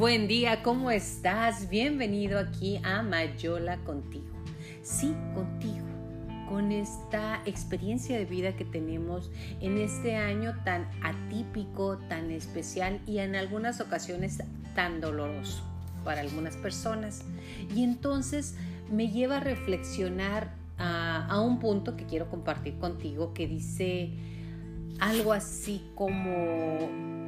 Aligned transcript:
buen 0.00 0.28
día, 0.28 0.62
¿cómo 0.62 0.90
estás? 0.90 1.68
Bienvenido 1.68 2.38
aquí 2.38 2.80
a 2.84 3.02
Mayola 3.02 3.76
contigo. 3.84 4.34
Sí, 4.82 5.14
contigo, 5.34 5.84
con 6.48 6.72
esta 6.72 7.42
experiencia 7.44 8.16
de 8.16 8.24
vida 8.24 8.56
que 8.56 8.64
tenemos 8.64 9.30
en 9.60 9.76
este 9.76 10.16
año 10.16 10.54
tan 10.64 10.88
atípico, 11.02 11.98
tan 12.08 12.30
especial 12.30 12.98
y 13.06 13.18
en 13.18 13.36
algunas 13.36 13.82
ocasiones 13.82 14.42
tan 14.74 15.02
doloroso 15.02 15.62
para 16.02 16.22
algunas 16.22 16.56
personas. 16.56 17.26
Y 17.76 17.84
entonces 17.84 18.56
me 18.90 19.08
lleva 19.08 19.36
a 19.36 19.40
reflexionar 19.40 20.54
a, 20.78 21.26
a 21.26 21.42
un 21.42 21.58
punto 21.58 21.98
que 21.98 22.06
quiero 22.06 22.30
compartir 22.30 22.78
contigo 22.78 23.34
que 23.34 23.46
dice 23.46 24.14
algo 24.98 25.34
así 25.34 25.84
como 25.94 27.19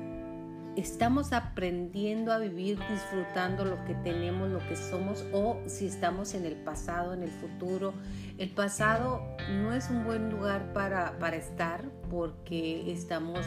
estamos 0.76 1.32
aprendiendo 1.32 2.32
a 2.32 2.38
vivir 2.38 2.78
disfrutando 2.90 3.64
lo 3.64 3.84
que 3.84 3.94
tenemos, 3.96 4.50
lo 4.50 4.58
que 4.66 4.76
somos 4.76 5.24
o 5.32 5.60
si 5.66 5.86
estamos 5.86 6.34
en 6.34 6.46
el 6.46 6.54
pasado, 6.56 7.12
en 7.12 7.22
el 7.22 7.30
futuro. 7.30 7.92
El 8.38 8.50
pasado 8.50 9.22
no 9.50 9.72
es 9.72 9.90
un 9.90 10.04
buen 10.04 10.30
lugar 10.30 10.72
para, 10.72 11.18
para 11.18 11.36
estar 11.36 11.84
porque 12.10 12.90
estamos 12.90 13.40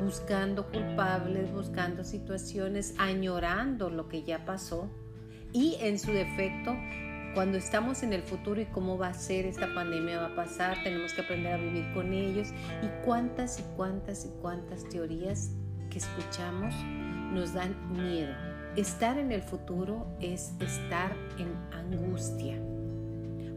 buscando 0.00 0.66
culpables, 0.68 1.52
buscando 1.52 2.04
situaciones, 2.04 2.94
añorando 2.98 3.90
lo 3.90 4.08
que 4.08 4.22
ya 4.22 4.44
pasó 4.44 4.88
y 5.52 5.76
en 5.80 5.98
su 5.98 6.12
defecto 6.12 6.76
cuando 7.34 7.58
estamos 7.58 8.02
en 8.02 8.12
el 8.12 8.22
futuro 8.22 8.60
y 8.60 8.66
cómo 8.66 8.98
va 8.98 9.08
a 9.08 9.14
ser 9.14 9.46
esta 9.46 9.72
pandemia, 9.74 10.18
va 10.18 10.26
a 10.28 10.34
pasar, 10.34 10.82
tenemos 10.82 11.12
que 11.12 11.20
aprender 11.20 11.52
a 11.52 11.56
vivir 11.56 11.92
con 11.92 12.12
ellos 12.12 12.48
y 12.82 13.04
cuántas 13.04 13.60
y 13.60 13.62
cuántas 13.76 14.24
y 14.24 14.30
cuántas 14.40 14.88
teorías 14.88 15.52
escuchamos 15.98 16.74
nos 17.32 17.52
dan 17.52 17.74
miedo. 17.92 18.34
Estar 18.76 19.18
en 19.18 19.32
el 19.32 19.42
futuro 19.42 20.06
es 20.20 20.52
estar 20.60 21.14
en 21.38 21.52
angustia. 21.72 22.56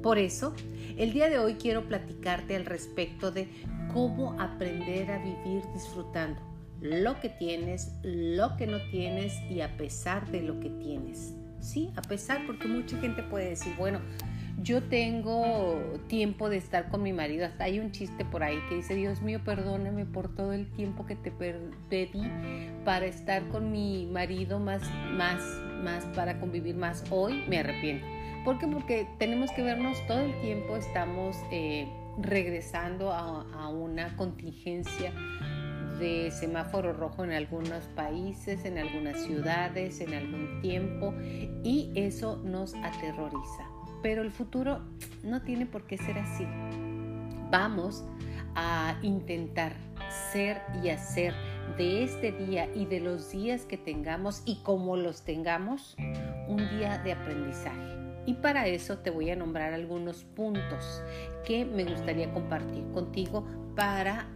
Por 0.01 0.17
eso, 0.17 0.55
el 0.97 1.13
día 1.13 1.29
de 1.29 1.37
hoy 1.37 1.55
quiero 1.55 1.87
platicarte 1.87 2.55
al 2.55 2.65
respecto 2.65 3.31
de 3.31 3.47
cómo 3.93 4.39
aprender 4.41 5.11
a 5.11 5.19
vivir 5.19 5.61
disfrutando 5.73 6.41
lo 6.81 7.19
que 7.19 7.29
tienes, 7.29 7.91
lo 8.01 8.57
que 8.57 8.65
no 8.65 8.79
tienes 8.89 9.39
y 9.51 9.61
a 9.61 9.77
pesar 9.77 10.29
de 10.31 10.41
lo 10.41 10.59
que 10.59 10.71
tienes. 10.71 11.35
Sí, 11.59 11.91
a 11.95 12.01
pesar, 12.01 12.41
porque 12.47 12.67
mucha 12.67 12.99
gente 12.99 13.21
puede 13.21 13.49
decir, 13.49 13.75
bueno, 13.77 13.99
yo 14.61 14.83
tengo 14.83 15.99
tiempo 16.07 16.49
de 16.49 16.57
estar 16.57 16.89
con 16.89 17.03
mi 17.03 17.13
marido. 17.13 17.45
Hasta 17.45 17.65
hay 17.65 17.79
un 17.79 17.91
chiste 17.91 18.25
por 18.25 18.43
ahí 18.43 18.57
que 18.69 18.75
dice, 18.75 18.95
Dios 18.95 19.21
mío, 19.21 19.41
perdóname 19.43 20.05
por 20.05 20.33
todo 20.35 20.53
el 20.53 20.69
tiempo 20.71 21.05
que 21.05 21.15
te 21.15 21.31
pedí 21.31 22.29
para 22.85 23.05
estar 23.05 23.47
con 23.49 23.71
mi 23.71 24.07
marido 24.07 24.59
más, 24.59 24.81
más, 25.11 25.41
más, 25.83 26.05
para 26.15 26.39
convivir 26.39 26.75
más. 26.75 27.03
Hoy 27.09 27.43
me 27.47 27.59
arrepiento. 27.59 28.05
¿Por 28.45 28.57
qué? 28.57 28.67
Porque 28.67 29.07
tenemos 29.19 29.51
que 29.51 29.61
vernos 29.61 29.97
todo 30.07 30.19
el 30.19 30.39
tiempo, 30.41 30.75
estamos 30.75 31.37
eh, 31.51 31.87
regresando 32.19 33.11
a 33.11 33.69
una 33.69 34.15
contingencia 34.15 35.13
de 36.01 36.31
semáforo 36.31 36.93
rojo 36.93 37.23
en 37.23 37.31
algunos 37.31 37.85
países, 37.95 38.65
en 38.65 38.79
algunas 38.79 39.21
ciudades, 39.21 40.01
en 40.01 40.13
algún 40.15 40.59
tiempo, 40.61 41.13
y 41.63 41.91
eso 41.95 42.41
nos 42.43 42.73
aterroriza. 42.73 43.70
Pero 44.01 44.21
el 44.21 44.31
futuro 44.31 44.81
no 45.23 45.41
tiene 45.41 45.65
por 45.65 45.85
qué 45.85 45.97
ser 45.97 46.17
así. 46.17 46.45
Vamos 47.51 48.03
a 48.55 48.97
intentar 49.01 49.73
ser 50.31 50.61
y 50.83 50.89
hacer 50.89 51.33
de 51.77 52.03
este 52.03 52.31
día 52.31 52.67
y 52.73 52.85
de 52.85 52.99
los 52.99 53.31
días 53.31 53.65
que 53.65 53.77
tengamos 53.77 54.41
y 54.45 54.61
como 54.63 54.97
los 54.97 55.23
tengamos, 55.23 55.95
un 56.47 56.57
día 56.77 56.97
de 56.99 57.13
aprendizaje. 57.13 57.97
Y 58.25 58.35
para 58.35 58.67
eso 58.67 58.99
te 58.99 59.09
voy 59.09 59.29
a 59.31 59.35
nombrar 59.35 59.73
algunos 59.73 60.23
puntos 60.23 61.01
que 61.45 61.65
me 61.65 61.85
gustaría 61.85 62.31
compartir 62.31 62.83
contigo 62.91 63.45
para 63.75 64.27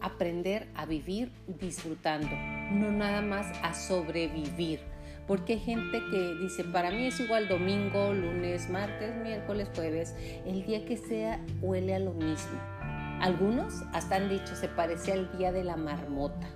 aprender 0.00 0.68
a 0.74 0.86
vivir 0.86 1.32
disfrutando, 1.46 2.30
no 2.70 2.92
nada 2.92 3.22
más 3.22 3.46
a 3.62 3.74
sobrevivir 3.74 4.80
porque 5.26 5.54
hay 5.54 5.58
gente 5.60 6.02
que 6.10 6.34
dice, 6.34 6.64
para 6.64 6.90
mí 6.90 7.06
es 7.06 7.18
igual 7.20 7.48
domingo, 7.48 8.12
lunes, 8.12 8.68
martes, 8.70 9.14
miércoles, 9.16 9.68
jueves, 9.74 10.14
el 10.44 10.64
día 10.64 10.84
que 10.84 10.96
sea 10.96 11.44
huele 11.60 11.94
a 11.94 11.98
lo 11.98 12.12
mismo. 12.12 12.58
Algunos 13.20 13.82
hasta 13.92 14.16
han 14.16 14.28
dicho, 14.28 14.54
se 14.54 14.68
parece 14.68 15.12
al 15.12 15.36
día 15.36 15.50
de 15.50 15.64
la 15.64 15.76
marmota. 15.76 16.48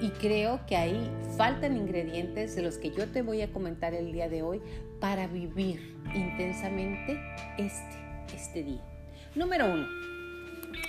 Y 0.00 0.10
creo 0.10 0.60
que 0.66 0.76
ahí 0.76 1.10
faltan 1.36 1.76
ingredientes 1.76 2.56
de 2.56 2.62
los 2.62 2.78
que 2.78 2.90
yo 2.90 3.08
te 3.08 3.22
voy 3.22 3.42
a 3.42 3.52
comentar 3.52 3.94
el 3.94 4.12
día 4.12 4.28
de 4.28 4.42
hoy 4.42 4.60
para 5.00 5.26
vivir 5.26 5.96
intensamente 6.14 7.20
este, 7.58 8.34
este 8.34 8.62
día. 8.64 8.82
Número 9.34 9.66
uno, 9.72 9.86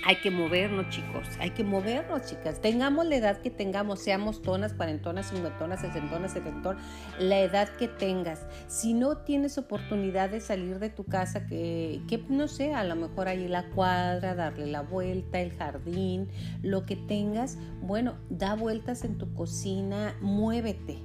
hay 0.04 0.16
que 0.16 0.30
movernos, 0.30 0.88
chicos. 0.88 1.26
Hay 1.40 1.50
que 1.50 1.64
movernos, 1.64 2.22
chicas. 2.26 2.60
Tengamos 2.60 3.06
la 3.06 3.16
edad 3.16 3.40
que 3.40 3.50
tengamos, 3.50 4.00
seamos 4.00 4.42
tonas, 4.42 4.74
cuarentonas, 4.74 5.30
cincuentonas, 5.30 5.80
sesentonas, 5.80 6.32
setentonas, 6.32 6.82
la 7.18 7.40
edad 7.40 7.68
que 7.70 7.88
tengas. 7.88 8.46
Si 8.66 8.94
no 8.94 9.18
tienes 9.18 9.58
oportunidad 9.58 10.30
de 10.30 10.40
salir 10.40 10.78
de 10.78 10.90
tu 10.90 11.04
casa, 11.04 11.46
que, 11.46 12.02
que 12.08 12.24
no 12.28 12.48
sé, 12.48 12.74
a 12.74 12.84
lo 12.84 12.96
mejor 12.96 13.28
ahí 13.28 13.48
la 13.48 13.70
cuadra, 13.70 14.34
darle 14.34 14.66
la 14.66 14.82
vuelta, 14.82 15.40
el 15.40 15.52
jardín, 15.52 16.28
lo 16.62 16.84
que 16.84 16.96
tengas, 16.96 17.58
bueno, 17.80 18.14
da 18.30 18.54
vueltas 18.54 19.04
en 19.04 19.18
tu 19.18 19.32
cocina, 19.34 20.14
muévete. 20.20 20.98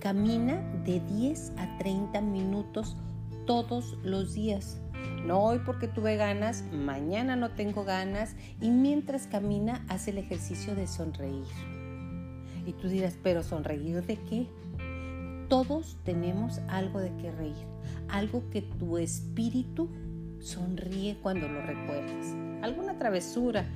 Camina 0.00 0.60
de 0.84 1.00
10 1.00 1.52
a 1.56 1.78
30 1.78 2.20
minutos 2.20 2.96
todos 3.46 3.96
los 4.02 4.34
días 4.34 4.80
no 5.24 5.40
hoy 5.40 5.60
porque 5.66 5.88
tuve 5.88 6.16
ganas, 6.16 6.62
mañana 6.72 7.34
no 7.34 7.50
tengo 7.50 7.84
ganas 7.84 8.36
y 8.60 8.70
mientras 8.70 9.26
camina 9.26 9.84
hace 9.88 10.10
el 10.10 10.18
ejercicio 10.18 10.74
de 10.74 10.86
sonreír. 10.86 11.46
Y 12.64 12.72
tú 12.72 12.88
dirás, 12.88 13.18
pero 13.22 13.42
sonreír 13.42 14.04
de 14.04 14.16
qué? 14.16 14.46
Todos 15.48 15.96
tenemos 16.04 16.60
algo 16.68 17.00
de 17.00 17.12
qué 17.16 17.30
reír, 17.30 17.66
algo 18.08 18.48
que 18.50 18.62
tu 18.62 18.98
espíritu 18.98 19.88
sonríe 20.40 21.16
cuando 21.22 21.48
lo 21.48 21.62
recuerdas, 21.62 22.34
alguna 22.62 22.98
travesura 22.98 23.66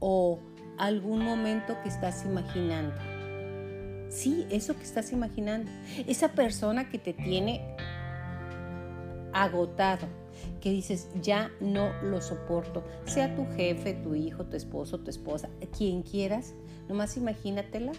o 0.00 0.40
algún 0.78 1.24
momento 1.24 1.76
que 1.82 1.88
estás 1.88 2.24
imaginando. 2.24 2.94
Sí, 4.08 4.46
eso 4.50 4.76
que 4.76 4.82
estás 4.82 5.12
imaginando, 5.12 5.70
esa 6.06 6.32
persona 6.32 6.88
que 6.88 6.98
te 6.98 7.12
tiene 7.12 7.76
agotado, 9.32 10.06
que 10.60 10.70
dices, 10.70 11.08
ya 11.20 11.50
no 11.60 11.92
lo 12.02 12.20
soporto, 12.20 12.84
sea 13.04 13.34
tu 13.34 13.46
jefe, 13.56 13.94
tu 13.94 14.14
hijo, 14.14 14.44
tu 14.44 14.56
esposo, 14.56 15.00
tu 15.00 15.10
esposa, 15.10 15.48
quien 15.76 16.02
quieras, 16.02 16.54
nomás 16.88 17.16
imagínatela. 17.16 17.92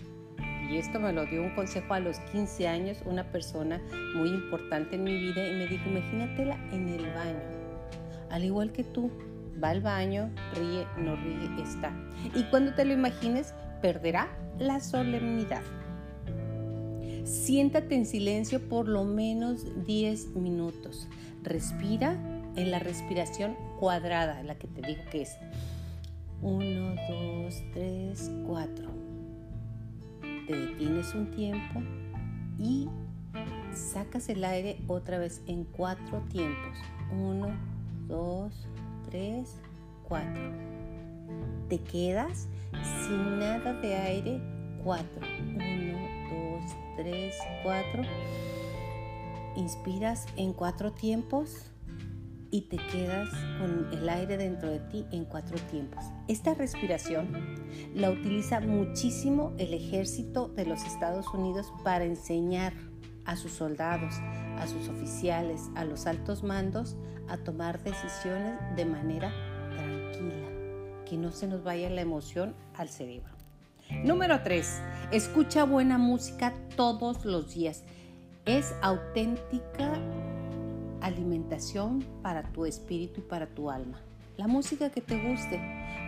Y 0.69 0.77
esto 0.77 0.99
me 0.99 1.11
lo 1.11 1.25
dio 1.25 1.41
un 1.41 1.53
consejo 1.53 1.93
a 1.93 1.99
los 1.99 2.19
15 2.31 2.67
años, 2.67 2.97
una 3.05 3.29
persona 3.31 3.81
muy 4.15 4.29
importante 4.29 4.95
en 4.95 5.03
mi 5.03 5.17
vida, 5.17 5.45
y 5.45 5.55
me 5.55 5.67
dijo, 5.67 5.89
imagínatela 5.89 6.55
en 6.71 6.87
el 6.87 7.13
baño, 7.13 7.41
al 8.29 8.45
igual 8.45 8.71
que 8.71 8.85
tú, 8.85 9.11
va 9.61 9.69
al 9.69 9.81
baño, 9.81 10.29
ríe, 10.55 10.85
no 10.97 11.15
ríe, 11.15 11.61
está. 11.61 11.93
Y 12.33 12.43
cuando 12.43 12.73
te 12.73 12.85
lo 12.85 12.93
imagines, 12.93 13.53
perderá 13.81 14.29
la 14.59 14.79
solemnidad. 14.79 15.61
Siéntate 17.25 17.95
en 17.95 18.05
silencio 18.05 18.59
por 18.67 18.87
lo 18.87 19.03
menos 19.03 19.65
10 19.85 20.35
minutos. 20.35 21.07
Respira 21.43 22.17
en 22.55 22.71
la 22.71 22.79
respiración 22.79 23.55
cuadrada, 23.79 24.43
la 24.43 24.55
que 24.55 24.67
te 24.67 24.81
digo 24.81 25.03
que 25.11 25.23
es 25.23 25.37
1, 26.41 26.95
2, 27.43 27.63
3, 27.73 28.31
4. 28.47 28.85
Te 30.47 30.55
detienes 30.55 31.13
un 31.13 31.31
tiempo 31.31 31.81
y 32.59 32.89
sacas 33.73 34.27
el 34.29 34.43
aire 34.43 34.77
otra 34.87 35.17
vez 35.19 35.41
en 35.47 35.63
cuatro 35.65 36.23
tiempos. 36.29 36.77
1, 37.11 37.47
2, 38.07 38.67
3, 39.09 39.49
4. 40.07 40.31
Te 41.69 41.79
quedas 41.79 42.47
sin 43.05 43.39
nada 43.39 43.73
de 43.73 43.95
aire 43.95 44.41
4. 44.83 45.07
1, 45.55 46.59
2, 46.59 46.71
3, 46.97 47.35
4. 47.63 48.03
Inspiras 49.55 50.25
en 50.37 50.53
cuatro 50.53 50.91
tiempos 50.91 51.70
y 52.51 52.61
te 52.61 52.77
quedas 52.77 53.29
con 53.59 53.87
el 53.93 54.07
aire 54.09 54.37
dentro 54.37 54.69
de 54.69 54.79
ti 54.79 55.05
en 55.11 55.25
cuatro 55.25 55.57
tiempos. 55.71 56.03
Esta 56.27 56.53
respiración 56.53 57.31
la 57.95 58.11
utiliza 58.11 58.59
muchísimo 58.59 59.53
el 59.57 59.73
ejército 59.73 60.49
de 60.49 60.65
los 60.65 60.83
Estados 60.83 61.25
Unidos 61.33 61.71
para 61.83 62.03
enseñar 62.05 62.73
a 63.25 63.37
sus 63.37 63.53
soldados, 63.53 64.13
a 64.57 64.67
sus 64.67 64.89
oficiales, 64.89 65.69
a 65.75 65.85
los 65.85 66.05
altos 66.05 66.43
mandos 66.43 66.97
a 67.29 67.37
tomar 67.37 67.81
decisiones 67.83 68.59
de 68.75 68.85
manera 68.85 69.31
tranquila, 69.75 71.03
que 71.05 71.17
no 71.17 71.31
se 71.31 71.47
nos 71.47 71.63
vaya 71.63 71.89
la 71.89 72.01
emoción 72.01 72.53
al 72.75 72.89
cerebro. 72.89 73.31
Número 74.03 74.41
3. 74.43 74.81
Escucha 75.11 75.63
buena 75.63 75.97
música 75.97 76.53
todos 76.75 77.23
los 77.25 77.53
días. 77.53 77.83
Es 78.45 78.73
auténtica 78.81 79.93
alimentación 81.01 82.05
para 82.21 82.43
tu 82.43 82.65
espíritu 82.65 83.21
y 83.21 83.23
para 83.23 83.47
tu 83.47 83.69
alma. 83.69 84.01
La 84.37 84.47
música 84.47 84.89
que 84.89 85.01
te 85.01 85.21
guste. 85.21 85.59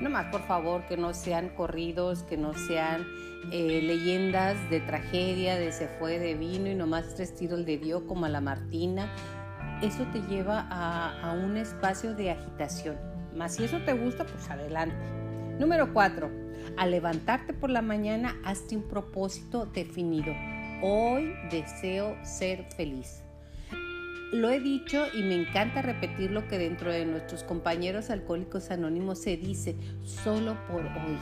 No 0.02 0.10
más, 0.10 0.32
por 0.32 0.42
favor, 0.42 0.86
que 0.88 0.98
no 0.98 1.14
sean 1.14 1.50
corridos, 1.50 2.24
que 2.24 2.38
no 2.38 2.54
sean 2.54 3.06
eh, 3.52 3.82
leyendas 3.82 4.58
de 4.70 4.80
tragedia, 4.80 5.56
de 5.56 5.72
se 5.72 5.88
fue 5.88 6.20
de 6.20 6.34
vino 6.34 6.68
y 6.68 6.76
nomás 6.76 7.14
tres 7.16 7.36
tiros 7.36 7.66
de 7.66 7.78
dio 7.78 8.08
como 8.08 8.26
a 8.26 8.30
la 8.30 8.42
Martina. 8.42 9.14
Eso 9.82 10.06
te 10.14 10.22
lleva 10.22 10.68
a, 10.70 11.30
a 11.30 11.34
un 11.34 11.58
espacio 11.58 12.16
de 12.16 12.32
agitación. 12.32 12.98
Más 13.36 13.56
si 13.56 13.66
eso 13.66 13.80
te 13.86 13.94
gusta, 13.94 14.26
pues 14.26 14.50
adelante. 14.50 14.96
Número 15.60 15.94
cuatro, 15.94 16.32
al 16.78 16.92
levantarte 16.92 17.54
por 17.54 17.70
la 17.70 17.82
mañana, 17.82 18.36
hazte 18.44 18.76
un 18.76 18.84
propósito 18.84 19.66
definido. 19.66 20.34
Hoy 20.82 21.34
deseo 21.52 22.16
ser 22.24 22.66
feliz. 22.76 23.23
Lo 24.34 24.50
he 24.50 24.60
dicho 24.60 25.04
y 25.14 25.22
me 25.22 25.36
encanta 25.36 25.84
repetir 25.84 26.32
lo 26.32 26.48
que 26.48 26.58
dentro 26.58 26.92
de 26.92 27.06
nuestros 27.06 27.44
compañeros 27.44 28.10
alcohólicos 28.10 28.72
anónimos 28.72 29.22
se 29.22 29.38
dice, 29.38 29.76
solo 30.04 30.58
por 30.68 30.82
hoy. 30.82 31.20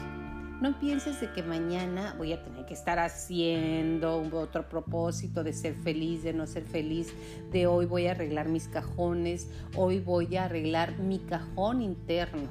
No 0.62 0.80
pienses 0.80 1.20
de 1.20 1.30
que 1.30 1.42
mañana 1.42 2.14
voy 2.16 2.32
a 2.32 2.42
tener 2.42 2.64
que 2.64 2.72
estar 2.72 2.98
haciendo 2.98 4.16
otro 4.32 4.66
propósito 4.66 5.44
de 5.44 5.52
ser 5.52 5.74
feliz, 5.74 6.22
de 6.22 6.32
no 6.32 6.46
ser 6.46 6.64
feliz, 6.64 7.12
de 7.50 7.66
hoy 7.66 7.84
voy 7.84 8.06
a 8.06 8.12
arreglar 8.12 8.48
mis 8.48 8.66
cajones, 8.68 9.46
hoy 9.76 10.00
voy 10.00 10.34
a 10.36 10.46
arreglar 10.46 10.98
mi 10.98 11.18
cajón 11.18 11.82
interno. 11.82 12.48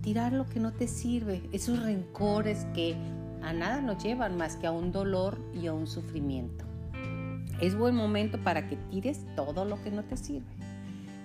Tirar 0.00 0.32
lo 0.32 0.46
que 0.46 0.60
no 0.60 0.72
te 0.72 0.88
sirve, 0.88 1.42
esos 1.52 1.82
rencores 1.82 2.66
que 2.72 2.96
a 3.42 3.52
nada 3.52 3.82
nos 3.82 4.02
llevan 4.02 4.38
más 4.38 4.56
que 4.56 4.66
a 4.66 4.72
un 4.72 4.92
dolor 4.92 5.36
y 5.52 5.66
a 5.66 5.74
un 5.74 5.86
sufrimiento. 5.86 6.63
Es 7.60 7.76
buen 7.76 7.94
momento 7.94 8.38
para 8.38 8.68
que 8.68 8.76
tires 8.90 9.24
todo 9.36 9.64
lo 9.64 9.82
que 9.82 9.90
no 9.90 10.02
te 10.04 10.16
sirve, 10.16 10.46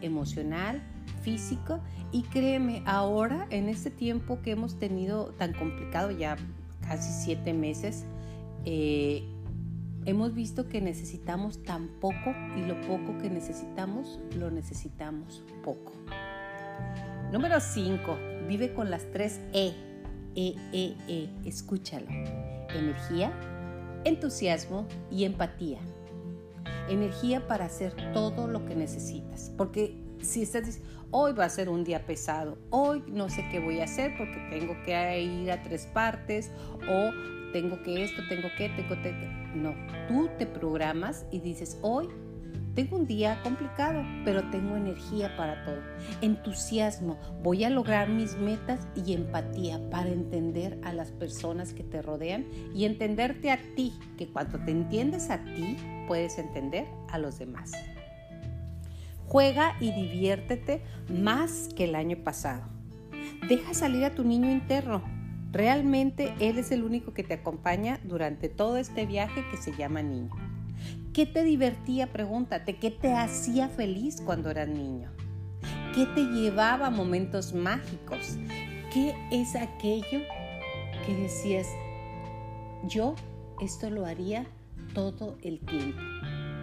emocional, 0.02 0.82
físico 1.22 1.80
y 2.12 2.24
créeme, 2.24 2.84
ahora 2.86 3.48
en 3.50 3.70
este 3.70 3.90
tiempo 3.90 4.40
que 4.42 4.52
hemos 4.52 4.80
tenido 4.80 5.32
tan 5.38 5.54
complicado, 5.54 6.12
ya 6.12 6.38
casi 6.88 7.12
siete 7.12 7.54
meses, 7.54 8.06
eh, 8.66 9.24
hemos 10.06 10.34
visto 10.34 10.68
que 10.68 10.82
necesitamos 10.82 11.64
tan 11.64 11.88
poco 12.00 12.34
y 12.58 12.66
lo 12.66 12.80
poco 12.82 13.18
que 13.20 13.30
necesitamos 13.30 14.20
lo 14.38 14.50
necesitamos 14.52 15.44
poco. 15.64 15.94
Número 17.32 17.60
5. 17.60 18.18
Vive 18.48 18.74
con 18.74 18.90
las 18.90 19.06
tres 19.12 19.40
E. 19.54 19.74
E, 20.36 20.56
E, 20.74 20.96
E. 21.08 21.30
Escúchalo. 21.46 22.08
Energía, 22.74 23.32
entusiasmo 24.04 24.88
y 25.12 25.26
empatía 25.26 25.80
energía 26.90 27.48
para 27.48 27.66
hacer 27.66 27.94
todo 28.14 28.48
lo 28.48 28.66
que 28.66 28.76
necesitas. 28.76 29.52
Porque 29.58 29.96
si 30.22 30.42
estás 30.42 30.66
diciendo, 30.66 30.90
hoy 31.12 31.34
va 31.34 31.46
a 31.46 31.50
ser 31.50 31.70
un 31.70 31.84
día 31.84 32.06
pesado, 32.06 32.58
hoy 32.70 33.04
no 33.08 33.30
sé 33.30 33.46
qué 33.52 33.60
voy 33.60 33.80
a 33.80 33.86
hacer 33.86 34.14
porque 34.18 34.40
tengo 34.50 34.76
que 34.84 35.22
ir 35.22 35.52
a 35.52 35.64
tres 35.64 35.86
partes 35.88 36.52
o 36.90 37.12
tengo 37.52 37.82
que 37.84 38.04
esto, 38.04 38.22
tengo 38.30 38.48
que, 38.58 38.70
tengo 38.70 39.02
que... 39.02 39.12
No, 39.56 39.74
tú 40.08 40.30
te 40.38 40.46
programas 40.46 41.26
y 41.32 41.40
dices, 41.40 41.80
hoy 41.82 42.08
tengo 42.76 42.98
un 42.98 43.08
día 43.08 43.42
complicado, 43.44 44.04
pero 44.24 44.50
tengo 44.52 44.76
energía 44.76 45.36
para 45.36 45.66
todo. 45.66 45.82
Entusiasmo, 46.22 47.18
voy 47.44 47.64
a 47.64 47.70
lograr 47.70 48.10
mis 48.10 48.38
metas 48.38 48.88
y 48.96 49.14
empatía 49.14 49.82
para 49.90 50.10
entender 50.10 50.80
a 50.84 50.94
las 50.94 51.12
personas 51.12 51.74
que 51.74 51.84
te 51.84 52.02
rodean 52.02 52.46
y 52.74 52.86
entenderte 52.86 53.52
a 53.52 53.60
ti, 53.76 53.94
que 54.18 54.28
cuando 54.28 54.60
te 54.60 54.72
entiendes 54.72 55.30
a 55.30 55.44
ti, 55.44 55.76
puedes 56.10 56.40
entender 56.40 56.88
a 57.08 57.20
los 57.20 57.38
demás. 57.38 57.72
Juega 59.28 59.76
y 59.80 59.92
diviértete 59.92 60.82
más 61.08 61.70
que 61.76 61.84
el 61.84 61.94
año 61.94 62.18
pasado. 62.24 62.64
Deja 63.48 63.76
salir 63.76 64.04
a 64.06 64.16
tu 64.16 64.24
niño 64.24 64.50
interno. 64.50 65.04
Realmente 65.52 66.34
él 66.40 66.58
es 66.58 66.72
el 66.72 66.84
único 66.84 67.14
que 67.14 67.24
te 67.24 67.36
acompaña 67.36 68.00
durante 68.04 68.50
todo 68.50 68.78
este 68.78 69.06
viaje 69.06 69.46
que 69.52 69.58
se 69.58 69.78
llama 69.78 70.02
niño. 70.02 70.32
¿Qué 71.14 71.28
te 71.28 71.44
divertía? 71.44 72.08
Pregúntate. 72.12 72.78
¿Qué 72.78 72.90
te 72.90 73.14
hacía 73.14 73.70
feliz 73.70 74.20
cuando 74.26 74.50
eras 74.50 74.68
niño? 74.68 75.12
¿Qué 75.94 76.08
te 76.08 76.24
llevaba 76.24 76.88
a 76.88 76.92
momentos 76.92 77.54
mágicos? 77.54 78.40
¿Qué 78.92 79.14
es 79.32 79.56
aquello 79.56 80.22
que 81.06 81.14
decías, 81.14 81.68
yo 82.88 83.14
esto 83.62 83.92
lo 83.92 84.08
haría 84.08 84.48
todo 85.00 85.38
el 85.42 85.60
tiempo? 85.60 86.00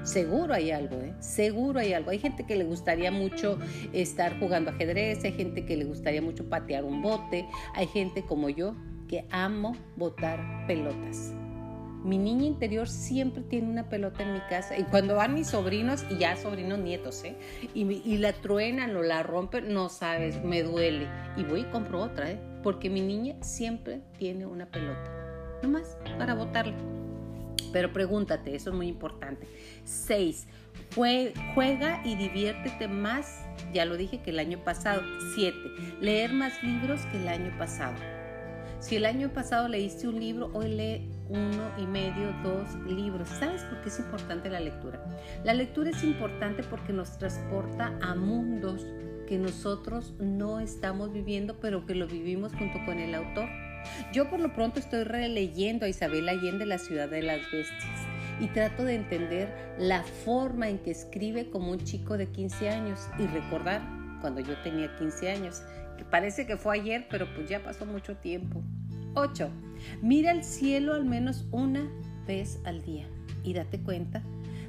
Seguro 0.06 0.54
hay 0.54 0.70
algo, 0.70 1.00
¿eh? 1.00 1.14
Seguro 1.18 1.80
hay 1.80 1.92
algo. 1.92 2.10
Hay 2.10 2.20
gente 2.20 2.44
que 2.44 2.54
le 2.54 2.62
gustaría 2.62 3.10
mucho 3.10 3.58
estar 3.92 4.38
jugando 4.38 4.70
ajedrez, 4.70 5.24
hay 5.24 5.32
gente 5.32 5.66
que 5.66 5.76
le 5.76 5.84
gustaría 5.84 6.22
mucho 6.22 6.48
patear 6.48 6.84
un 6.84 7.02
bote, 7.02 7.44
hay 7.74 7.88
gente 7.88 8.22
como 8.22 8.48
yo 8.48 8.76
que 9.08 9.26
amo 9.30 9.76
botar 9.96 10.66
pelotas. 10.68 11.32
Mi 12.04 12.18
niña 12.18 12.46
interior 12.46 12.88
siempre 12.88 13.42
tiene 13.42 13.68
una 13.68 13.88
pelota 13.88 14.22
en 14.22 14.34
mi 14.34 14.40
casa 14.48 14.78
y 14.78 14.84
cuando 14.84 15.16
van 15.16 15.34
mis 15.34 15.48
sobrinos, 15.48 16.04
y 16.08 16.18
ya 16.18 16.36
sobrinos 16.36 16.78
nietos, 16.78 17.24
¿eh? 17.24 17.36
y, 17.74 18.18
la 18.18 18.32
truenan 18.32 18.94
o 18.94 19.02
la 19.02 19.24
rompen, 19.24 19.74
no 19.74 19.88
sabes, 19.88 20.40
me 20.44 20.62
duele. 20.62 21.08
Y 21.36 21.42
voy 21.42 21.62
y 21.62 21.64
compro 21.64 22.00
otra, 22.00 22.30
¿eh? 22.30 22.38
porque 22.62 22.90
mi 22.90 23.00
niña 23.00 23.34
siempre 23.42 24.02
tiene 24.18 24.46
una 24.46 24.66
pelota, 24.66 25.10
nomás 25.64 25.98
para 26.16 26.34
botarla. 26.34 26.76
Pero 27.76 27.92
pregúntate, 27.92 28.54
eso 28.54 28.70
es 28.70 28.76
muy 28.76 28.88
importante. 28.88 29.46
Seis, 29.84 30.46
juega 30.94 32.00
y 32.06 32.16
diviértete 32.16 32.88
más, 32.88 33.44
ya 33.74 33.84
lo 33.84 33.98
dije 33.98 34.22
que 34.22 34.30
el 34.30 34.38
año 34.38 34.64
pasado. 34.64 35.02
Siete, 35.34 35.58
leer 36.00 36.32
más 36.32 36.62
libros 36.62 37.02
que 37.12 37.18
el 37.18 37.28
año 37.28 37.54
pasado. 37.58 37.94
Si 38.80 38.96
el 38.96 39.04
año 39.04 39.28
pasado 39.28 39.68
leíste 39.68 40.08
un 40.08 40.18
libro, 40.18 40.50
hoy 40.54 40.68
lee 40.68 41.10
uno 41.28 41.70
y 41.76 41.84
medio, 41.84 42.32
dos 42.42 42.74
libros. 42.86 43.28
¿Sabes 43.28 43.60
por 43.64 43.82
qué 43.82 43.90
es 43.90 43.98
importante 43.98 44.48
la 44.48 44.60
lectura? 44.60 45.04
La 45.44 45.52
lectura 45.52 45.90
es 45.90 46.02
importante 46.02 46.62
porque 46.62 46.94
nos 46.94 47.18
transporta 47.18 47.92
a 48.00 48.14
mundos 48.14 48.86
que 49.28 49.36
nosotros 49.36 50.14
no 50.18 50.60
estamos 50.60 51.12
viviendo, 51.12 51.60
pero 51.60 51.84
que 51.84 51.94
lo 51.94 52.06
vivimos 52.06 52.54
junto 52.54 52.78
con 52.86 52.98
el 52.98 53.14
autor. 53.14 53.50
Yo 54.12 54.28
por 54.30 54.40
lo 54.40 54.52
pronto 54.52 54.80
estoy 54.80 55.04
releyendo 55.04 55.86
a 55.86 55.88
Isabel 55.88 56.28
Allende, 56.28 56.66
La 56.66 56.78
ciudad 56.78 57.08
de 57.08 57.22
las 57.22 57.40
bestias, 57.50 58.06
y 58.40 58.48
trato 58.48 58.84
de 58.84 58.94
entender 58.94 59.48
la 59.78 60.02
forma 60.02 60.68
en 60.68 60.78
que 60.78 60.90
escribe 60.90 61.50
como 61.50 61.70
un 61.70 61.78
chico 61.78 62.16
de 62.18 62.28
15 62.28 62.70
años 62.70 63.08
y 63.18 63.26
recordar 63.26 63.82
cuando 64.20 64.40
yo 64.40 64.56
tenía 64.62 64.94
15 64.96 65.30
años, 65.30 65.62
que 65.96 66.04
parece 66.04 66.46
que 66.46 66.56
fue 66.56 66.78
ayer, 66.78 67.06
pero 67.10 67.26
pues 67.34 67.48
ya 67.48 67.62
pasó 67.62 67.86
mucho 67.86 68.16
tiempo. 68.16 68.62
8. 69.14 69.48
Mira 70.02 70.30
el 70.30 70.44
cielo 70.44 70.94
al 70.94 71.04
menos 71.04 71.46
una 71.50 71.90
vez 72.26 72.60
al 72.64 72.82
día 72.82 73.06
y 73.44 73.54
date 73.54 73.80
cuenta 73.80 74.22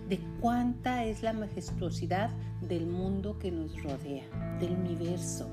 de 0.07 0.19
cuánta 0.39 1.03
es 1.03 1.21
la 1.21 1.33
majestuosidad 1.33 2.29
del 2.61 2.87
mundo 2.87 3.37
que 3.39 3.51
nos 3.51 3.81
rodea, 3.83 4.23
del 4.59 4.71
universo, 4.71 5.49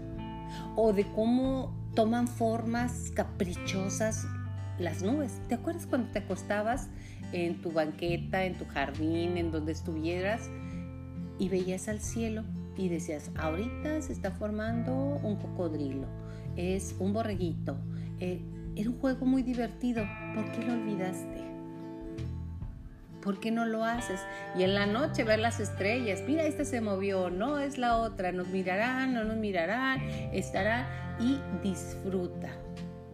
o 0.77 0.93
de 0.93 1.05
cómo 1.13 1.75
toman 1.95 2.29
formas 2.29 3.11
caprichosas 3.15 4.27
las 4.79 5.03
nubes. 5.03 5.41
¿Te 5.49 5.55
acuerdas 5.55 5.87
cuando 5.87 6.11
te 6.11 6.21
acostabas 6.21 6.89
en 7.33 7.61
tu 7.61 7.73
banqueta, 7.73 8.45
en 8.45 8.57
tu 8.57 8.65
jardín, 8.67 9.37
en 9.37 9.51
donde 9.51 9.73
estuvieras 9.73 10.51
y 11.39 11.49
veías 11.49 11.89
al 11.89 12.01
cielo 12.01 12.43
y 12.77 12.89
decías, 12.89 13.31
ahorita 13.37 14.03
se 14.03 14.13
está 14.13 14.33
formando 14.33 14.93
un 15.23 15.37
cocodrilo, 15.37 16.09
es 16.57 16.95
un 16.99 17.13
borreguito, 17.13 17.77
eh, 18.21 18.41
era 18.77 18.91
un 18.91 18.99
juego 18.99 19.27
muy 19.27 19.43
divertido. 19.43 20.05
¿Por 20.35 20.51
qué 20.53 20.67
lo 20.67 20.73
olvidaste? 20.73 21.54
¿Por 23.25 23.41
qué 23.41 23.51
no 23.51 23.65
lo 23.65 23.85
haces? 23.85 24.21
Y 24.55 24.63
en 24.63 24.75
la 24.75 24.85
noche 24.87 25.25
ver 25.25 25.39
las 25.39 25.59
estrellas. 25.59 26.23
Mira, 26.27 26.45
esta 26.45 26.65
se 26.65 26.83
movió, 26.83 27.31
no 27.31 27.59
es 27.59 27.79
la 27.79 27.97
otra. 27.97 28.33
Nos 28.33 28.49
mirarán, 28.49 29.15
no 29.15 29.25
nos 29.25 29.39
mirarán, 29.39 30.01
estará 30.33 31.17
y 31.19 31.41
disfruta. 31.67 32.51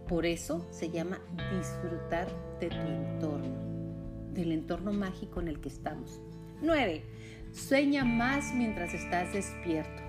Por 0.09 0.27
eso 0.27 0.67
se 0.73 0.91
llama 0.91 1.21
disfrutar 1.57 2.27
de 2.59 2.69
tu 2.69 2.77
entorno, 2.77 4.33
del 4.33 4.51
entorno 4.51 4.93
mágico 4.93 5.41
en 5.41 5.47
el 5.47 5.61
que 5.61 5.69
estamos. 5.69 6.21
9. 6.61 7.05
Sueña 7.53 8.05
más 8.05 8.53
mientras 8.53 8.93
estás 8.93 9.33
despierto. 9.33 10.03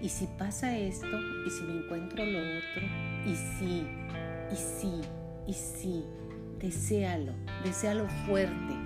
Y 0.00 0.08
si 0.10 0.28
pasa 0.38 0.78
esto, 0.78 1.18
y 1.44 1.50
si 1.50 1.64
me 1.64 1.82
encuentro 1.82 2.24
lo 2.24 2.38
otro, 2.38 2.86
y 3.26 3.34
si 3.34 3.84
y 4.52 4.56
sí, 4.56 5.00
y 5.46 5.52
sí, 5.52 6.04
deséalo, 6.58 7.32
deséalo 7.64 8.08
fuerte. 8.26 8.77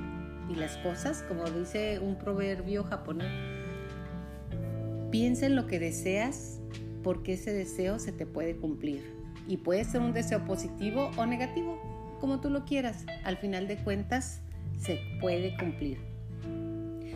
Y 0.53 0.57
las 0.57 0.77
cosas, 0.79 1.23
como 1.29 1.45
dice 1.45 1.99
un 1.99 2.17
proverbio 2.17 2.85
japonés, 2.85 3.33
piensa 5.11 5.47
en 5.47 5.57
lo 5.57 5.67
que 5.67 5.79
deseas 5.79 6.61
porque 7.03 7.35
ese 7.35 7.53
deseo 7.53 7.99
se 7.99 8.13
te 8.13 8.27
puede 8.27 8.57
cumplir. 8.57 9.03
Y 9.49 9.59
puede 9.59 9.85
ser 9.85 10.03
un 10.03 10.13
deseo 10.13 10.45
positivo 10.45 11.11
o 11.17 11.27
negativo, 11.27 11.81
como 12.21 12.41
tú 12.41 12.51
lo 12.51 12.65
quieras. 12.65 13.07
Al 13.25 13.39
final 13.39 13.67
de 13.67 13.79
cuentas, 13.79 14.43
se 14.79 15.01
puede 15.21 15.57
cumplir. 15.57 15.99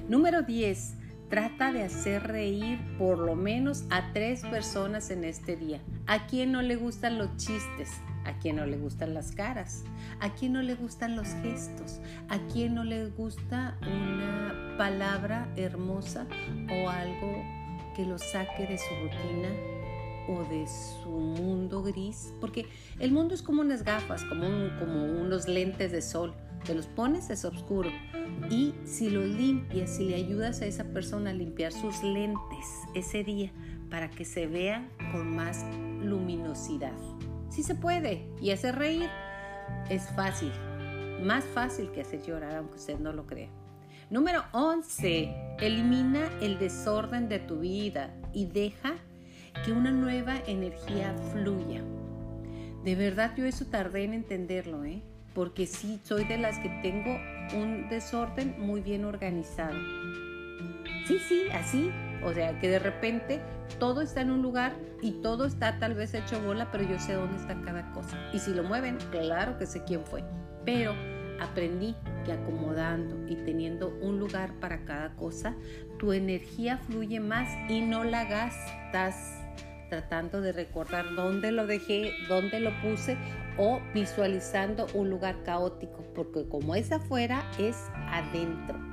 Número 0.08 0.42
10. 0.42 0.94
Trata 1.28 1.72
de 1.72 1.82
hacer 1.82 2.22
reír 2.22 2.78
por 2.98 3.18
lo 3.18 3.34
menos 3.34 3.84
a 3.90 4.12
tres 4.12 4.42
personas 4.42 5.10
en 5.10 5.24
este 5.24 5.56
día. 5.56 5.80
¿A 6.06 6.26
quién 6.26 6.52
no 6.52 6.62
le 6.62 6.76
gustan 6.76 7.18
los 7.18 7.36
chistes? 7.36 7.90
¿A 8.26 8.32
quién 8.40 8.56
no 8.56 8.66
le 8.66 8.76
gustan 8.76 9.14
las 9.14 9.30
caras? 9.30 9.84
¿A 10.20 10.34
quién 10.34 10.52
no 10.52 10.60
le 10.60 10.74
gustan 10.74 11.14
los 11.14 11.28
gestos? 11.42 12.00
¿A 12.28 12.38
quién 12.52 12.74
no 12.74 12.82
le 12.82 13.06
gusta 13.10 13.78
una 13.82 14.74
palabra 14.76 15.48
hermosa 15.56 16.26
o 16.68 16.88
algo 16.88 17.44
que 17.94 18.04
lo 18.04 18.18
saque 18.18 18.66
de 18.66 18.78
su 18.78 18.94
rutina 19.00 19.48
o 20.28 20.42
de 20.50 20.66
su 20.66 21.08
mundo 21.08 21.84
gris? 21.84 22.34
Porque 22.40 22.66
el 22.98 23.12
mundo 23.12 23.32
es 23.32 23.42
como 23.42 23.60
unas 23.60 23.84
gafas, 23.84 24.24
como, 24.24 24.46
como 24.80 25.04
unos 25.04 25.46
lentes 25.46 25.92
de 25.92 26.02
sol. 26.02 26.34
Te 26.64 26.74
los 26.74 26.88
pones, 26.88 27.30
es 27.30 27.44
oscuro. 27.44 27.90
Y 28.50 28.74
si 28.84 29.08
lo 29.08 29.24
limpias, 29.24 29.96
si 29.96 30.04
le 30.04 30.16
ayudas 30.16 30.62
a 30.62 30.66
esa 30.66 30.84
persona 30.84 31.30
a 31.30 31.32
limpiar 31.32 31.72
sus 31.72 32.02
lentes 32.02 32.66
ese 32.92 33.22
día 33.22 33.52
para 33.88 34.10
que 34.10 34.24
se 34.24 34.48
vea 34.48 34.88
con 35.12 35.36
más 35.36 35.64
luminosidad. 36.02 36.92
Sí 37.56 37.62
se 37.62 37.74
puede. 37.74 38.28
Y 38.38 38.50
hacer 38.50 38.76
reír 38.76 39.08
es 39.88 40.10
fácil. 40.10 40.52
Más 41.22 41.42
fácil 41.42 41.90
que 41.90 42.02
hacer 42.02 42.22
llorar, 42.22 42.54
aunque 42.54 42.76
usted 42.76 42.98
no 42.98 43.14
lo 43.14 43.24
crea. 43.24 43.48
Número 44.10 44.44
11. 44.52 45.56
Elimina 45.60 46.28
el 46.42 46.58
desorden 46.58 47.30
de 47.30 47.38
tu 47.38 47.60
vida 47.60 48.14
y 48.34 48.44
deja 48.44 48.96
que 49.64 49.72
una 49.72 49.90
nueva 49.90 50.36
energía 50.46 51.16
fluya. 51.32 51.82
De 52.84 52.94
verdad 52.94 53.32
yo 53.38 53.46
eso 53.46 53.64
tardé 53.64 54.04
en 54.04 54.12
entenderlo, 54.12 54.84
¿eh? 54.84 55.00
porque 55.34 55.66
sí, 55.66 55.98
soy 56.04 56.24
de 56.24 56.36
las 56.36 56.58
que 56.58 56.68
tengo 56.82 57.18
un 57.58 57.88
desorden 57.88 58.54
muy 58.58 58.82
bien 58.82 59.06
organizado. 59.06 59.78
Sí, 61.06 61.18
sí, 61.26 61.44
así. 61.54 61.90
O 62.24 62.32
sea, 62.32 62.58
que 62.58 62.68
de 62.68 62.78
repente 62.78 63.40
todo 63.78 64.00
está 64.00 64.20
en 64.20 64.30
un 64.30 64.42
lugar 64.42 64.74
y 65.02 65.12
todo 65.22 65.44
está 65.44 65.78
tal 65.78 65.94
vez 65.94 66.14
hecho 66.14 66.40
bola, 66.40 66.70
pero 66.70 66.84
yo 66.84 66.98
sé 66.98 67.14
dónde 67.14 67.36
está 67.36 67.60
cada 67.62 67.92
cosa. 67.92 68.18
Y 68.32 68.38
si 68.38 68.54
lo 68.54 68.62
mueven, 68.62 68.98
claro 69.10 69.58
que 69.58 69.66
sé 69.66 69.82
quién 69.84 70.04
fue. 70.04 70.24
Pero 70.64 70.94
aprendí 71.40 71.94
que 72.24 72.32
acomodando 72.32 73.26
y 73.28 73.36
teniendo 73.36 73.88
un 74.00 74.18
lugar 74.18 74.52
para 74.60 74.84
cada 74.84 75.14
cosa, 75.16 75.54
tu 75.98 76.12
energía 76.12 76.78
fluye 76.78 77.20
más 77.20 77.48
y 77.70 77.82
no 77.82 78.04
la 78.04 78.24
gastas 78.24 79.42
tratando 79.88 80.40
de 80.40 80.52
recordar 80.52 81.14
dónde 81.14 81.52
lo 81.52 81.66
dejé, 81.66 82.12
dónde 82.28 82.60
lo 82.60 82.70
puse 82.82 83.16
o 83.56 83.80
visualizando 83.94 84.86
un 84.94 85.10
lugar 85.10 85.42
caótico, 85.44 86.02
porque 86.14 86.48
como 86.48 86.74
es 86.74 86.92
afuera, 86.92 87.44
es 87.58 87.76
adentro. 88.08 88.85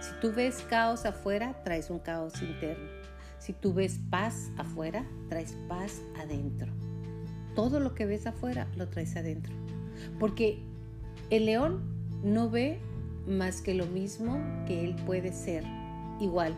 Si 0.00 0.12
tú 0.20 0.32
ves 0.32 0.64
caos 0.68 1.04
afuera, 1.04 1.60
traes 1.64 1.90
un 1.90 1.98
caos 1.98 2.40
interno. 2.42 2.88
Si 3.38 3.52
tú 3.52 3.72
ves 3.72 4.00
paz 4.10 4.50
afuera, 4.56 5.04
traes 5.28 5.56
paz 5.68 6.02
adentro. 6.20 6.72
Todo 7.54 7.80
lo 7.80 7.94
que 7.94 8.06
ves 8.06 8.26
afuera 8.26 8.68
lo 8.76 8.88
traes 8.88 9.16
adentro. 9.16 9.52
Porque 10.18 10.62
el 11.30 11.46
león 11.46 11.82
no 12.22 12.50
ve 12.50 12.80
más 13.26 13.60
que 13.60 13.74
lo 13.74 13.86
mismo 13.86 14.40
que 14.66 14.84
él 14.84 14.96
puede 15.06 15.32
ser. 15.32 15.64
Igual, 16.20 16.54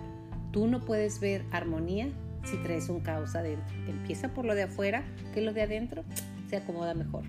tú 0.52 0.66
no 0.66 0.80
puedes 0.80 1.20
ver 1.20 1.44
armonía 1.50 2.08
si 2.44 2.56
traes 2.58 2.88
un 2.88 3.00
caos 3.00 3.34
adentro. 3.34 3.74
Empieza 3.88 4.32
por 4.34 4.44
lo 4.44 4.54
de 4.54 4.64
afuera, 4.64 5.04
que 5.34 5.40
lo 5.40 5.52
de 5.52 5.62
adentro 5.62 6.04
se 6.48 6.56
acomoda 6.56 6.94
mejor. 6.94 7.24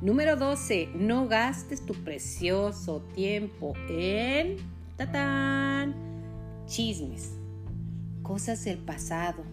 Número 0.00 0.36
12. 0.36 0.90
No 0.94 1.26
gastes 1.26 1.84
tu 1.86 1.94
precioso 1.94 3.00
tiempo 3.14 3.72
en 3.88 4.75
tatán, 4.96 5.94
chismes, 6.66 7.36
cosas 8.22 8.64
del 8.64 8.78
pasado, 8.78 9.44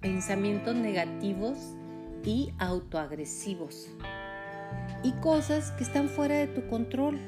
pensamientos 0.00 0.74
negativos 0.74 1.58
y 2.22 2.52
autoagresivos 2.58 3.88
y 5.02 5.12
cosas 5.12 5.70
que 5.72 5.84
están 5.84 6.08
fuera 6.08 6.36
de 6.36 6.48
tu 6.48 6.68
control. 6.68 7.18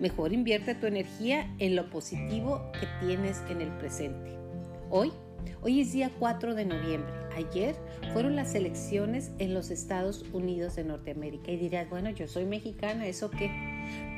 Mejor 0.00 0.32
invierte 0.32 0.74
tu 0.74 0.86
energía 0.86 1.54
en 1.58 1.76
lo 1.76 1.90
positivo 1.90 2.62
que 2.72 2.88
tienes 3.04 3.42
en 3.50 3.60
el 3.60 3.68
presente. 3.76 4.38
Hoy 4.88 5.12
Hoy 5.62 5.80
es 5.80 5.92
día 5.92 6.10
4 6.18 6.54
de 6.54 6.64
noviembre. 6.64 7.12
Ayer 7.36 7.76
fueron 8.12 8.34
las 8.34 8.54
elecciones 8.54 9.30
en 9.38 9.54
los 9.54 9.70
Estados 9.70 10.24
Unidos 10.32 10.76
de 10.76 10.84
Norteamérica. 10.84 11.52
Y 11.52 11.56
dirás, 11.56 11.88
bueno, 11.88 12.10
yo 12.10 12.26
soy 12.28 12.44
mexicana, 12.44 13.06
¿eso 13.06 13.30
qué? 13.30 13.50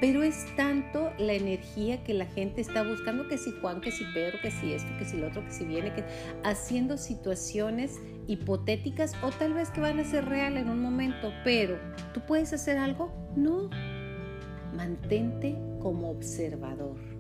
Pero 0.01 0.23
es 0.23 0.47
tanto 0.57 1.11
la 1.19 1.35
energía 1.35 2.03
que 2.05 2.15
la 2.15 2.27
gente 2.27 2.61
está 2.61 2.83
buscando, 2.83 3.29
que 3.29 3.39
si 3.39 3.53
Juan, 3.61 3.81
que 3.81 3.93
si 3.93 4.05
Pedro, 4.15 4.39
que 4.41 4.51
si 4.51 4.73
esto, 4.73 4.91
que 4.99 5.05
si 5.05 5.17
lo 5.17 5.29
otro, 5.29 5.45
que 5.45 5.53
si 5.53 5.65
viene, 5.65 5.93
que 5.93 6.05
haciendo 6.45 6.97
situaciones 6.97 8.01
hipotéticas 8.27 9.15
o 9.23 9.31
tal 9.31 9.55
vez 9.55 9.71
que 9.71 9.81
van 9.81 9.99
a 10.01 10.05
ser 10.05 10.25
real 10.25 10.57
en 10.57 10.69
un 10.69 10.81
momento. 10.81 11.33
Pero, 11.45 11.79
¿tú 12.15 12.21
puedes 12.27 12.53
hacer 12.53 12.79
algo? 12.79 13.13
No. 13.37 13.69
Mantente 14.75 15.57
como 15.81 16.11
observador. 16.11 17.12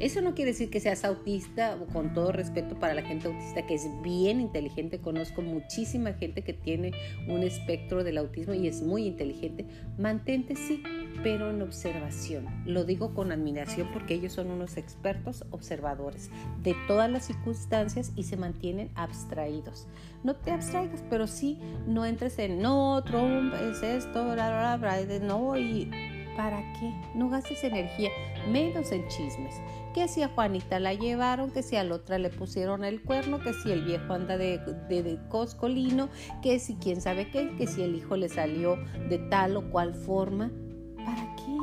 Eso 0.00 0.20
no 0.20 0.34
quiere 0.34 0.52
decir 0.52 0.70
que 0.70 0.78
seas 0.78 1.04
autista, 1.04 1.76
con 1.92 2.14
todo 2.14 2.30
respeto 2.30 2.78
para 2.78 2.94
la 2.94 3.02
gente 3.02 3.26
autista, 3.26 3.66
que 3.66 3.74
es 3.74 3.88
bien 4.00 4.40
inteligente. 4.40 5.00
Conozco 5.00 5.42
muchísima 5.42 6.12
gente 6.12 6.42
que 6.42 6.52
tiene 6.52 6.92
un 7.26 7.42
espectro 7.42 8.04
del 8.04 8.18
autismo 8.18 8.54
y 8.54 8.68
es 8.68 8.80
muy 8.80 9.06
inteligente. 9.06 9.66
Mantente, 9.98 10.54
sí, 10.54 10.84
pero 11.24 11.50
en 11.50 11.62
observación. 11.62 12.46
Lo 12.64 12.84
digo 12.84 13.12
con 13.12 13.32
admiración 13.32 13.88
porque 13.92 14.14
ellos 14.14 14.34
son 14.34 14.52
unos 14.52 14.76
expertos 14.76 15.44
observadores 15.50 16.30
de 16.62 16.76
todas 16.86 17.10
las 17.10 17.26
circunstancias 17.26 18.12
y 18.14 18.22
se 18.22 18.36
mantienen 18.36 18.90
abstraídos. 18.94 19.88
No 20.22 20.36
te 20.36 20.52
abstraigas, 20.52 21.02
pero 21.10 21.26
sí 21.26 21.58
no 21.88 22.06
entres 22.06 22.38
en 22.38 22.62
no, 22.62 23.02
Trump 23.04 23.52
es 23.54 23.82
esto, 23.82 24.32
bla, 24.32 24.76
bla, 24.76 24.76
bla, 24.76 25.18
no, 25.18 25.58
y 25.58 25.90
¿para 26.36 26.60
qué? 26.74 26.92
No 27.16 27.28
gastes 27.28 27.64
energía, 27.64 28.10
menos 28.48 28.92
en 28.92 29.06
chismes 29.08 29.56
que 29.98 30.06
si 30.06 30.22
a 30.22 30.28
Juanita 30.28 30.78
la 30.78 30.94
llevaron, 30.94 31.50
que 31.50 31.64
si 31.64 31.74
a 31.74 31.82
la 31.82 31.96
otra 31.96 32.18
le 32.18 32.30
pusieron 32.30 32.84
el 32.84 33.02
cuerno, 33.02 33.40
que 33.40 33.52
si 33.52 33.72
el 33.72 33.84
viejo 33.84 34.12
anda 34.12 34.38
de, 34.38 34.58
de, 34.58 35.18
coscolino, 35.28 36.08
que 36.40 36.60
si 36.60 36.76
quién 36.76 37.00
sabe 37.00 37.32
qué, 37.32 37.56
que 37.56 37.66
si 37.66 37.82
el 37.82 37.96
hijo 37.96 38.16
le 38.16 38.28
salió 38.28 38.76
de 39.08 39.18
tal 39.18 39.56
o 39.56 39.70
cual 39.72 39.94
forma. 39.94 40.52
¿Para 41.04 41.34
qué? 41.34 41.56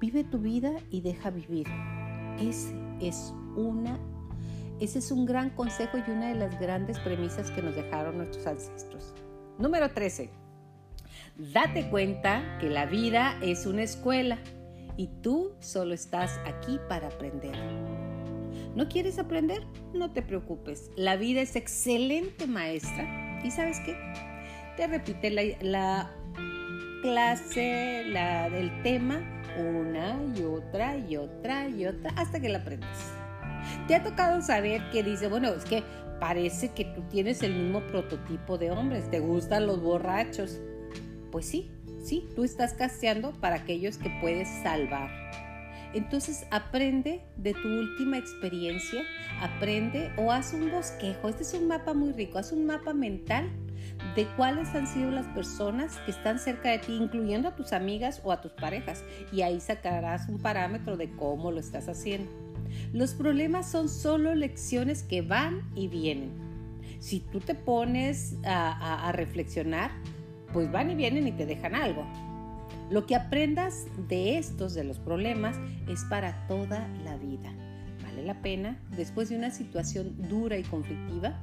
Vive 0.00 0.22
tu 0.24 0.38
vida 0.38 0.72
y 0.90 1.00
deja 1.00 1.30
vivir. 1.30 1.66
Ese 2.38 2.74
es 3.00 3.32
una 3.56 3.98
ese 4.80 4.98
es 4.98 5.10
un 5.10 5.24
gran 5.24 5.50
consejo 5.50 5.98
y 5.98 6.10
una 6.10 6.28
de 6.28 6.34
las 6.34 6.58
grandes 6.58 6.98
premisas 6.98 7.50
que 7.50 7.62
nos 7.62 7.74
dejaron 7.74 8.18
nuestros 8.18 8.46
ancestros. 8.46 9.14
Número 9.58 9.90
13. 9.90 10.30
Date 11.36 11.88
cuenta 11.88 12.58
que 12.60 12.68
la 12.68 12.84
vida 12.86 13.38
es 13.42 13.66
una 13.66 13.82
escuela 13.82 14.38
y 14.96 15.08
tú 15.22 15.52
solo 15.60 15.94
estás 15.94 16.38
aquí 16.44 16.78
para 16.88 17.08
aprender. 17.08 17.56
¿No 18.74 18.88
quieres 18.88 19.18
aprender? 19.18 19.62
No 19.92 20.12
te 20.12 20.22
preocupes. 20.22 20.90
La 20.96 21.16
vida 21.16 21.40
es 21.40 21.56
excelente 21.56 22.46
maestra. 22.46 23.40
¿Y 23.44 23.50
sabes 23.50 23.80
qué? 23.80 23.96
Te 24.76 24.86
repite 24.86 25.30
la, 25.60 26.10
clase, 27.02 28.04
la 28.06 28.48
del 28.48 28.82
tema, 28.82 29.20
una 29.58 30.20
y 30.36 30.42
otra 30.42 30.96
y 30.96 31.16
otra 31.16 31.68
y 31.68 31.86
otra 31.86 32.12
hasta 32.16 32.40
que 32.40 32.48
la 32.48 32.58
aprendes. 32.58 32.88
Te 33.88 33.94
ha 33.94 34.02
tocado 34.02 34.40
saber 34.40 34.82
que 34.90 35.02
dice, 35.02 35.28
bueno, 35.28 35.48
es 35.48 35.64
que 35.64 35.82
parece 36.20 36.70
que 36.70 36.84
tú 36.84 37.02
tienes 37.10 37.42
el 37.42 37.54
mismo 37.54 37.80
prototipo 37.88 38.58
de 38.58 38.70
hombres, 38.70 39.10
te 39.10 39.20
gustan 39.20 39.66
los 39.66 39.82
borrachos. 39.82 40.60
Pues 41.32 41.46
sí, 41.46 41.70
Sí, 42.02 42.28
tú 42.34 42.44
estás 42.44 42.74
casteando 42.74 43.32
para 43.32 43.56
aquellos 43.56 43.98
que 43.98 44.10
puedes 44.20 44.48
salvar. 44.62 45.10
Entonces 45.92 46.46
aprende 46.50 47.20
de 47.36 47.52
tu 47.52 47.68
última 47.68 48.16
experiencia, 48.16 49.02
aprende 49.40 50.10
o 50.16 50.30
haz 50.30 50.52
un 50.54 50.70
bosquejo. 50.70 51.28
Este 51.28 51.42
es 51.42 51.52
un 51.54 51.66
mapa 51.66 51.94
muy 51.94 52.12
rico, 52.12 52.38
haz 52.38 52.52
un 52.52 52.64
mapa 52.64 52.94
mental 52.94 53.50
de 54.14 54.26
cuáles 54.36 54.68
han 54.74 54.86
sido 54.86 55.10
las 55.10 55.26
personas 55.26 55.98
que 56.04 56.12
están 56.12 56.38
cerca 56.38 56.70
de 56.70 56.78
ti, 56.78 56.94
incluyendo 56.94 57.48
a 57.48 57.56
tus 57.56 57.72
amigas 57.72 58.20
o 58.24 58.32
a 58.32 58.40
tus 58.40 58.52
parejas. 58.52 59.04
Y 59.32 59.42
ahí 59.42 59.60
sacarás 59.60 60.28
un 60.28 60.38
parámetro 60.38 60.96
de 60.96 61.10
cómo 61.10 61.50
lo 61.50 61.58
estás 61.58 61.88
haciendo. 61.88 62.30
Los 62.92 63.14
problemas 63.14 63.70
son 63.70 63.88
solo 63.88 64.34
lecciones 64.34 65.02
que 65.02 65.22
van 65.22 65.68
y 65.74 65.88
vienen. 65.88 66.30
Si 67.00 67.20
tú 67.20 67.40
te 67.40 67.54
pones 67.54 68.36
a, 68.44 69.08
a 69.08 69.12
reflexionar, 69.12 69.90
pues 70.52 70.70
van 70.70 70.90
y 70.90 70.94
vienen 70.94 71.26
y 71.26 71.32
te 71.32 71.46
dejan 71.46 71.74
algo. 71.74 72.04
Lo 72.90 73.06
que 73.06 73.14
aprendas 73.14 73.86
de 74.08 74.38
estos, 74.38 74.74
de 74.74 74.84
los 74.84 74.98
problemas, 74.98 75.56
es 75.88 76.04
para 76.04 76.46
toda 76.48 76.88
la 77.04 77.16
vida. 77.16 77.52
Vale 78.02 78.24
la 78.24 78.42
pena, 78.42 78.80
después 78.96 79.28
de 79.28 79.36
una 79.36 79.50
situación 79.50 80.28
dura 80.28 80.58
y 80.58 80.64
conflictiva, 80.64 81.38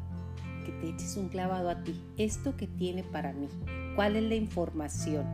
que 0.66 0.72
te 0.74 0.90
eches 0.90 1.16
un 1.16 1.30
clavado 1.30 1.70
a 1.70 1.84
ti. 1.84 2.02
¿Esto 2.18 2.58
que 2.58 2.68
tiene 2.68 3.04
para 3.04 3.32
mí? 3.32 3.48
¿Cuál 3.96 4.18
es 4.18 4.24
la 4.24 4.36
información? 4.36 5.26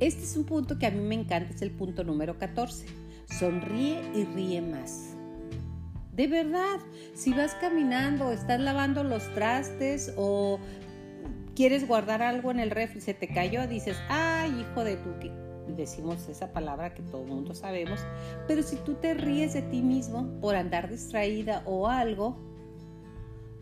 Este 0.00 0.22
es 0.22 0.36
un 0.36 0.44
punto 0.44 0.78
que 0.78 0.86
a 0.86 0.90
mí 0.90 1.00
me 1.00 1.14
encanta, 1.14 1.54
es 1.54 1.62
el 1.62 1.70
punto 1.70 2.04
número 2.04 2.38
14. 2.38 2.86
sonríe 3.26 4.00
y 4.14 4.24
ríe 4.24 4.60
más. 4.60 5.14
De 6.12 6.28
verdad, 6.28 6.78
si 7.14 7.32
vas 7.32 7.54
caminando, 7.56 8.30
estás 8.30 8.60
lavando 8.60 9.02
los 9.02 9.24
trastes 9.34 10.12
o 10.16 10.60
quieres 11.54 11.86
guardar 11.86 12.22
algo 12.22 12.50
en 12.50 12.60
el 12.60 12.70
refri, 12.70 13.00
se 13.00 13.14
te 13.14 13.28
cayó, 13.28 13.66
dices, 13.66 13.96
ay, 14.08 14.60
hijo 14.60 14.84
de 14.84 14.96
tu 14.96 15.10
decimos 15.68 16.28
esa 16.28 16.52
palabra 16.52 16.94
que 16.94 17.02
todo 17.02 17.22
el 17.22 17.28
mundo 17.28 17.54
sabemos, 17.54 18.00
pero 18.46 18.62
si 18.62 18.76
tú 18.76 18.94
te 18.94 19.14
ríes 19.14 19.54
de 19.54 19.62
ti 19.62 19.82
mismo 19.82 20.38
por 20.40 20.56
andar 20.56 20.90
distraída 20.90 21.62
o 21.64 21.88
algo, 21.88 22.36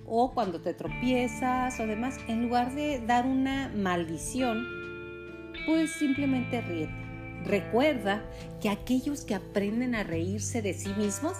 o 0.04 0.32
cuando 0.32 0.60
te 0.60 0.74
tropiezas 0.74 1.78
o 1.80 1.86
demás, 1.86 2.18
en 2.28 2.42
lugar 2.42 2.74
de 2.74 3.00
dar 3.06 3.24
una 3.24 3.70
maldición, 3.74 4.66
pues 5.64 5.92
simplemente 5.92 6.60
ríete. 6.60 6.92
Recuerda 7.44 8.22
que 8.60 8.68
aquellos 8.68 9.24
que 9.24 9.34
aprenden 9.34 9.94
a 9.94 10.02
reírse 10.02 10.62
de 10.62 10.74
sí 10.74 10.90
mismos 10.96 11.36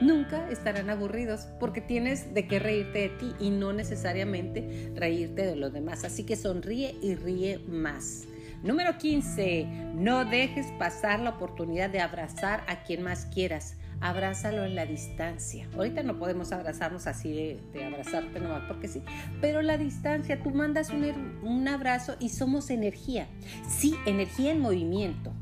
nunca 0.00 0.48
estarán 0.50 0.90
aburridos 0.90 1.48
porque 1.60 1.80
tienes 1.80 2.34
de 2.34 2.46
qué 2.46 2.58
reírte 2.58 2.98
de 2.98 3.08
ti 3.10 3.34
y 3.40 3.50
no 3.50 3.72
necesariamente 3.72 4.92
reírte 4.94 5.44
de 5.44 5.56
los 5.56 5.72
demás. 5.72 6.04
Así 6.04 6.24
que 6.24 6.36
sonríe 6.36 6.96
y 7.02 7.14
ríe 7.14 7.58
más. 7.68 8.26
Número 8.62 8.98
15. 8.98 9.66
No 9.94 10.24
dejes 10.24 10.66
pasar 10.78 11.20
la 11.20 11.30
oportunidad 11.30 11.90
de 11.90 12.00
abrazar 12.00 12.64
a 12.66 12.82
quien 12.82 13.02
más 13.02 13.26
quieras. 13.26 13.76
Abrázalo 14.00 14.64
en 14.64 14.74
la 14.74 14.86
distancia. 14.86 15.68
Ahorita 15.76 16.02
no 16.02 16.18
podemos 16.18 16.52
abrazarnos 16.52 17.06
así 17.06 17.32
de, 17.72 17.84
abrazarte 17.84 18.40
nomás 18.40 18.62
porque 18.68 18.88
sí. 18.88 19.02
Pero 19.40 19.62
la 19.62 19.76
distancia, 19.76 20.40
tú 20.42 20.50
mandas 20.50 20.90
un, 20.90 21.04
un 21.42 21.68
abrazo 21.68 22.16
y 22.20 22.28
somos 22.30 22.70
energía. 22.70 23.28
Sí, 23.68 23.96
energía 24.06 24.52
en 24.52 24.60
movimiento. 24.60 25.32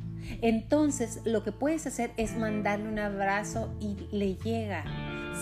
Entonces 0.42 1.21
lo 1.25 1.42
que 1.42 1.52
puedes 1.52 1.87
hacer 1.87 2.11
es 2.16 2.37
mandarle 2.37 2.88
un 2.88 2.99
abrazo 2.99 3.75
y 3.80 3.97
le 4.11 4.35
llega 4.37 4.85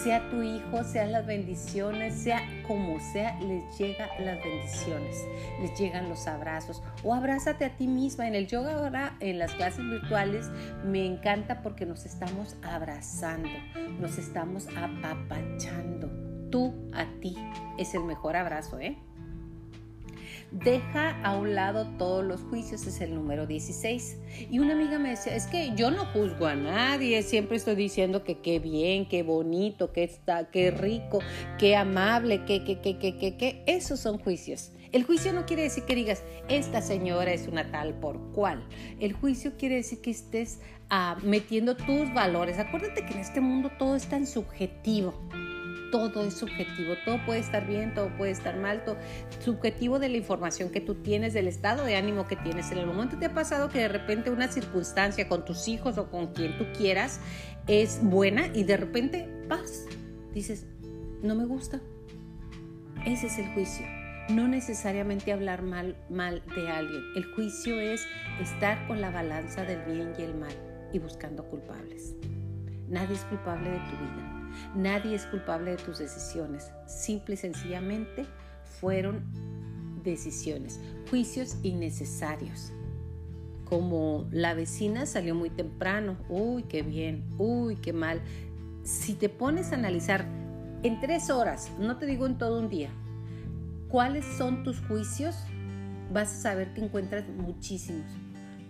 sea 0.03 0.29
tu 0.31 0.43
hijo, 0.43 0.83
sean 0.85 1.13
las 1.13 1.27
bendiciones, 1.27 2.15
sea 2.15 2.41
como 2.67 2.99
sea, 3.01 3.39
les 3.41 3.79
llegan 3.79 4.09
las 4.19 4.43
bendiciones, 4.43 5.25
les 5.61 5.79
llegan 5.79 6.09
los 6.09 6.27
abrazos. 6.27 6.83
O 7.03 7.15
abrázate 7.15 7.65
a 7.65 7.77
ti 7.77 7.87
misma. 7.87 8.27
En 8.27 8.35
el 8.35 8.47
yoga 8.47 8.75
ahora, 8.75 9.17
en 9.21 9.39
las 9.39 9.53
clases 9.53 9.85
virtuales, 9.85 10.51
me 10.85 11.07
encanta 11.07 11.63
porque 11.63 11.87
nos 11.87 12.05
estamos 12.07 12.57
abrazando, 12.63 13.49
nos 14.01 14.19
estamos 14.19 14.67
apapachando. 14.77 16.11
Tú 16.51 16.91
a 16.93 17.07
ti 17.21 17.37
es 17.79 17.95
el 17.95 18.05
mejor 18.05 18.37
abrazo, 18.37 18.79
¿eh? 18.81 18.97
Deja 20.63 21.21
a 21.25 21.37
un 21.37 21.57
lado 21.57 21.89
todos 21.99 22.25
los 22.25 22.43
juicios, 22.43 22.87
es 22.87 23.01
el 23.01 23.13
número 23.13 23.45
16. 23.45 24.19
Y 24.53 24.61
una 24.61 24.75
amiga 24.75 25.01
me 25.01 25.11
decía, 25.11 25.35
es 25.35 25.49
que 25.49 25.73
yo 25.75 25.91
no 25.91 26.07
juzgo 26.07 26.47
a 26.47 26.55
nadie, 26.55 27.25
siempre 27.25 27.57
estoy 27.57 27.75
diciendo 27.75 28.23
que 28.23 28.39
qué 28.39 28.61
bien, 28.61 29.09
qué 29.09 29.25
bonito, 29.25 29.93
qué 29.93 30.05
está, 30.05 30.53
qué 30.53 30.71
rico, 30.71 31.19
qué 31.59 31.75
amable, 31.75 32.45
qué, 32.45 32.63
qué, 32.63 32.81
qué, 32.81 32.99
qué, 32.99 33.17
qué, 33.17 33.37
qué. 33.37 33.65
Esos 33.67 33.99
son 33.99 34.19
juicios. 34.19 34.71
El 34.93 35.03
juicio 35.03 35.33
no 35.33 35.45
quiere 35.45 35.65
decir 35.65 35.83
que 35.87 35.97
digas, 35.97 36.23
esta 36.49 36.81
señora 36.83 37.33
es 37.33 37.49
una 37.49 37.73
tal 37.73 37.95
por 37.95 38.31
cual. 38.31 38.65
El 39.01 39.13
juicio 39.13 39.55
quiere 39.59 39.75
decir 39.75 40.03
que 40.03 40.13
estés 40.13 40.61
ah, 40.89 41.17
metiendo 41.25 41.77
tus 41.77 42.15
valores. 42.15 42.61
Acuérdate 42.61 43.05
que 43.05 43.15
en 43.15 43.19
este 43.19 43.41
mundo 43.41 43.73
todo 43.77 43.97
es 43.97 44.07
tan 44.07 44.25
subjetivo 44.25 45.15
todo 45.99 46.25
es 46.25 46.35
subjetivo, 46.35 46.95
todo 47.05 47.25
puede 47.25 47.41
estar 47.41 47.67
bien, 47.67 47.95
todo 47.95 48.09
puede 48.17 48.33
estar 48.33 48.57
mal, 48.57 48.85
todo 48.85 48.97
subjetivo 49.41 49.99
de 49.99 50.09
la 50.09 50.17
información 50.17 50.71
que 50.71 50.81
tú 50.81 50.97
tienes, 50.97 51.35
del 51.35 51.49
estado 51.49 51.85
de 51.85 51.97
ánimo 51.97 52.27
que 52.27 52.37
tienes. 52.37 52.71
En 52.73 52.79
el 52.79 52.87
momento 52.87 53.19
te 53.19 53.27
ha 53.27 53.35
pasado 53.35 53.69
que 53.69 53.79
de 53.79 53.89
repente 53.89 54.31
una 54.31 54.49
circunstancia 54.49 55.29
con 55.29 55.45
tus 55.45 55.69
hijos 55.69 55.99
o 55.99 56.11
con 56.11 56.33
quien 56.33 56.59
tú 56.59 56.67
quieras 56.77 57.21
es 57.67 58.01
buena 58.03 58.49
y 58.55 58.65
de 58.65 58.77
repente 58.77 59.29
paz, 59.49 59.87
dices, 60.33 60.67
no 61.23 61.35
me 61.35 61.47
gusta. 61.47 61.81
Ese 63.07 63.27
es 63.27 63.39
el 63.39 63.47
juicio. 63.55 63.87
No 64.31 64.49
necesariamente 64.49 65.33
hablar 65.33 65.63
mal, 65.63 65.97
mal 66.09 66.43
de 66.57 66.71
alguien. 66.71 67.03
El 67.15 67.25
juicio 67.35 67.79
es 67.79 68.07
estar 68.41 68.87
con 68.87 69.01
la 69.01 69.11
balanza 69.11 69.65
del 69.65 69.83
bien 69.85 70.13
y 70.19 70.23
el 70.23 70.35
mal 70.35 70.55
y 70.93 70.99
buscando 70.99 71.45
culpables. 71.45 72.15
Nadie 72.89 73.15
es 73.15 73.25
culpable 73.25 73.71
de 73.71 73.79
tu 73.79 73.91
vida. 73.91 74.34
Nadie 74.75 75.15
es 75.15 75.27
culpable 75.27 75.73
de 75.73 75.77
tus 75.77 75.99
decisiones. 75.99 76.71
Simple 76.87 77.35
y 77.35 77.39
sencillamente 77.39 78.27
fueron 78.81 79.23
decisiones, 80.03 80.81
juicios 81.11 81.57
innecesarios. 81.63 82.73
Como 83.65 84.29
la 84.31 84.55
vecina 84.55 85.07
salió 85.07 85.35
muy 85.35 85.51
temprano, 85.51 86.17
uy, 86.29 86.65
qué 86.65 86.83
bien, 86.83 87.25
uy, 87.39 87.77
qué 87.77 87.93
mal. 87.93 88.21
Si 88.83 89.15
te 89.15 89.29
pones 89.29 89.73
a 89.73 89.77
analizar 89.77 90.27
en 90.83 91.01
tres 91.01 91.31
horas, 91.31 91.71
no 91.79 91.97
te 91.97 92.05
digo 92.05 92.27
en 92.27 92.37
todo 92.37 92.61
un 92.61 92.69
día, 92.69 92.91
cuáles 93.89 94.25
son 94.37 94.63
tus 94.65 94.81
juicios, 94.83 95.35
vas 96.13 96.31
a 96.31 96.43
saber 96.43 96.75
que 96.75 96.85
encuentras 96.85 97.27
muchísimos. 97.29 98.05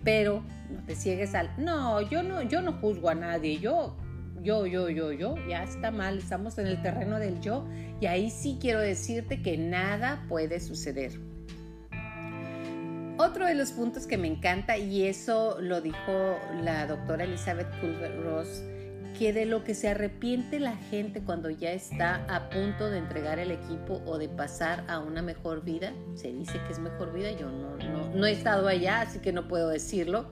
Pero 0.05 0.44
no 0.70 0.85
te 0.85 0.94
ciegues 0.94 1.35
al, 1.35 1.51
no, 1.59 2.01
yo 2.03 2.23
no, 2.23 2.42
yo 2.42 2.62
no 2.62 2.75
juzgo 2.75 3.09
a 3.09 3.14
nadie, 3.14 3.59
yo 3.59 3.97
yo, 4.44 4.66
yo, 4.66 4.90
yo, 4.90 5.11
yo, 5.11 5.35
ya 5.48 5.64
está 5.64 5.90
mal, 5.90 6.18
estamos 6.18 6.59
en 6.59 6.66
el 6.66 6.80
terreno 6.83 7.18
del 7.18 7.40
yo 7.40 7.66
y 8.00 8.07
ahí 8.07 8.30
sí 8.30 8.59
quiero 8.61 8.78
decirte 8.80 9.40
que 9.42 9.57
nada 9.57 10.26
puede 10.28 10.61
suceder. 10.61 11.12
Otro 13.16 13.46
de 13.46 13.54
los 13.54 13.70
puntos 13.70 14.07
que 14.07 14.18
me 14.18 14.26
encanta, 14.26 14.76
y 14.76 15.04
eso 15.04 15.57
lo 15.61 15.80
dijo 15.80 16.37
la 16.62 16.87
doctora 16.87 17.24
Elizabeth 17.24 17.68
Kubler-Ross, 17.80 18.64
que 19.16 19.33
de 19.33 19.46
lo 19.46 19.62
que 19.62 19.74
se 19.74 19.88
arrepiente 19.88 20.59
la 20.59 20.76
gente 20.76 21.22
cuando 21.22 21.48
ya 21.48 21.70
está 21.70 22.26
a 22.28 22.50
punto 22.50 22.90
de 22.90 22.98
entregar 22.98 23.38
el 23.38 23.52
equipo 23.52 24.02
o 24.04 24.18
de 24.18 24.28
pasar 24.28 24.85
a 24.88 24.98
una 24.98 25.22
mejor 25.22 25.64
vida, 25.64 25.92
se 26.16 26.33
dice 26.33 26.61
que 26.66 26.72
es 26.72 26.80
mejor 26.80 27.12
vida, 27.12 27.30
yo 27.30 27.48
no, 27.50 27.76
no, 27.76 28.11
no 28.12 28.26
he 28.26 28.33
estado 28.33 28.66
allá, 28.66 29.02
así 29.02 29.20
que 29.20 29.33
no 29.33 29.46
puedo 29.46 29.68
decirlo, 29.68 30.26